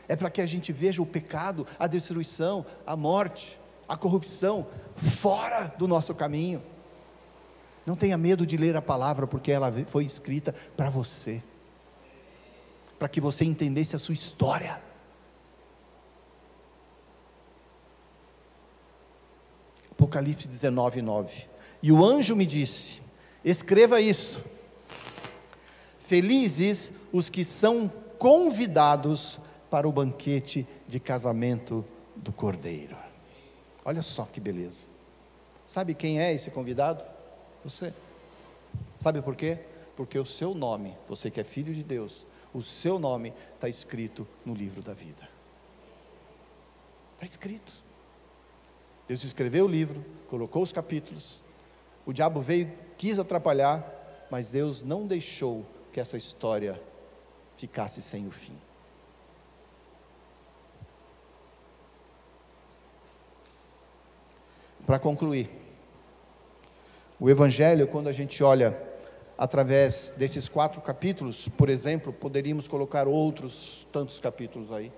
é 0.08 0.16
para 0.16 0.30
que 0.30 0.42
a 0.42 0.46
gente 0.46 0.72
veja 0.72 1.02
o 1.02 1.06
pecado, 1.06 1.66
a 1.80 1.88
destruição, 1.88 2.66
a 2.86 2.96
morte, 2.96 3.60
a 3.88 3.96
corrupção 3.96 4.68
fora 4.96 5.74
do 5.78 5.88
nosso 5.88 6.14
caminho. 6.14 6.62
Não 7.86 7.96
tenha 7.96 8.18
medo 8.18 8.46
de 8.46 8.58
ler 8.58 8.76
a 8.76 8.82
palavra, 8.82 9.28
porque 9.28 9.52
ela 9.52 9.72
foi 9.88 10.06
escrita 10.06 10.54
para 10.76 10.90
você, 10.90 11.44
para 12.98 13.10
que 13.10 13.20
você 13.20 13.44
entendesse 13.44 13.96
a 13.96 14.00
sua 14.00 14.14
história. 14.14 14.82
Apocalipse 19.92 20.48
19, 20.48 21.02
9. 21.02 21.48
E 21.82 21.92
o 21.92 22.04
anjo 22.04 22.36
me 22.36 22.46
disse: 22.46 23.02
Escreva 23.44 24.00
isso. 24.00 24.42
Felizes 26.00 26.94
os 27.12 27.30
que 27.30 27.44
são 27.44 27.92
convidados 28.18 29.40
para 29.74 29.90
o 29.90 29.92
banquete 29.92 30.68
de 30.88 31.00
casamento 31.00 31.84
do 32.16 32.32
Cordeiro. 32.32 32.96
Olha 33.84 34.04
só 34.04 34.24
que 34.24 34.40
beleza. 34.40 34.86
Sabe 35.66 35.96
quem 35.96 36.22
é 36.22 36.32
esse 36.32 36.52
convidado? 36.52 37.04
Você. 37.64 37.92
Sabe 39.02 39.20
por 39.24 39.36
quê? 39.36 39.58
Porque 39.98 40.20
o 40.20 40.28
seu 40.28 40.54
nome, 40.54 40.96
você 41.10 41.32
que 41.32 41.42
é 41.42 41.44
filho 41.44 41.74
de 41.74 41.82
Deus, 41.82 42.24
o 42.54 42.62
seu 42.62 43.00
nome 43.00 43.34
está 43.56 43.68
escrito 43.68 44.28
no 44.46 44.54
livro 44.54 44.84
da 44.84 44.94
vida. 44.94 45.28
Está 47.16 47.26
escrito. 47.26 47.74
Deus 49.08 49.24
escreveu 49.24 49.66
o 49.66 49.68
livro, 49.68 50.06
colocou 50.30 50.62
os 50.62 50.72
capítulos. 50.72 51.44
O 52.06 52.14
diabo 52.14 52.42
veio, 52.42 52.72
quis 52.96 53.18
atrapalhar, 53.18 54.28
mas 54.30 54.52
Deus 54.52 54.84
não 54.84 55.08
deixou 55.08 55.66
que 55.92 56.00
essa 56.00 56.16
história 56.16 56.80
ficasse 57.58 58.04
sem 58.04 58.28
o 58.28 58.32
fim. 58.32 58.56
Para 64.86 65.00
concluir, 65.00 65.50
o 67.18 67.30
Evangelho, 67.30 67.88
quando 67.88 68.10
a 68.10 68.12
gente 68.12 68.44
olha 68.44 68.78
através 69.38 70.12
desses 70.18 70.50
quatro 70.50 70.82
capítulos, 70.82 71.48
por 71.48 71.70
exemplo, 71.70 72.12
poderíamos 72.12 72.68
colocar 72.68 73.08
outros 73.08 73.88
tantos 73.94 74.20
capítulos 74.20 74.74
aí, 74.74 74.92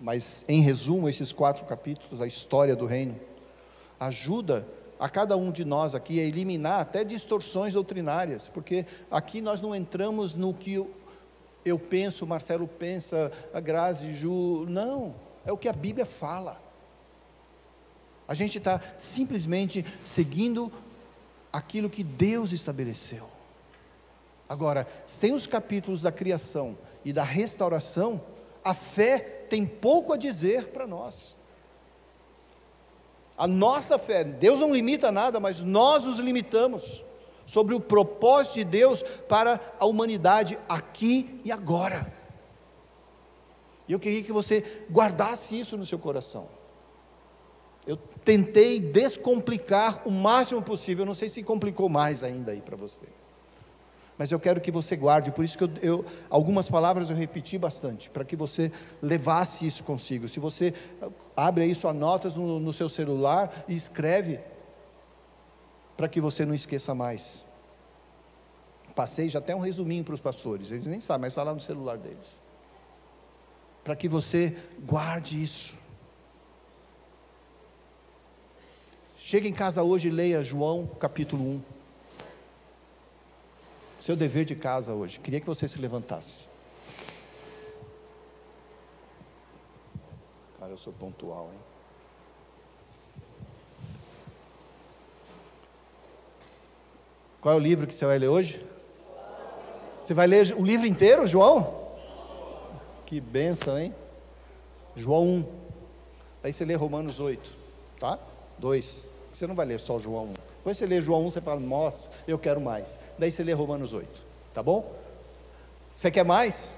mas 0.00 0.42
em 0.48 0.62
resumo, 0.62 1.06
esses 1.06 1.32
quatro 1.32 1.66
capítulos, 1.66 2.22
a 2.22 2.26
história 2.26 2.74
do 2.74 2.86
reino, 2.86 3.14
ajuda 4.00 4.66
a 4.98 5.06
cada 5.06 5.36
um 5.36 5.52
de 5.52 5.66
nós 5.66 5.94
aqui 5.94 6.18
a 6.18 6.24
eliminar 6.24 6.80
até 6.80 7.04
distorções 7.04 7.74
doutrinárias, 7.74 8.48
porque 8.48 8.86
aqui 9.10 9.42
nós 9.42 9.60
não 9.60 9.74
entramos 9.74 10.32
no 10.32 10.54
que 10.54 10.82
eu, 11.62 11.78
penso, 11.78 12.26
Marcelo 12.26 12.66
pensa, 12.66 13.30
a 13.52 13.60
Grazi, 13.60 14.14
Ju, 14.14 14.64
não, 14.66 15.14
é 15.44 15.52
o 15.52 15.58
que 15.58 15.68
a 15.68 15.74
Bíblia 15.74 16.06
fala. 16.06 16.67
A 18.28 18.34
gente 18.34 18.58
está 18.58 18.80
simplesmente 18.98 19.84
seguindo 20.04 20.70
aquilo 21.50 21.88
que 21.88 22.04
Deus 22.04 22.52
estabeleceu. 22.52 23.26
Agora, 24.46 24.86
sem 25.06 25.32
os 25.32 25.46
capítulos 25.46 26.02
da 26.02 26.12
criação 26.12 26.76
e 27.04 27.12
da 27.12 27.24
restauração, 27.24 28.20
a 28.62 28.74
fé 28.74 29.18
tem 29.48 29.66
pouco 29.66 30.12
a 30.12 30.16
dizer 30.18 30.68
para 30.68 30.86
nós. 30.86 31.34
A 33.36 33.46
nossa 33.46 33.98
fé, 33.98 34.24
Deus 34.24 34.60
não 34.60 34.74
limita 34.74 35.10
nada, 35.10 35.40
mas 35.40 35.62
nós 35.62 36.06
os 36.06 36.18
limitamos 36.18 37.04
sobre 37.46 37.74
o 37.74 37.80
propósito 37.80 38.54
de 38.54 38.64
Deus 38.64 39.02
para 39.26 39.58
a 39.80 39.86
humanidade 39.86 40.58
aqui 40.68 41.40
e 41.44 41.50
agora. 41.50 42.12
E 43.86 43.92
eu 43.92 43.98
queria 43.98 44.22
que 44.22 44.32
você 44.32 44.84
guardasse 44.90 45.58
isso 45.58 45.76
no 45.76 45.86
seu 45.86 45.98
coração. 45.98 46.57
Eu 47.88 47.96
tentei 48.22 48.78
descomplicar 48.78 50.06
o 50.06 50.10
máximo 50.10 50.60
possível, 50.60 51.06
não 51.06 51.14
sei 51.14 51.30
se 51.30 51.42
complicou 51.42 51.88
mais 51.88 52.22
ainda 52.22 52.52
aí 52.52 52.60
para 52.60 52.76
você. 52.76 53.06
Mas 54.18 54.30
eu 54.30 54.38
quero 54.38 54.60
que 54.60 54.70
você 54.70 54.94
guarde, 54.94 55.30
por 55.30 55.42
isso 55.42 55.56
que 55.56 55.64
eu, 55.64 55.70
eu, 55.80 56.04
algumas 56.28 56.68
palavras 56.68 57.08
eu 57.08 57.16
repeti 57.16 57.56
bastante, 57.56 58.10
para 58.10 58.26
que 58.26 58.36
você 58.36 58.70
levasse 59.00 59.66
isso 59.66 59.82
consigo. 59.84 60.28
Se 60.28 60.38
você 60.38 60.74
abre 61.34 61.64
aí 61.64 61.74
suas 61.74 61.96
notas 61.96 62.34
no, 62.34 62.60
no 62.60 62.74
seu 62.74 62.90
celular 62.90 63.64
e 63.66 63.74
escreve, 63.74 64.38
para 65.96 66.10
que 66.10 66.20
você 66.20 66.44
não 66.44 66.54
esqueça 66.54 66.94
mais. 66.94 67.42
Passei 68.94 69.30
já 69.30 69.38
até 69.38 69.56
um 69.56 69.60
resuminho 69.60 70.04
para 70.04 70.14
os 70.14 70.20
pastores, 70.20 70.70
eles 70.70 70.84
nem 70.84 71.00
sabem, 71.00 71.22
mas 71.22 71.32
está 71.32 71.42
lá 71.42 71.54
no 71.54 71.60
celular 71.60 71.96
deles. 71.96 72.28
Para 73.82 73.96
que 73.96 74.10
você 74.10 74.58
guarde 74.84 75.42
isso. 75.42 75.77
Chega 79.28 79.46
em 79.46 79.52
casa 79.52 79.82
hoje 79.82 80.08
e 80.08 80.10
leia 80.10 80.42
João 80.42 80.86
capítulo 80.86 81.44
1. 81.44 81.62
Seu 84.00 84.16
dever 84.16 84.46
de 84.46 84.56
casa 84.56 84.94
hoje. 84.94 85.20
Queria 85.20 85.38
que 85.38 85.46
você 85.46 85.68
se 85.68 85.78
levantasse. 85.78 86.46
Cara, 90.58 90.72
eu 90.72 90.78
sou 90.78 90.94
pontual, 90.94 91.50
hein? 91.52 91.60
Qual 97.42 97.54
é 97.54 97.58
o 97.58 97.60
livro 97.60 97.86
que 97.86 97.94
você 97.94 98.06
vai 98.06 98.18
ler 98.18 98.28
hoje? 98.28 98.66
Você 100.00 100.14
vai 100.14 100.26
ler 100.26 100.54
o 100.56 100.64
livro 100.64 100.86
inteiro, 100.86 101.26
João? 101.26 101.86
Que 103.04 103.20
benção, 103.20 103.78
hein? 103.78 103.94
João 104.96 105.22
1. 105.22 105.46
Aí 106.44 106.50
você 106.50 106.64
lê 106.64 106.74
Romanos 106.74 107.20
8, 107.20 107.54
tá? 108.00 108.18
2. 108.58 109.17
Você 109.38 109.46
não 109.46 109.54
vai 109.54 109.66
ler 109.66 109.78
só 109.78 110.00
João 110.00 110.24
1. 110.24 110.32
Depois 110.32 110.76
você 110.76 110.84
lê 110.84 111.00
João 111.00 111.24
1, 111.26 111.30
você 111.30 111.40
fala, 111.40 111.60
nossa, 111.60 112.10
eu 112.26 112.36
quero 112.36 112.60
mais. 112.60 112.98
Daí 113.16 113.30
você 113.30 113.44
lê 113.44 113.52
Romanos 113.52 113.92
8, 113.92 114.08
tá 114.52 114.64
bom? 114.64 114.92
Você 115.94 116.10
quer 116.10 116.24
mais? 116.24 116.76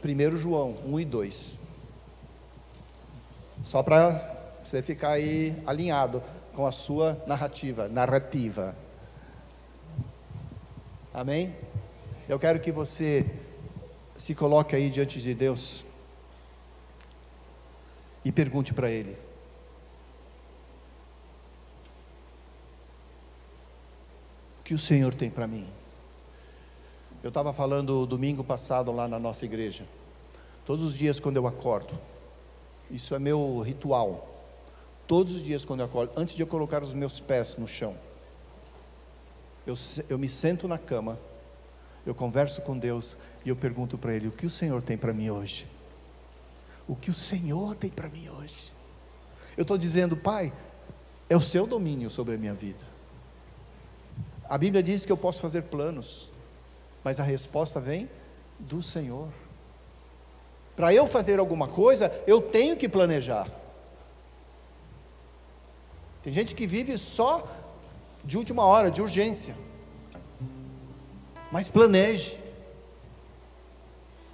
Primeiro 0.00 0.36
João 0.36 0.76
1 0.86 1.00
e 1.00 1.04
2. 1.04 1.58
Só 3.64 3.82
para 3.82 4.36
você 4.64 4.80
ficar 4.80 5.10
aí 5.10 5.60
alinhado 5.66 6.22
com 6.54 6.64
a 6.68 6.70
sua 6.70 7.20
narrativa, 7.26 7.88
narrativa. 7.88 8.76
Amém? 11.12 11.52
Eu 12.28 12.38
quero 12.38 12.60
que 12.60 12.70
você 12.70 13.26
se 14.16 14.36
coloque 14.36 14.76
aí 14.76 14.88
diante 14.88 15.20
de 15.20 15.34
Deus 15.34 15.84
e 18.24 18.30
pergunte 18.30 18.72
para 18.72 18.88
Ele: 18.88 19.25
que 24.66 24.74
o 24.74 24.78
Senhor 24.78 25.14
tem 25.14 25.30
para 25.30 25.46
mim? 25.46 25.64
Eu 27.22 27.28
estava 27.28 27.52
falando 27.52 28.04
domingo 28.04 28.42
passado 28.42 28.90
lá 28.90 29.06
na 29.06 29.16
nossa 29.16 29.44
igreja. 29.44 29.86
Todos 30.64 30.84
os 30.84 30.94
dias 30.94 31.20
quando 31.20 31.36
eu 31.36 31.46
acordo, 31.46 31.96
isso 32.90 33.14
é 33.14 33.18
meu 33.20 33.60
ritual. 33.60 34.28
Todos 35.06 35.36
os 35.36 35.42
dias 35.42 35.64
quando 35.64 35.80
eu 35.80 35.86
acordo, 35.86 36.12
antes 36.16 36.34
de 36.34 36.42
eu 36.42 36.48
colocar 36.48 36.82
os 36.82 36.92
meus 36.92 37.20
pés 37.20 37.56
no 37.56 37.68
chão, 37.68 37.94
eu, 39.64 39.76
eu 40.08 40.18
me 40.18 40.28
sento 40.28 40.66
na 40.66 40.78
cama, 40.78 41.16
eu 42.04 42.12
converso 42.12 42.60
com 42.62 42.76
Deus 42.76 43.16
e 43.44 43.48
eu 43.48 43.54
pergunto 43.54 43.96
para 43.96 44.14
Ele: 44.14 44.26
o 44.26 44.32
que 44.32 44.46
o 44.46 44.50
Senhor 44.50 44.82
tem 44.82 44.98
para 44.98 45.12
mim 45.12 45.30
hoje? 45.30 45.64
O 46.88 46.96
que 46.96 47.10
o 47.10 47.14
Senhor 47.14 47.76
tem 47.76 47.88
para 47.88 48.08
mim 48.08 48.28
hoje? 48.30 48.72
Eu 49.56 49.62
estou 49.62 49.78
dizendo, 49.78 50.16
Pai, 50.16 50.52
é 51.30 51.36
o 51.36 51.40
seu 51.40 51.68
domínio 51.68 52.10
sobre 52.10 52.34
a 52.34 52.38
minha 52.38 52.54
vida. 52.54 52.95
A 54.48 54.56
Bíblia 54.56 54.82
diz 54.82 55.04
que 55.04 55.12
eu 55.12 55.16
posso 55.16 55.40
fazer 55.40 55.62
planos, 55.62 56.30
mas 57.02 57.18
a 57.18 57.22
resposta 57.22 57.80
vem 57.80 58.08
do 58.58 58.82
Senhor. 58.82 59.28
Para 60.74 60.92
eu 60.94 61.06
fazer 61.06 61.38
alguma 61.38 61.68
coisa, 61.68 62.12
eu 62.26 62.40
tenho 62.40 62.76
que 62.76 62.88
planejar. 62.88 63.48
Tem 66.22 66.32
gente 66.32 66.54
que 66.54 66.66
vive 66.66 66.98
só 66.98 67.46
de 68.24 68.36
última 68.36 68.64
hora, 68.64 68.90
de 68.90 69.00
urgência. 69.00 69.54
Mas 71.50 71.68
planeje. 71.68 72.38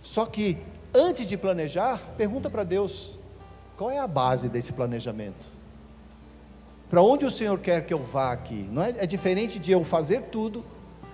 Só 0.03 0.27
que 0.27 0.59
antes 0.95 1.27
de 1.27 1.37
planejar, 1.37 2.01
pergunta 2.17 2.51
para 2.51 2.65
Deus: 2.65 3.15
qual 3.77 3.91
é 3.91 3.99
a 3.99 4.07
base 4.07 4.49
desse 4.49 4.73
planejamento? 4.73 5.52
Para 6.93 7.01
onde 7.01 7.25
o 7.25 7.31
Senhor 7.31 7.59
quer 7.59 7.87
que 7.87 7.95
eu 7.95 8.03
vá 8.03 8.33
aqui? 8.33 8.69
Não 8.71 8.83
é, 8.83 8.91
é 8.99 9.07
diferente 9.07 9.59
de 9.59 9.73
eu 9.73 9.83
fazer 9.83 10.25
tudo 10.25 10.63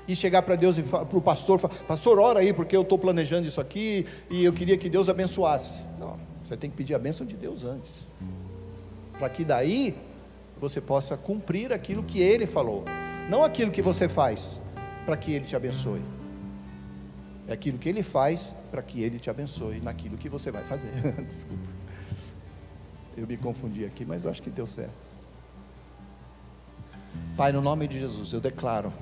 e 0.09 0.17
chegar 0.17 0.43
para 0.43 0.57
Deus 0.57 0.77
e 0.77 0.83
para 0.83 1.17
o 1.17 1.21
pastor, 1.21 1.61
falar, 1.61 1.73
pastor, 1.87 2.19
ora 2.19 2.41
aí, 2.41 2.53
porque 2.53 2.77
eu 2.77 2.83
estou 2.83 2.99
planejando 2.99 3.47
isso 3.47 3.61
aqui 3.61 4.05
e 4.29 4.45
eu 4.45 4.53
queria 4.53 4.77
que 4.77 4.89
Deus 4.89 5.09
abençoasse. 5.09 5.81
Não, 5.97 6.19
você 6.43 6.57
tem 6.57 6.69
que 6.69 6.75
pedir 6.75 6.97
a 6.97 6.99
bênção 6.99 7.25
de 7.25 7.37
Deus 7.37 7.63
antes. 7.63 8.09
Para 9.21 9.29
que 9.29 9.45
daí 9.45 9.95
você 10.61 10.81
possa 10.81 11.17
cumprir 11.17 11.73
aquilo 11.73 12.03
que 12.03 12.21
Ele 12.21 12.45
falou. 12.45 12.85
Não 13.31 13.45
aquilo 13.45 13.71
que 13.71 13.81
você 13.81 14.09
faz 14.09 14.59
para 15.07 15.17
que 15.17 15.33
Ele 15.33 15.45
te 15.45 15.55
abençoe. 15.55 16.03
É 17.47 17.53
aquilo 17.53 17.79
que 17.79 17.89
Ele 17.89 18.03
faz 18.03 18.53
para 18.73 18.83
que 18.83 19.01
Ele 19.01 19.21
te 19.21 19.31
abençoe 19.31 19.79
naquilo 19.79 20.17
que 20.17 20.29
você 20.29 20.51
vai 20.51 20.65
fazer. 20.65 20.91
Desculpa. 21.23 21.69
Eu 23.17 23.29
me 23.29 23.37
confundi 23.37 23.85
aqui, 23.85 24.05
mas 24.05 24.25
eu 24.25 24.31
acho 24.33 24.43
que 24.43 24.51
deu 24.51 24.67
certo. 24.67 25.08
Pai, 27.37 27.53
no 27.53 27.61
nome 27.61 27.87
de 27.87 28.01
Jesus, 28.01 28.33
eu 28.33 28.41
declaro 28.41 28.93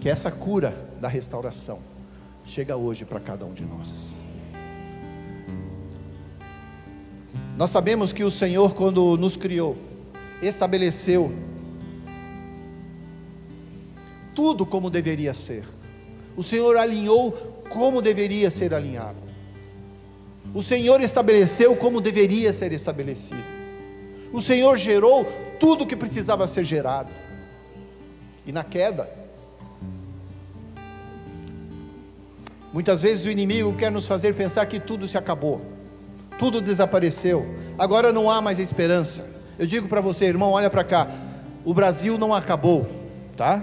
que 0.00 0.08
essa 0.08 0.30
cura 0.30 0.74
da 1.00 1.08
restauração 1.08 1.78
chega 2.44 2.76
hoje 2.76 3.04
para 3.04 3.20
cada 3.20 3.44
um 3.44 3.52
de 3.52 3.64
nós. 3.64 3.88
Nós 7.56 7.70
sabemos 7.70 8.12
que 8.12 8.24
o 8.24 8.30
Senhor, 8.30 8.74
quando 8.74 9.16
nos 9.16 9.36
criou, 9.36 9.76
estabeleceu 10.40 11.30
tudo 14.34 14.64
como 14.64 14.90
deveria 14.90 15.34
ser. 15.34 15.64
O 16.36 16.42
Senhor 16.42 16.76
alinhou 16.76 17.32
como 17.68 18.00
deveria 18.00 18.50
ser 18.50 18.74
alinhado. 18.74 19.18
O 20.54 20.62
Senhor 20.62 21.00
estabeleceu 21.00 21.76
como 21.76 22.00
deveria 22.00 22.52
ser 22.52 22.72
estabelecido. 22.72 23.42
O 24.32 24.40
Senhor 24.40 24.76
gerou 24.76 25.26
tudo 25.62 25.86
que 25.86 25.94
precisava 25.94 26.48
ser 26.48 26.64
gerado. 26.64 27.12
E 28.44 28.50
na 28.50 28.64
queda, 28.64 29.08
muitas 32.72 33.02
vezes 33.02 33.26
o 33.26 33.30
inimigo 33.30 33.72
quer 33.74 33.88
nos 33.88 34.08
fazer 34.08 34.34
pensar 34.34 34.66
que 34.66 34.80
tudo 34.80 35.06
se 35.06 35.16
acabou, 35.16 35.62
tudo 36.36 36.60
desapareceu, 36.60 37.46
agora 37.78 38.12
não 38.12 38.28
há 38.28 38.42
mais 38.42 38.58
esperança. 38.58 39.24
Eu 39.56 39.64
digo 39.64 39.86
para 39.86 40.00
você, 40.00 40.24
irmão, 40.24 40.50
olha 40.50 40.68
para 40.68 40.82
cá, 40.82 41.06
o 41.64 41.72
Brasil 41.72 42.18
não 42.18 42.34
acabou, 42.34 42.84
tá? 43.36 43.62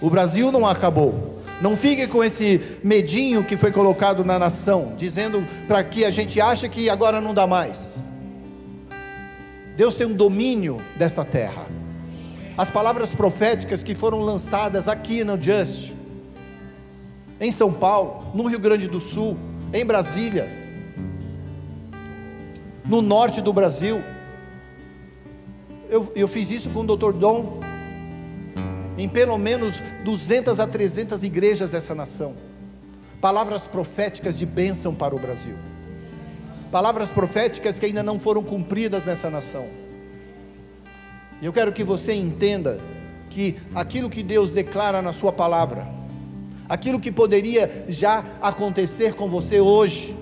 O 0.00 0.08
Brasil 0.08 0.52
não 0.52 0.64
acabou. 0.64 1.42
Não 1.60 1.76
fique 1.76 2.06
com 2.06 2.22
esse 2.22 2.78
medinho 2.84 3.42
que 3.42 3.56
foi 3.56 3.72
colocado 3.72 4.24
na 4.24 4.38
nação, 4.38 4.94
dizendo 4.96 5.44
para 5.66 5.82
que 5.82 6.04
a 6.04 6.10
gente 6.10 6.40
ache 6.40 6.68
que 6.68 6.88
agora 6.88 7.20
não 7.20 7.34
dá 7.34 7.48
mais. 7.48 7.98
Deus 9.76 9.94
tem 9.94 10.06
um 10.06 10.14
domínio 10.14 10.80
dessa 10.96 11.24
terra. 11.24 11.66
As 12.56 12.70
palavras 12.70 13.10
proféticas 13.10 13.82
que 13.82 13.94
foram 13.94 14.20
lançadas 14.20 14.86
aqui 14.86 15.24
no 15.24 15.42
Just, 15.42 15.92
em 17.40 17.50
São 17.50 17.72
Paulo, 17.72 18.30
no 18.34 18.46
Rio 18.46 18.58
Grande 18.58 18.86
do 18.86 19.00
Sul, 19.00 19.36
em 19.72 19.84
Brasília, 19.84 20.48
no 22.84 23.00
norte 23.00 23.40
do 23.40 23.52
Brasil. 23.52 24.02
Eu, 25.88 26.12
eu 26.14 26.28
fiz 26.28 26.50
isso 26.50 26.70
com 26.70 26.80
o 26.80 26.96
Dr. 26.96 27.12
Dom, 27.12 27.60
em 28.98 29.08
pelo 29.08 29.38
menos 29.38 29.80
200 30.04 30.60
a 30.60 30.66
300 30.66 31.22
igrejas 31.22 31.70
dessa 31.70 31.94
nação. 31.94 32.34
Palavras 33.20 33.66
proféticas 33.66 34.38
de 34.38 34.44
bênção 34.44 34.94
para 34.94 35.14
o 35.14 35.18
Brasil. 35.18 35.56
Palavras 36.72 37.10
proféticas 37.10 37.78
que 37.78 37.84
ainda 37.84 38.02
não 38.02 38.18
foram 38.18 38.42
cumpridas 38.42 39.04
nessa 39.04 39.28
nação. 39.28 39.66
E 41.42 41.44
eu 41.44 41.52
quero 41.52 41.70
que 41.70 41.84
você 41.84 42.14
entenda 42.14 42.78
que 43.28 43.58
aquilo 43.74 44.08
que 44.08 44.22
Deus 44.22 44.50
declara 44.50 45.02
na 45.02 45.12
Sua 45.12 45.30
palavra, 45.30 45.86
aquilo 46.66 46.98
que 46.98 47.12
poderia 47.12 47.84
já 47.90 48.24
acontecer 48.40 49.12
com 49.12 49.28
você 49.28 49.60
hoje, 49.60 50.16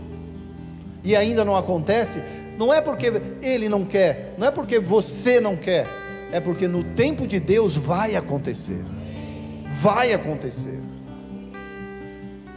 e 1.04 1.14
ainda 1.14 1.44
não 1.44 1.56
acontece, 1.56 2.20
não 2.58 2.74
é 2.74 2.80
porque 2.80 3.12
Ele 3.40 3.68
não 3.68 3.84
quer, 3.84 4.34
não 4.36 4.48
é 4.48 4.50
porque 4.50 4.80
você 4.80 5.40
não 5.40 5.54
quer, 5.54 5.86
é 6.32 6.40
porque 6.40 6.66
no 6.66 6.82
tempo 6.82 7.28
de 7.28 7.38
Deus 7.38 7.76
vai 7.76 8.16
acontecer. 8.16 8.84
Vai 9.74 10.12
acontecer. 10.12 10.80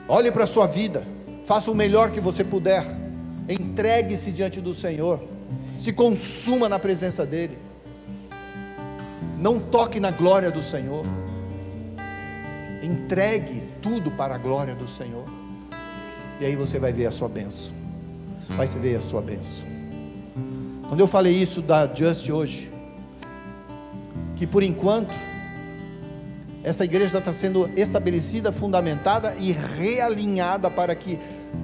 Olhe 0.07 0.31
para 0.31 0.45
a 0.45 0.47
sua 0.47 0.65
vida, 0.65 1.03
faça 1.45 1.69
o 1.69 1.75
melhor 1.75 2.09
que 2.09 2.19
você 2.19 2.43
puder, 2.43 3.02
entregue-se 3.47 4.31
diante 4.31 4.61
do 4.61 4.73
Senhor, 4.73 5.19
se 5.79 5.91
consuma 5.91 6.69
na 6.69 6.79
presença 6.79 7.25
dEle, 7.25 7.57
não 9.37 9.59
toque 9.59 9.99
na 9.99 10.11
glória 10.11 10.49
do 10.49 10.61
Senhor, 10.61 11.05
entregue 12.81 13.63
tudo 13.81 14.11
para 14.11 14.35
a 14.35 14.37
glória 14.37 14.75
do 14.75 14.87
Senhor, 14.87 15.25
e 16.39 16.45
aí 16.45 16.55
você 16.55 16.79
vai 16.79 16.93
ver 16.93 17.05
a 17.05 17.11
sua 17.11 17.27
bênção, 17.27 17.73
vai 18.49 18.67
se 18.67 18.77
ver 18.79 18.95
a 18.97 19.01
sua 19.01 19.21
bênção. 19.21 19.65
Quando 20.87 20.99
eu 20.99 21.07
falei 21.07 21.33
isso 21.33 21.61
da 21.61 21.87
Just 21.87 22.29
hoje, 22.29 22.71
que 24.35 24.45
por 24.45 24.63
enquanto 24.63 25.13
essa 26.63 26.85
igreja 26.85 27.17
está 27.17 27.33
sendo 27.33 27.69
estabelecida, 27.75 28.51
fundamentada 28.51 29.35
e 29.37 29.51
realinhada 29.51 30.69
para 30.69 30.95
que 30.95 31.19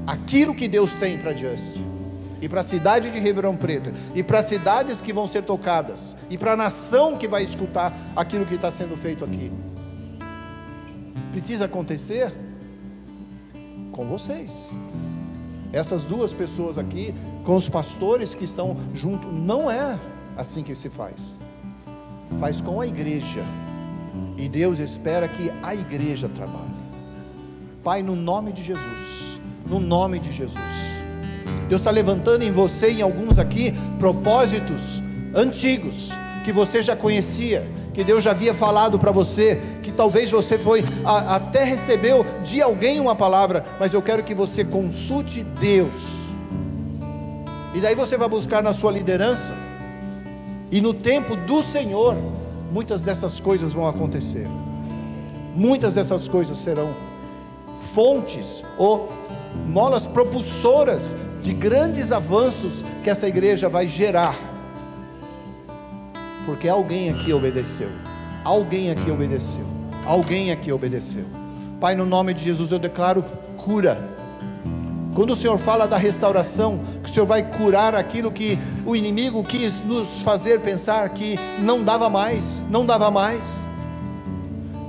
aquilo 0.06 0.56
que 0.56 0.68
Deus 0.68 0.94
tem 0.94 1.18
para 1.18 1.34
Just, 1.34 1.82
e 2.42 2.48
para 2.48 2.62
a 2.62 2.64
cidade 2.64 3.12
de 3.12 3.20
Ribeirão 3.20 3.56
Preto, 3.56 3.92
e 4.16 4.24
para 4.24 4.40
as 4.40 4.46
cidades 4.46 5.02
que 5.02 5.12
vão 5.12 5.28
ser 5.28 5.44
tocadas, 5.44 6.16
e 6.30 6.38
para 6.38 6.54
a 6.54 6.58
nação 6.58 7.18
que 7.18 7.28
vai 7.28 7.44
escutar 7.44 7.94
aquilo 8.16 8.46
que 8.46 8.56
está 8.56 8.72
sendo 8.72 8.96
feito 8.96 9.26
aqui, 9.26 9.52
precisa 11.32 11.66
acontecer 11.66 12.34
com 13.92 14.08
vocês. 14.08 14.70
Essas 15.72 16.04
duas 16.04 16.34
pessoas 16.34 16.78
aqui, 16.78 17.14
com 17.46 17.56
os 17.56 17.70
pastores 17.70 18.34
que 18.34 18.46
estão 18.46 18.78
junto, 18.94 19.28
não 19.28 19.70
é 19.70 20.00
assim 20.38 20.64
que 20.64 20.74
se 20.74 20.90
faz 20.90 21.38
faz 22.40 22.62
com 22.62 22.80
a 22.80 22.88
igreja. 22.88 23.44
E 24.38 24.48
Deus 24.48 24.80
espera 24.80 25.28
que 25.28 25.52
a 25.64 25.74
igreja 25.74 26.30
trabalhe. 26.30 26.80
Pai, 27.84 28.04
no 28.04 28.16
nome 28.16 28.52
de 28.52 28.62
Jesus, 28.62 29.29
no 29.70 29.80
nome 29.80 30.20
de 30.20 30.32
Jesus. 30.32 30.60
Deus 31.68 31.82
está 31.82 31.92
levantando 31.92 32.44
em 32.44 32.52
você, 32.52 32.92
em 32.92 33.02
alguns 33.02 33.38
aqui, 33.38 33.74
propósitos 34.00 35.02
antigos, 35.36 36.10
que 36.44 36.52
você 36.52 36.82
já 36.82 36.96
conhecia, 36.96 37.66
que 37.94 38.04
Deus 38.04 38.24
já 38.24 38.32
havia 38.32 38.54
falado 38.54 38.98
para 38.98 39.12
você, 39.12 39.62
que 39.84 39.92
talvez 39.92 40.32
você 40.32 40.58
foi 40.58 40.84
a, 41.06 41.36
até 41.36 41.64
recebeu 41.64 42.26
de 42.44 42.62
alguém 42.62 43.00
uma 43.00 43.16
palavra, 43.16 43.64
mas 43.80 43.94
eu 43.94 44.02
quero 44.02 44.24
que 44.24 44.34
você 44.34 44.66
consulte 44.66 45.44
Deus. 45.44 46.20
E 47.76 47.80
daí 47.80 47.94
você 47.94 48.18
vai 48.18 48.28
buscar 48.28 48.64
na 48.64 48.74
sua 48.74 48.92
liderança 48.92 49.54
e 50.72 50.82
no 50.82 50.94
tempo 50.94 51.36
do 51.36 51.62
Senhor, 51.62 52.16
muitas 52.72 53.02
dessas 53.02 53.40
coisas 53.40 53.74
vão 53.74 53.88
acontecer. 53.88 54.48
Muitas 55.56 55.96
dessas 55.96 56.28
coisas 56.28 56.58
serão 56.58 56.94
fontes 57.94 58.64
ou 58.78 59.19
molas 59.68 60.06
propulsoras 60.06 61.14
de 61.42 61.54
grandes 61.54 62.12
avanços 62.12 62.84
que 63.04 63.10
essa 63.10 63.28
igreja 63.28 63.70
vai 63.70 63.88
gerar. 63.88 64.36
Porque 66.46 66.68
alguém 66.68 67.10
aqui 67.10 67.34
obedeceu. 67.34 67.90
Alguém 68.44 68.92
aqui 68.92 69.10
obedeceu. 69.12 69.66
Alguém 70.06 70.52
aqui 70.52 70.72
obedeceu. 70.72 71.26
Pai, 71.80 71.96
no 71.96 72.06
nome 72.06 72.34
de 72.34 72.44
Jesus 72.44 72.72
eu 72.72 72.80
declaro 72.80 73.24
cura 73.58 74.20
quando 75.20 75.32
o 75.32 75.36
Senhor 75.36 75.58
fala 75.58 75.86
da 75.86 75.98
restauração, 75.98 76.80
que 77.04 77.10
o 77.10 77.14
Senhor 77.14 77.26
vai 77.26 77.44
curar 77.44 77.94
aquilo 77.94 78.32
que 78.32 78.58
o 78.86 78.96
inimigo 78.96 79.44
quis 79.44 79.82
nos 79.82 80.22
fazer 80.22 80.62
pensar 80.62 81.10
que 81.10 81.38
não 81.60 81.84
dava 81.84 82.10
mais, 82.10 82.62
não 82.70 82.86
dava 82.86 83.12
mais. 83.12 83.44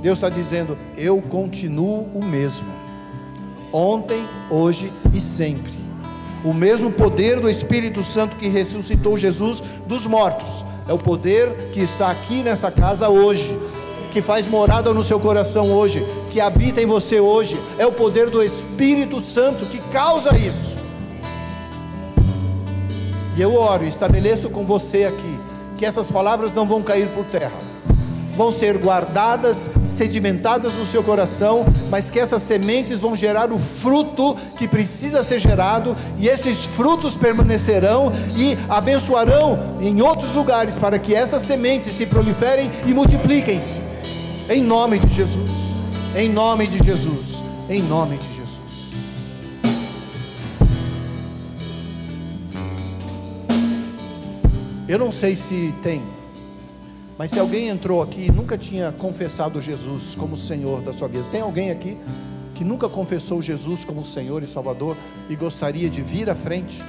Deus 0.03 0.19
está 0.19 0.29
dizendo: 0.29 0.79
Eu 0.97 1.21
continuo 1.21 2.05
o 2.15 2.25
mesmo, 2.25 2.67
ontem, 3.73 4.27
hoje 4.51 4.93
e 5.13 5.21
sempre. 5.21 5.73
O 6.45 6.55
mesmo 6.55 6.91
poder 6.91 7.39
do 7.39 7.51
Espírito 7.51 8.03
Santo 8.03 8.37
que 8.37 8.49
ressuscitou 8.49 9.17
Jesus 9.17 9.63
dos 9.87 10.07
mortos, 10.07 10.65
é 10.89 10.93
o 10.93 10.99
poder 10.99 11.71
que 11.73 11.81
está 11.81 12.11
aqui 12.11 12.43
nessa 12.43 12.71
casa 12.71 13.09
hoje, 13.09 13.59
que 14.11 14.21
faz 14.21 14.47
morada 14.47 14.93
no 14.93 15.05
seu 15.05 15.21
coração 15.21 15.71
hoje, 15.71 16.05
que 16.31 16.41
habita 16.41 16.81
em 16.81 16.87
você 16.87 17.21
hoje, 17.21 17.59
é 17.79 17.87
o 17.87 17.93
poder 17.93 18.29
do 18.29 18.43
Espírito 18.43 19.21
Santo 19.21 19.67
que 19.67 19.79
causa 19.93 20.37
isso. 20.37 20.71
E 23.37 23.41
eu 23.41 23.55
oro, 23.55 23.85
estabeleço 23.85 24.51
com 24.51 24.65
você 24.65 25.05
aqui, 25.05 25.39
que 25.77 25.87
essas 25.87 26.11
palavras 26.11 26.55
não 26.55 26.67
vão 26.67 26.83
cair 26.83 27.09
por 27.11 27.25
terra, 27.25 27.53
vão 28.41 28.51
ser 28.51 28.79
guardadas, 28.79 29.69
sedimentadas 29.85 30.73
no 30.73 30.87
seu 30.87 31.03
coração, 31.03 31.67
mas 31.91 32.09
que 32.09 32.19
essas 32.19 32.43
sementes 32.43 32.99
vão 32.99 33.15
gerar 33.15 33.53
o 33.53 33.59
fruto 33.59 34.35
que 34.57 34.67
precisa 34.67 35.23
ser 35.23 35.39
gerado, 35.39 35.95
e 36.17 36.27
esses 36.27 36.65
frutos 36.65 37.15
permanecerão 37.15 38.11
e 38.35 38.57
abençoarão 38.67 39.77
em 39.79 40.01
outros 40.01 40.33
lugares, 40.35 40.75
para 40.77 40.99
que 40.99 41.15
essas 41.15 41.43
sementes 41.43 41.93
se 41.93 42.07
proliferem 42.07 42.71
e 42.87 42.95
multipliquem-se, 42.95 43.79
em 44.49 44.63
nome 44.63 44.99
de 45.01 45.15
Jesus. 45.15 45.51
Em 46.17 46.31
nome 46.31 46.67
de 46.67 46.83
Jesus. 46.83 47.43
Em 47.69 47.83
nome 47.83 48.17
de 48.17 48.27
Jesus. 48.27 48.41
Eu 54.89 54.99
não 54.99 55.13
sei 55.13 55.37
se 55.37 55.75
tem, 55.83 56.03
mas 57.21 57.33
se 57.33 57.39
alguém 57.39 57.69
entrou 57.69 58.01
aqui 58.01 58.29
e 58.29 58.33
nunca 58.33 58.57
tinha 58.57 58.93
confessado 58.93 59.61
Jesus 59.61 60.15
como 60.15 60.39
Senhor 60.39 60.81
da 60.81 60.91
sua 60.91 61.07
vida, 61.07 61.23
tem 61.31 61.43
alguém 61.43 61.71
aqui 61.71 61.99
que 62.55 62.65
nunca 62.65 62.89
confessou 62.89 63.43
Jesus 63.43 63.85
como 63.85 64.07
Senhor 64.07 64.43
e 64.43 64.47
Salvador 64.47 64.97
e 65.29 65.37
gostaria 65.37 65.91
de 65.91 66.01
vir 66.01 66.31
à 66.31 66.35
frente? 66.35 66.83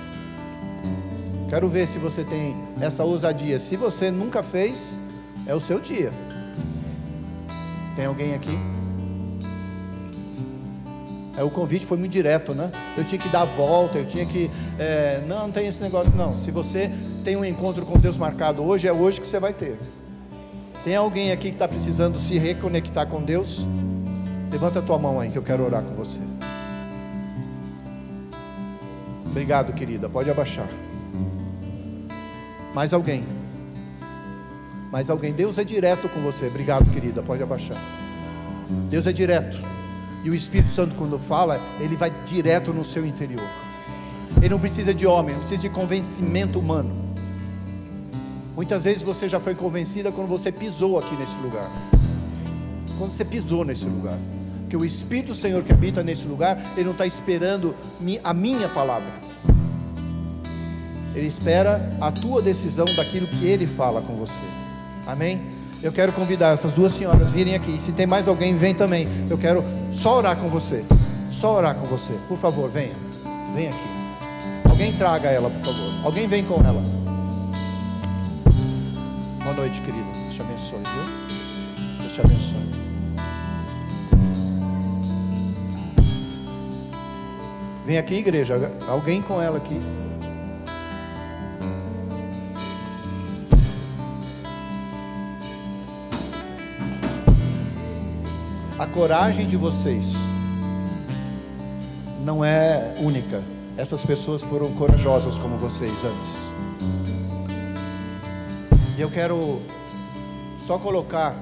Quero 1.50 1.68
ver 1.68 1.86
se 1.86 2.00
você 2.00 2.24
tem 2.24 2.56
essa 2.80 3.04
ousadia. 3.04 3.60
Se 3.60 3.76
você 3.76 4.10
nunca 4.10 4.42
fez, 4.42 4.96
é 5.46 5.54
o 5.54 5.60
seu 5.60 5.82
dia. 5.82 6.14
Tem 7.98 8.06
alguém 8.06 8.34
aqui? 8.34 8.58
É, 11.36 11.44
o 11.44 11.50
convite 11.50 11.86
foi 11.86 11.98
muito 11.98 12.14
direto, 12.14 12.54
né? 12.54 12.72
Eu 12.96 13.04
tinha 13.04 13.20
que 13.20 13.28
dar 13.28 13.42
a 13.42 13.46
volta, 13.46 13.98
eu 13.98 14.08
tinha 14.08 14.26
que. 14.26 14.50
É, 14.80 15.22
não, 15.28 15.40
não 15.48 15.52
tem 15.52 15.68
esse 15.68 15.84
negócio, 15.84 16.10
não. 16.16 16.38
Se 16.38 16.52
você 16.52 16.90
tem 17.22 17.36
um 17.36 17.44
encontro 17.44 17.86
com 17.86 18.00
Deus 18.00 18.16
marcado 18.16 18.64
hoje, 18.64 18.88
é 18.88 18.94
hoje 18.94 19.20
que 19.20 19.28
você 19.28 19.38
vai 19.38 19.52
ter. 19.52 19.78
Tem 20.84 20.96
alguém 20.96 21.32
aqui 21.32 21.50
que 21.50 21.56
está 21.56 21.68
precisando 21.68 22.20
se 22.20 22.40
reconectar 22.40 23.08
com 23.08 23.22
Deus? 23.22 23.64
Levanta 24.52 24.80
a 24.80 24.82
tua 24.82 24.98
mão 24.98 25.20
aí 25.20 25.30
que 25.30 25.38
eu 25.38 25.44
quero 25.44 25.64
orar 25.64 25.84
com 25.84 25.94
você. 25.94 26.20
Obrigado, 29.26 29.74
querida. 29.74 30.10
Pode 30.10 30.30
abaixar. 30.30 30.68
Mais 32.74 32.94
alguém? 32.94 33.24
Mais 34.92 35.10
alguém? 35.10 35.32
Deus 35.34 35.58
é 35.58 35.64
direto 35.64 36.10
com 36.10 36.20
você. 36.22 36.48
Obrigado, 36.48 36.90
querida. 36.92 37.22
Pode 37.22 37.44
abaixar. 37.44 37.78
Deus 38.90 39.06
é 39.06 39.14
direto. 39.14 39.60
E 40.24 40.30
o 40.30 40.36
Espírito 40.36 40.70
Santo, 40.70 40.96
quando 40.96 41.20
fala, 41.20 41.60
ele 41.80 41.96
vai 41.96 42.12
direto 42.26 42.74
no 42.74 42.84
seu 42.84 43.06
interior. 43.06 43.48
Ele 44.38 44.50
não 44.50 44.60
precisa 44.60 44.94
de 44.94 45.06
homem, 45.06 45.34
não 45.34 45.42
precisa 45.42 45.62
de 45.62 45.70
convencimento 45.70 46.60
humano. 46.60 47.11
Muitas 48.62 48.84
vezes 48.84 49.02
você 49.02 49.28
já 49.28 49.40
foi 49.40 49.56
convencida 49.56 50.12
quando 50.12 50.28
você 50.28 50.52
pisou 50.52 51.00
aqui 51.00 51.16
nesse 51.16 51.36
lugar. 51.42 51.68
Quando 52.96 53.12
você 53.12 53.26
pisou 53.26 53.66
nesse 53.66 53.86
lugar. 53.86 54.20
Que 54.70 54.78
o 54.78 54.86
Espírito 54.86 55.30
do 55.30 55.34
Senhor 55.34 55.64
que 55.64 55.74
habita 55.74 56.04
nesse 56.04 56.28
lugar, 56.28 56.62
ele 56.76 56.84
não 56.84 56.92
está 56.92 57.04
esperando 57.04 57.74
a 58.24 58.34
minha 58.36 58.70
palavra. 58.70 59.10
Ele 61.16 61.26
espera 61.26 61.92
a 62.00 62.12
tua 62.12 62.40
decisão 62.40 62.86
daquilo 62.96 63.26
que 63.26 63.48
ele 63.48 63.66
fala 63.66 64.00
com 64.00 64.14
você. 64.14 64.40
Amém? 65.08 65.42
Eu 65.82 65.92
quero 65.92 66.12
convidar 66.12 66.54
essas 66.54 66.76
duas 66.76 66.94
senhoras 66.94 67.32
virem 67.32 67.56
aqui. 67.56 67.82
Se 67.82 67.92
tem 67.92 68.06
mais 68.06 68.28
alguém, 68.28 68.56
vem 68.56 68.76
também. 68.76 69.08
Eu 69.28 69.40
quero 69.40 69.64
só 69.92 70.18
orar 70.18 70.38
com 70.38 70.50
você. 70.50 70.86
Só 71.32 71.58
orar 71.58 71.74
com 71.74 71.88
você. 71.88 72.14
Por 72.28 72.38
favor, 72.38 72.70
venha. 72.70 72.94
Vem 73.56 73.70
aqui. 73.70 73.90
Alguém 74.70 74.94
traga 74.94 75.30
ela, 75.30 75.50
por 75.50 75.66
favor. 75.66 76.06
Alguém 76.06 76.28
vem 76.28 76.46
com 76.46 76.64
ela. 76.64 76.91
Boa 79.54 79.64
noite, 79.64 79.82
querido. 79.82 80.06
Deus 80.14 80.34
te 80.34 80.42
abençoe, 80.42 80.80
viu? 80.80 81.98
Deus 82.00 82.14
te 82.14 82.22
abençoe. 82.22 82.72
Vem 87.86 87.98
aqui, 87.98 88.16
igreja. 88.16 88.56
Alguém 88.88 89.22
com 89.22 89.42
ela 89.42 89.58
aqui. 89.58 89.78
A 98.80 98.88
coragem 98.88 99.46
de 99.46 99.58
vocês 99.58 100.14
não 102.24 102.46
é 102.46 102.94
única. 103.00 103.44
Essas 103.76 104.02
pessoas 104.06 104.42
foram 104.42 104.72
corajosas 104.76 105.38
como 105.38 105.58
vocês 105.58 105.92
antes. 106.06 106.51
E 108.98 109.02
eu 109.02 109.10
quero 109.10 109.62
só 110.66 110.78
colocar 110.78 111.36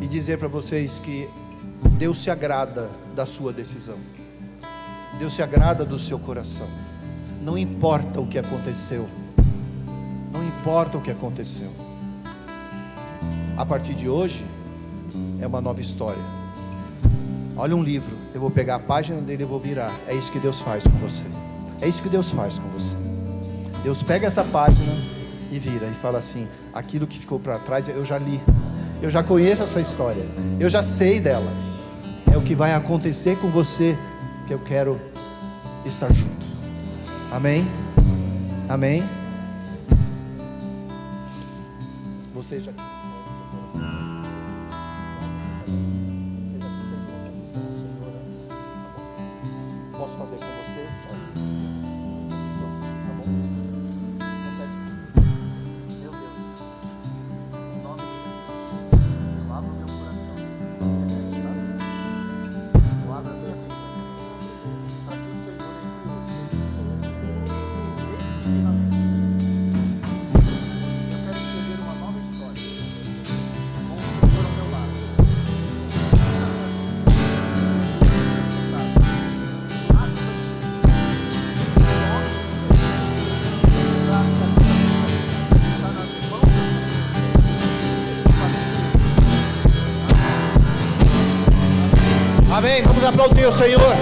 e 0.00 0.06
dizer 0.06 0.38
para 0.38 0.48
vocês 0.48 0.98
que 0.98 1.28
Deus 1.98 2.18
se 2.18 2.30
agrada 2.30 2.90
da 3.14 3.26
sua 3.26 3.52
decisão. 3.52 3.98
Deus 5.18 5.32
se 5.32 5.42
agrada 5.42 5.84
do 5.84 5.98
seu 5.98 6.18
coração. 6.18 6.68
Não 7.42 7.56
importa 7.56 8.20
o 8.20 8.26
que 8.26 8.38
aconteceu. 8.38 9.08
Não 10.32 10.42
importa 10.42 10.98
o 10.98 11.00
que 11.00 11.10
aconteceu 11.10 11.70
a 13.60 13.66
partir 13.66 13.92
de 13.92 14.08
hoje 14.08 14.42
é 15.38 15.46
uma 15.46 15.60
nova 15.60 15.82
história. 15.82 16.22
Olha 17.58 17.76
um 17.76 17.82
livro, 17.82 18.16
eu 18.32 18.40
vou 18.40 18.50
pegar 18.50 18.76
a 18.76 18.78
página 18.78 19.20
dele 19.20 19.42
e 19.42 19.46
vou 19.46 19.60
virar. 19.60 19.92
É 20.08 20.14
isso 20.14 20.32
que 20.32 20.38
Deus 20.38 20.62
faz 20.62 20.82
com 20.82 20.96
você. 20.96 21.26
É 21.82 21.86
isso 21.86 22.02
que 22.02 22.08
Deus 22.08 22.30
faz 22.30 22.58
com 22.58 22.66
você. 22.70 23.09
Deus 23.82 24.02
pega 24.02 24.26
essa 24.26 24.44
página 24.44 24.92
e 25.50 25.58
vira 25.58 25.86
e 25.86 25.94
fala 25.94 26.18
assim: 26.18 26.46
aquilo 26.72 27.06
que 27.06 27.18
ficou 27.18 27.38
para 27.38 27.58
trás 27.58 27.88
eu 27.88 28.04
já 28.04 28.18
li, 28.18 28.40
eu 29.02 29.10
já 29.10 29.22
conheço 29.22 29.62
essa 29.62 29.80
história, 29.80 30.24
eu 30.58 30.68
já 30.68 30.82
sei 30.82 31.20
dela. 31.20 31.50
É 32.32 32.36
o 32.36 32.42
que 32.42 32.54
vai 32.54 32.74
acontecer 32.74 33.36
com 33.38 33.48
você 33.48 33.96
que 34.46 34.54
eu 34.54 34.58
quero 34.60 35.00
estar 35.84 36.12
junto. 36.12 36.46
Amém? 37.32 37.66
Amém? 38.68 39.02
Você 42.34 42.60
já. 42.60 42.89
Aplaudir 93.10 93.46
o 93.46 93.52
Senhor. 93.52 93.96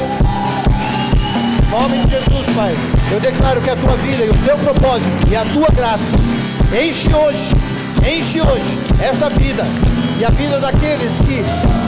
Em 1.67 1.71
nome 1.71 1.99
de 2.05 2.11
Jesus, 2.11 2.47
Pai. 2.55 2.77
Eu 3.11 3.19
declaro 3.21 3.61
que 3.61 3.71
a 3.71 3.77
tua 3.77 3.97
vida 3.97 4.25
e 4.25 4.31
o 4.31 4.35
teu 4.45 4.57
propósito 4.59 5.11
e 5.31 5.37
a 5.37 5.45
tua 5.47 5.69
graça 5.75 6.15
enche 6.73 7.13
hoje, 7.15 7.55
enche 8.07 8.41
hoje 8.41 8.79
essa 9.03 9.31
vida 9.31 9.65
e 10.19 10.25
a 10.25 10.31
vida 10.31 10.61
daqueles 10.61 11.13
que 11.21 11.43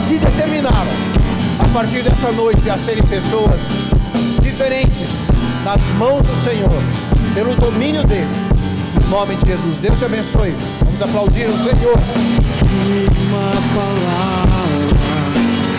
se 0.07 0.17
determinaram 0.17 0.91
a 1.59 1.67
partir 1.73 2.01
dessa 2.01 2.31
noite 2.31 2.67
a 2.69 2.77
serem 2.77 3.03
pessoas 3.03 3.61
diferentes 4.41 5.09
nas 5.63 5.81
mãos 5.99 6.25
do 6.25 6.35
Senhor, 6.43 6.81
pelo 7.35 7.55
domínio 7.55 8.03
dele. 8.03 8.27
Em 9.05 9.09
nome 9.09 9.35
de 9.35 9.47
Jesus. 9.47 9.77
Deus 9.77 9.99
te 9.99 10.05
abençoe. 10.05 10.55
Vamos 10.83 11.01
aplaudir 11.01 11.47
o 11.47 11.57
Senhor. 11.57 11.99
Uma 13.27 13.51
palavra. 13.75 14.50